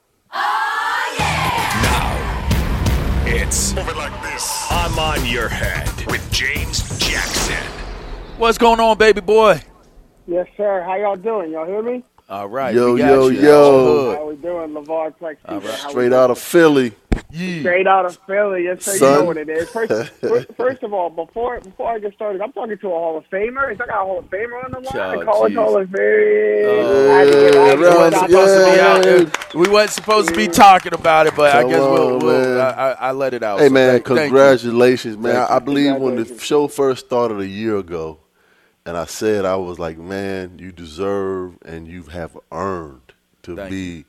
It's 3.33 3.73
Move 3.73 3.87
It 3.87 3.95
Like 3.95 4.21
This. 4.21 4.67
I'm 4.69 4.99
on 4.99 5.25
your 5.25 5.47
head 5.47 5.87
with 6.07 6.29
James 6.33 6.99
Jackson. 6.99 7.65
What's 8.37 8.57
going 8.57 8.81
on, 8.81 8.97
baby 8.97 9.21
boy? 9.21 9.61
Yes, 10.27 10.47
sir. 10.57 10.81
How 10.81 10.97
y'all 10.97 11.15
doing? 11.15 11.51
Y'all 11.51 11.65
hear 11.65 11.81
me? 11.81 12.03
All 12.31 12.47
right. 12.47 12.73
Yo, 12.73 12.93
we 12.93 12.99
got 12.99 13.09
yo, 13.09 13.27
you. 13.27 13.41
yo. 13.41 14.15
How 14.15 14.29
we 14.29 14.35
doing, 14.37 14.69
LaVar 14.71 15.13
Plex? 15.19 15.35
All 15.49 15.59
right. 15.59 15.69
How 15.79 15.87
we 15.87 15.91
Straight 15.91 16.13
out 16.13 16.31
of 16.31 16.39
Philly. 16.39 16.93
Straight 17.33 17.87
out 17.87 18.05
of 18.05 18.17
Philly. 18.25 18.63
Yes, 18.63 18.85
sir. 18.85 18.93
You 18.93 18.97
Son. 18.99 19.19
know 19.19 19.25
what 19.25 19.35
it 19.35 19.49
is. 19.49 19.69
First, 19.69 20.13
first, 20.21 20.47
first 20.55 20.81
of 20.83 20.93
all, 20.93 21.09
before 21.09 21.59
before 21.59 21.91
I 21.91 21.99
get 21.99 22.13
started, 22.13 22.41
I'm 22.41 22.53
talking 22.53 22.77
to 22.77 22.87
a 22.87 22.89
Hall 22.89 23.17
of 23.17 23.25
Famer. 23.29 23.73
Is 23.73 23.81
I 23.81 23.85
got 23.85 24.01
a 24.03 24.05
Hall 24.05 24.19
of 24.19 24.29
Famer 24.29 24.63
on 24.63 24.71
the 24.71 24.79
line? 24.79 25.17
Oh, 25.19 25.25
college 25.25 25.51
jeez. 25.51 25.55
Hall 25.57 25.77
of 25.77 25.89
Fame. 25.89 25.97
Uh, 25.97 26.69
oh, 26.71 27.11
I 27.11 27.17
had 27.17 27.25
to 27.25 27.31
get- 27.31 27.55
I 27.55 27.65
had 27.67 27.75
to 27.75 27.81
yeah, 27.81 27.89
get 27.89 27.97
right. 27.97 28.11
that 28.11 28.29
supposed 28.29 28.53
to 28.65 28.71
be 28.71 28.77
Yeah. 28.77 28.87
out 28.87 29.03
there. 29.03 29.59
We 29.61 29.69
wasn't 29.69 29.91
supposed 29.91 30.29
to 30.29 30.35
be 30.37 30.47
talking 30.47 30.93
about 30.93 31.27
it, 31.27 31.35
but 31.35 31.53
I 31.53 31.61
Come 31.63 31.69
guess 31.71 31.79
we'll. 31.81 32.13
on, 32.15 32.19
we'll. 32.19 32.61
I, 32.61 32.69
I, 32.69 32.91
I 32.91 33.11
let 33.11 33.33
it 33.33 33.43
out. 33.43 33.59
Hey 33.59 33.67
So 33.67 33.73
man, 33.73 33.91
thank- 33.95 34.07
thank 34.07 34.19
congratulations, 34.29 35.17
man. 35.17 35.35
Thank 35.35 35.51
I, 35.51 35.55
I 35.57 35.59
believe 35.59 35.95
when 35.97 36.15
the 36.15 36.39
show 36.39 36.69
first 36.69 37.07
started 37.07 37.41
a 37.41 37.47
year 37.47 37.75
ago, 37.75 38.19
and 38.85 38.97
I 38.97 39.05
said 39.05 39.45
I 39.45 39.55
was 39.55 39.79
like, 39.79 39.97
man, 39.97 40.59
you 40.59 40.71
deserve 40.71 41.57
and 41.63 41.87
you 41.87 42.03
have 42.03 42.37
earned 42.51 43.13
to 43.43 43.55
Thank 43.55 43.69
be 43.69 44.05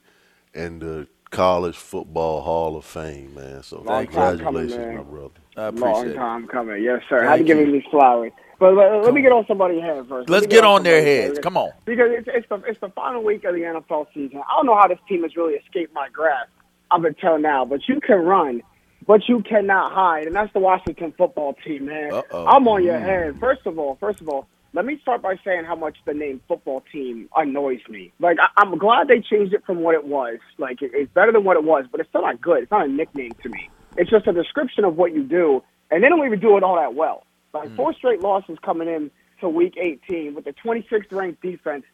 in 0.54 0.78
the 0.78 1.06
college 1.30 1.76
football 1.76 2.42
Hall 2.42 2.76
of 2.76 2.84
Fame, 2.84 3.34
man. 3.34 3.62
So 3.62 3.80
Long 3.80 4.06
time 4.06 4.38
coming, 4.38 4.38
congratulations, 4.38 4.76
man. 4.76 4.96
my 4.96 5.02
brother. 5.02 5.40
I 5.56 5.64
appreciate 5.66 5.90
Long 5.90 6.08
it. 6.08 6.14
time 6.14 6.46
coming. 6.48 6.82
Yes, 6.82 7.02
sir. 7.08 7.18
Thank 7.18 7.30
Had 7.30 7.36
to 7.38 7.44
give 7.44 7.58
you. 7.58 7.64
him 7.64 7.72
these 7.72 7.84
flowers. 7.90 8.32
But 8.58 8.74
let, 8.74 9.02
let 9.02 9.14
me 9.14 9.22
get 9.22 9.32
on 9.32 9.44
somebody's 9.48 9.82
head 9.82 10.06
first. 10.08 10.28
Let 10.28 10.42
Let's 10.42 10.46
me 10.46 10.52
get 10.52 10.64
on 10.64 10.84
their 10.84 11.00
somebody's 11.00 11.26
heads. 11.26 11.38
Come 11.40 11.56
on. 11.56 11.72
because 11.84 12.10
it's, 12.10 12.28
it's 12.30 12.48
the 12.48 12.56
it's 12.62 12.80
the 12.80 12.90
final 12.90 13.24
week 13.24 13.42
of 13.44 13.54
the 13.54 13.62
NFL 13.62 14.06
season. 14.14 14.38
I 14.38 14.56
don't 14.56 14.66
know 14.66 14.76
how 14.76 14.86
this 14.86 15.00
team 15.08 15.22
has 15.24 15.34
really 15.36 15.54
escaped 15.54 15.92
my 15.92 16.08
grasp 16.12 16.48
up 16.92 17.04
until 17.04 17.38
now, 17.38 17.64
but 17.64 17.80
you 17.88 18.00
can 18.00 18.18
run, 18.18 18.62
but 19.04 19.22
you 19.28 19.42
cannot 19.42 19.92
hide, 19.92 20.26
and 20.26 20.36
that's 20.36 20.52
the 20.52 20.60
Washington 20.60 21.12
football 21.18 21.56
team, 21.64 21.86
man. 21.86 22.12
Uh-oh. 22.12 22.46
I'm 22.46 22.68
on 22.68 22.84
your 22.84 22.98
mm. 22.98 23.02
head. 23.02 23.40
First 23.40 23.66
of 23.66 23.78
all, 23.78 23.96
first 23.98 24.20
of 24.20 24.28
all, 24.28 24.46
let 24.74 24.84
me 24.86 24.98
start 25.02 25.22
by 25.22 25.36
saying 25.44 25.64
how 25.64 25.76
much 25.76 25.98
the 26.06 26.14
name 26.14 26.40
football 26.48 26.82
team 26.92 27.28
annoys 27.36 27.80
me. 27.88 28.12
Like 28.18 28.38
I, 28.40 28.48
I'm 28.56 28.78
glad 28.78 29.08
they 29.08 29.20
changed 29.20 29.52
it 29.52 29.64
from 29.64 29.80
what 29.80 29.94
it 29.94 30.04
was. 30.04 30.38
Like 30.58 30.82
it, 30.82 30.92
it's 30.94 31.12
better 31.12 31.32
than 31.32 31.44
what 31.44 31.56
it 31.56 31.64
was, 31.64 31.84
but 31.90 32.00
it's 32.00 32.08
still 32.08 32.22
not 32.22 32.40
good. 32.40 32.62
It's 32.62 32.70
not 32.70 32.86
a 32.86 32.88
nickname 32.88 33.32
to 33.42 33.48
me. 33.48 33.68
It's 33.96 34.10
just 34.10 34.26
a 34.26 34.32
description 34.32 34.84
of 34.84 34.96
what 34.96 35.12
you 35.14 35.22
do, 35.22 35.62
and 35.90 36.02
they 36.02 36.08
don't 36.08 36.24
even 36.24 36.40
do 36.40 36.56
it 36.56 36.62
all 36.62 36.76
that 36.76 36.94
well. 36.94 37.24
Like 37.52 37.68
hmm. 37.68 37.76
four 37.76 37.92
straight 37.94 38.20
losses 38.20 38.58
coming 38.64 38.88
in 38.88 39.10
to 39.40 39.48
week 39.48 39.74
18 39.76 40.34
with 40.34 40.44
the 40.44 40.54
26th 40.54 41.12
ranked 41.12 41.42
defense 41.42 41.84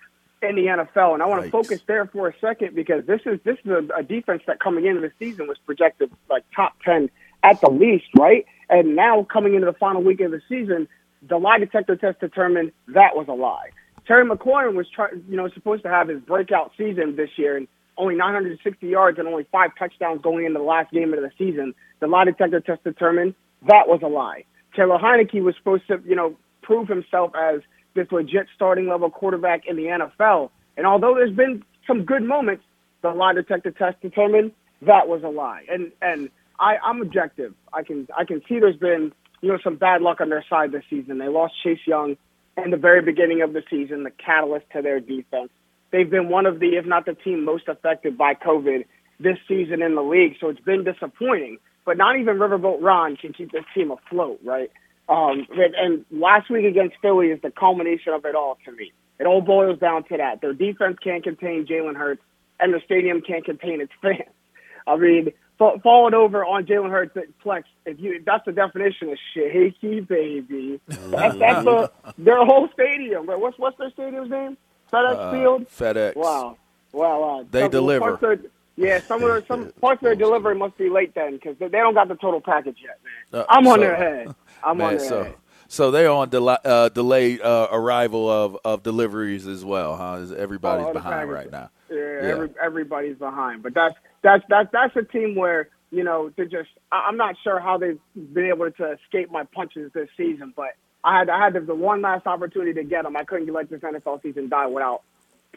in 0.41 0.55
the 0.55 0.67
NFL, 0.67 1.15
and 1.15 1.23
I 1.23 1.27
want 1.27 1.45
to 1.45 1.51
focus 1.51 1.81
there 1.89 2.07
for 2.07 2.29
a 2.29 2.39
second 2.41 2.77
because 2.77 3.05
this 3.07 3.23
is 3.27 3.41
this 3.43 3.57
is 3.65 3.71
a, 3.71 3.99
a 3.99 4.03
defense 4.05 4.43
that 4.47 4.61
coming 4.61 4.87
into 4.87 5.01
the 5.01 5.11
season 5.19 5.49
was 5.49 5.59
projected 5.67 6.13
like 6.31 6.45
top 6.55 6.81
10 6.85 7.11
at 7.43 7.61
the 7.61 7.71
least, 7.71 8.07
right? 8.17 8.47
And 8.71 8.95
now 8.95 9.25
coming 9.25 9.55
into 9.55 9.67
the 9.67 9.73
final 9.73 10.03
week 10.03 10.21
of 10.21 10.31
the 10.31 10.43
season, 10.49 10.87
the 11.27 11.39
lie 11.39 11.59
detector 11.59 11.97
test 11.97 12.21
determined 12.21 12.73
that 12.89 13.15
was 13.15 13.27
a 13.29 13.33
lie. 13.33 13.71
Terry 14.07 14.25
McLaurin 14.25 14.75
was 14.75 14.87
try, 14.95 15.09
you 15.29 15.37
know 15.37 15.49
supposed 15.51 15.83
to 15.83 15.89
have 15.89 16.09
his 16.09 16.21
breakout 16.21 16.73
season 16.79 17.17
this 17.17 17.31
year, 17.37 17.57
and 17.57 17.69
only 17.97 18.15
960 18.15 18.87
yards 18.87 19.19
and 19.19 19.27
only 19.27 19.47
five 19.51 19.71
touchdowns 19.79 20.23
going 20.23 20.47
into 20.47 20.59
the 20.59 20.65
last 20.65 20.91
game 20.93 21.13
of 21.13 21.21
the 21.21 21.31
season. 21.37 21.75
The 22.01 22.07
lie 22.07 22.25
detector 22.25 22.61
test 22.61 22.85
determined 22.85 23.35
that 23.67 23.89
was 23.89 24.01
a 24.03 24.09
lie. 24.09 24.45
Taylor 24.75 24.99
Heinicke 24.99 25.43
was 25.43 25.57
supposed 25.57 25.87
to, 25.89 26.01
you 26.07 26.15
know, 26.15 26.37
prove 26.63 26.89
himself 26.89 27.33
as 27.35 27.61
this 27.95 28.07
legit 28.13 28.47
starting 28.55 28.87
level 28.87 29.11
quarterback 29.11 29.67
in 29.67 29.77
the 29.77 29.85
NFL. 29.85 30.51
And 30.77 30.87
although 30.87 31.15
there's 31.15 31.35
been 31.35 31.65
some 31.87 32.05
good 32.05 32.23
moments, 32.23 32.63
the 33.03 33.11
lie 33.11 33.33
detector 33.33 33.73
test 33.73 34.01
determined 34.01 34.53
that 34.83 35.09
was 35.09 35.23
a 35.25 35.29
lie. 35.29 35.65
And 35.69 35.91
and 36.01 36.31
I, 36.61 36.77
I'm 36.85 37.01
objective. 37.03 37.55
I 37.73 37.83
can 37.83 38.07
I 38.17 38.25
can 38.25 38.43
see 38.49 38.61
there's 38.61 38.77
been 38.77 39.13
you 39.41 39.49
know 39.49 39.59
some 39.63 39.77
bad 39.77 40.03
luck 40.03 40.21
on 40.21 40.29
their 40.29 40.45
side 40.49 40.73
this 40.73 40.85
season. 40.91 41.19
They 41.19 41.29
lost 41.29 41.55
Chase 41.63 41.81
Young 41.87 42.17
in 42.57 42.71
the 42.71 42.77
very 42.77 43.03
beginning 43.03 43.43
of 43.43 43.53
the 43.53 43.63
season, 43.71 44.03
the 44.03 44.11
catalyst 44.11 44.67
to 44.75 44.83
their 44.83 45.01
defense. 45.01 45.51
They've 45.91 46.11
been 46.11 46.29
one 46.29 46.47
of 46.47 46.61
the, 46.61 46.77
if 46.77 46.85
not 46.85 47.07
the 47.07 47.15
team 47.15 47.45
most 47.45 47.69
affected 47.69 48.19
by 48.19 48.35
COVID 48.35 48.85
this 49.21 49.39
season 49.47 49.83
in 49.83 49.95
the 49.95 50.03
league. 50.03 50.37
So 50.41 50.49
it's 50.49 50.61
been 50.61 50.85
disappointing. 50.85 51.59
But 51.85 51.97
not 51.97 52.19
even 52.19 52.37
Riverboat 52.37 52.83
Ron 52.83 53.17
can 53.17 53.33
keep 53.33 53.51
this 53.51 53.65
team 53.75 53.91
afloat, 53.91 54.41
right? 54.45 54.71
Um, 55.09 55.47
and, 55.51 56.05
last 56.11 56.51
week 56.51 56.67
against 56.67 56.97
Philly 57.01 57.29
is 57.29 57.41
the 57.41 57.51
culmination 57.51 58.13
of 58.13 58.27
it 58.27 58.35
all 58.35 58.59
to 58.67 58.73
me. 58.73 58.93
It 59.19 59.27
all 59.27 59.41
boils 59.41 59.79
down 59.79 60.05
to 60.05 60.19
that. 60.19 60.43
Their 60.43 60.53
defense 60.53 60.99
can't 61.03 61.25
contain 61.25 61.67
Jalen 61.67 61.97
Hurts, 61.97 62.21
and 62.61 62.75
the 62.75 62.81
stadium 62.85 63.23
can't 63.23 63.43
contain 63.43 63.81
its 63.81 63.93
fans. 64.03 64.29
I 64.87 64.97
mean, 64.97 65.33
fa- 65.59 65.79
falling 65.83 66.15
over 66.15 66.45
on 66.45 66.65
Jalen 66.65 66.91
Hurts 66.91 67.17
at 67.17 67.25
Plex, 67.45 67.65
if 67.87 67.99
you 68.01 68.23
that's 68.25 68.45
the 68.45 68.53
definition 68.53 69.11
of 69.11 69.19
shaky, 69.35 70.01
baby. 70.01 70.81
That's, 70.89 71.37
that's 71.39 71.65
the, 71.65 71.91
their 72.19 72.45
whole 72.45 72.69
stadium. 72.73 73.27
What's 73.27 73.59
what's 73.59 73.77
their 73.79 73.91
stadium's 73.91 74.31
name? 74.31 74.57
FedEx 74.93 75.17
Uh, 75.17 75.31
Field. 75.33 75.67
FedEx. 75.69 76.17
Wow, 76.17 76.57
wow, 76.93 77.21
wow. 77.21 77.47
They 77.51 77.63
Some- 77.63 77.71
deliver. 77.71 78.01
parts 78.17 78.23
of 78.23 78.43
their- 78.43 78.51
yeah, 78.77 79.01
some 79.01 79.23
of 79.25 79.29
their, 79.29 79.45
some 79.47 79.73
parts 79.81 79.99
of 80.01 80.05
their 80.05 80.15
delivery 80.15 80.55
must 80.55 80.79
be 80.79 80.89
late 80.89 81.13
then 81.15 81.33
because 81.33 81.57
they, 81.59 81.69
don't 81.69 81.95
got 81.95 82.07
the 82.09 82.15
total 82.15 82.41
package 82.41 82.77
yet, 82.83 82.99
man. 83.33 83.43
Uh, 83.43 83.47
I'm 83.49 83.67
on 83.67 83.75
so- 83.77 83.81
their 83.81 83.97
head. 83.97 84.35
I'm 84.63 84.81
on 84.81 84.97
their 84.97 84.99
so 85.09 85.25
head. 85.25 85.35
so 85.67 85.91
they're 85.91 86.11
on 86.11 86.29
del- 86.29 86.49
uh, 86.65 86.89
delayed 86.89 87.41
uh, 87.43 87.67
arrival 87.73 88.31
of, 88.31 88.57
of 88.65 88.83
deliveries 88.85 89.47
as 89.49 89.65
well, 89.65 89.97
huh? 89.97 90.19
Is 90.21 90.33
Everybody's 90.33 90.87
Oh, 90.87 90.93
behind 90.93 91.29
right 91.31 91.51
now. 91.51 91.71
Yeah, 91.91 91.97
Yeah. 91.97 92.21
Every, 92.29 92.51
everybody's 92.63 93.17
behind, 93.19 93.63
but 93.65 93.75
that's 93.75 93.97
that's 94.23 94.45
that's 94.49 94.69
that's 94.73 94.97
a 94.97 95.03
team 95.03 95.35
where 95.37 95.69
you 95.91 96.05
know 96.05 96.31
they 96.37 96.45
just. 96.45 96.71
I'm 96.93 97.17
not 97.17 97.37
sure 97.45 97.61
how 97.61 97.79
they've 97.79 98.01
been 98.15 98.47
able 98.47 98.71
to 98.71 98.93
escape 98.93 99.31
my 99.31 99.45
punches 99.45 99.91
this 99.95 100.09
season, 100.17 100.53
but 100.57 100.71
I 101.05 101.19
had 101.19 101.31
I 101.31 101.43
had 101.45 101.55
the, 101.55 101.61
the 101.61 101.75
one 101.75 102.03
last 102.03 102.27
opportunity 102.27 102.75
to 102.75 102.85
get 102.85 103.05
them. 103.05 103.17
I 103.17 103.25
couldn't 103.25 103.53
let 103.53 103.71
this 103.71 103.81
NFL 103.81 104.23
season 104.23 104.49
die 104.49 104.67
without 104.67 105.03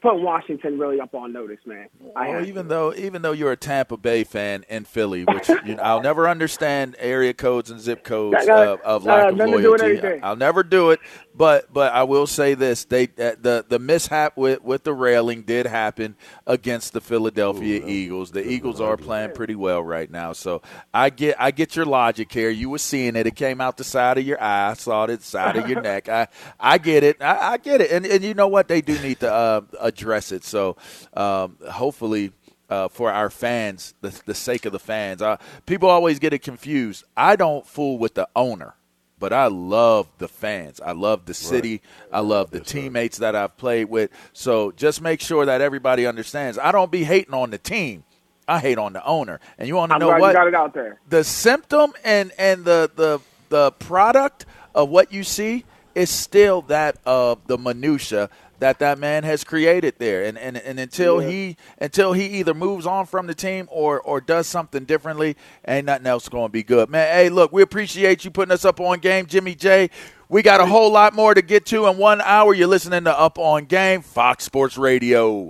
putting 0.02 0.24
Washington 0.24 0.80
really 0.80 1.00
up 1.00 1.14
on 1.14 1.32
notice, 1.32 1.60
man. 1.66 1.88
Well, 2.00 2.24
had 2.24 2.48
even 2.48 2.68
though 2.68 2.94
even 2.94 3.22
though 3.22 3.32
you're 3.32 3.52
a 3.52 3.58
Tampa 3.58 3.98
Bay 3.98 4.24
fan 4.24 4.66
in 4.70 4.86
Philly, 4.86 5.24
which 5.28 5.50
you 5.50 5.76
know, 5.76 5.84
I'll 5.84 6.02
never 6.02 6.28
understand 6.28 6.96
area 7.00 7.34
codes 7.34 7.70
and 7.70 7.80
zip 7.80 8.04
codes 8.04 8.46
That 8.46 8.50
of, 8.50 8.82
of 8.82 9.08
uh, 9.08 9.10
lack 9.10 9.30
of 9.32 9.38
nothing 9.38 9.54
to 9.54 9.62
do 9.62 9.72
with 9.72 9.82
loyalty. 9.82 10.22
I'll 10.22 10.36
never 10.36 10.64
do 10.64 10.92
it, 10.92 11.00
but 11.36 11.72
but 11.72 11.94
I 11.94 12.04
will 12.04 12.28
say 12.28 12.54
this: 12.56 12.86
they 12.86 13.06
uh, 13.06 13.36
the 13.40 13.66
the 13.68 13.80
mishap 13.80 14.38
with 14.38 14.62
with 14.64 14.84
the 14.84 14.94
railing 14.94 15.44
did 15.44 15.68
happen 15.68 16.16
against 16.48 16.94
the 16.94 17.02
Philadelphia 17.02 17.86
Eagles. 17.86 18.32
The 18.32 18.48
Eagles 18.48 18.82
are 18.82 18.98
playing 18.98 19.34
pretty 19.34 19.56
well 19.56 19.84
right 19.84 20.10
now, 20.10 20.34
so 20.34 20.62
I 20.94 21.10
get 21.10 21.36
I 21.40 21.52
get 21.52 21.76
your 21.76 21.86
logic 21.86 22.32
here. 22.32 22.50
You 22.50 22.70
were 22.70 22.80
seeing 22.80 23.16
it; 23.16 23.28
it 23.28 23.36
came 23.36 23.62
out 23.62 23.78
the 23.78 23.84
side 23.84 24.18
of 24.18 24.26
your 24.26 24.42
eye, 24.42 24.72
I 24.72 24.74
saw 24.74 25.06
it 25.06 25.18
the 25.20 25.26
side 25.26 25.58
of 25.58 25.70
your 25.70 25.82
neck. 25.84 26.10
I 26.10 26.28
I 26.60 26.78
get 26.78 27.04
it. 27.04 27.22
I, 27.22 27.54
I 27.54 27.58
get 27.58 27.82
it, 27.82 27.92
and 27.92 28.06
and 28.06 28.24
you 28.24 28.34
know 28.34 28.48
what? 28.48 28.68
They 28.68 28.82
do 28.82 28.98
need 29.00 29.20
to 29.20 29.32
uh, 29.32 29.62
address 29.82 30.32
it. 30.32 30.44
So 30.44 30.78
um, 31.14 31.58
hopefully. 31.70 32.32
Uh, 32.70 32.88
for 32.88 33.12
our 33.12 33.30
fans, 33.30 33.94
the, 34.00 34.18
the 34.26 34.34
sake 34.34 34.66
of 34.66 34.72
the 34.72 34.80
fans, 34.80 35.22
uh, 35.22 35.36
people 35.66 35.90
always 35.90 36.20
get 36.20 36.32
it 36.32 36.40
confused. 36.40 37.04
I 37.18 37.36
don't 37.36 37.68
fool 37.68 37.98
with 37.98 38.14
the 38.14 38.30
owner 38.34 38.76
but 39.22 39.32
I 39.32 39.48
love 39.48 40.08
the 40.18 40.28
fans. 40.28 40.82
I 40.82 40.94
love 40.94 41.26
the 41.26 41.36
city. 41.36 41.82
I 42.12 42.22
love 42.22 42.50
the 42.50 42.60
teammates 42.60 43.20
that 43.20 43.36
I've 43.36 43.56
played 43.56 43.86
with. 43.86 44.10
So 44.34 44.72
just 44.72 45.00
make 45.00 45.22
sure 45.22 45.46
that 45.46 45.62
everybody 45.62 46.08
understands. 46.08 46.58
I 46.58 46.72
don't 46.72 46.92
be 46.92 47.04
hating 47.04 47.36
on 47.36 47.52
the 47.52 47.60
team. 47.60 48.04
I 48.48 48.60
hate 48.60 48.80
on 48.80 48.94
the 48.94 49.06
owner. 49.06 49.40
And 49.60 49.68
you 49.68 49.76
want 49.76 49.92
to 49.92 49.96
I'm 49.96 50.00
know 50.00 50.08
glad 50.08 50.22
what? 50.22 50.28
you 50.30 50.34
got 50.34 50.48
it 50.48 50.56
out 50.56 50.74
there. 50.74 51.00
The 51.08 51.24
symptom 51.24 51.94
and 52.04 52.32
and 52.38 52.66
the 52.66 52.92
the 52.96 53.20
the 53.50 53.72
product 53.74 54.48
of 54.74 54.90
what 54.90 55.14
you 55.14 55.24
see 55.24 55.66
is 55.94 56.10
still 56.10 56.64
that 56.64 56.98
of 57.06 57.46
the 57.46 57.60
minutia 57.60 58.30
that 58.62 58.80
that 58.80 58.98
man 59.00 59.24
has 59.24 59.44
created 59.44 59.96
there. 60.00 60.24
And 60.24 60.38
and, 60.38 60.56
and 60.58 60.80
until 60.80 61.22
Yeah. 61.22 61.30
he 61.30 61.58
until 61.80 62.14
he 62.14 62.26
either 62.40 62.54
moves 62.54 62.86
on 62.86 63.06
from 63.08 63.28
the 63.28 63.36
team 63.36 63.68
or 63.70 64.00
or 64.02 64.22
does 64.22 64.48
something 64.48 64.86
differently 64.86 65.36
ain't 65.68 65.86
nothing 65.88 66.08
else 66.08 66.30
going 66.30 66.48
to 66.48 66.52
be 66.52 66.64
good. 66.64 66.90
Man 66.90 67.14
hey 67.14 67.30
look 67.30 67.52
we 67.52 67.62
appreciate 67.62 68.24
you 68.24 68.32
putting 68.32 68.54
us 68.54 68.64
up 68.64 68.80
on 68.80 69.00
game 69.00 69.26
jimmy 69.26 69.56
j. 69.56 69.90
We 70.30 70.42
got 70.44 70.62
a 70.62 70.66
whole 70.66 70.92
lot 70.92 71.14
more 71.14 71.34
to 71.34 71.42
get 71.42 71.66
to 71.68 71.88
in 71.88 71.98
one 71.98 72.22
hour. 72.22 72.54
You're 72.54 72.70
listening 72.70 73.04
to 73.04 73.20
up 73.20 73.38
on 73.38 73.66
game 73.66 74.02
fox 74.02 74.46
sports 74.46 74.78
radio 74.78 75.42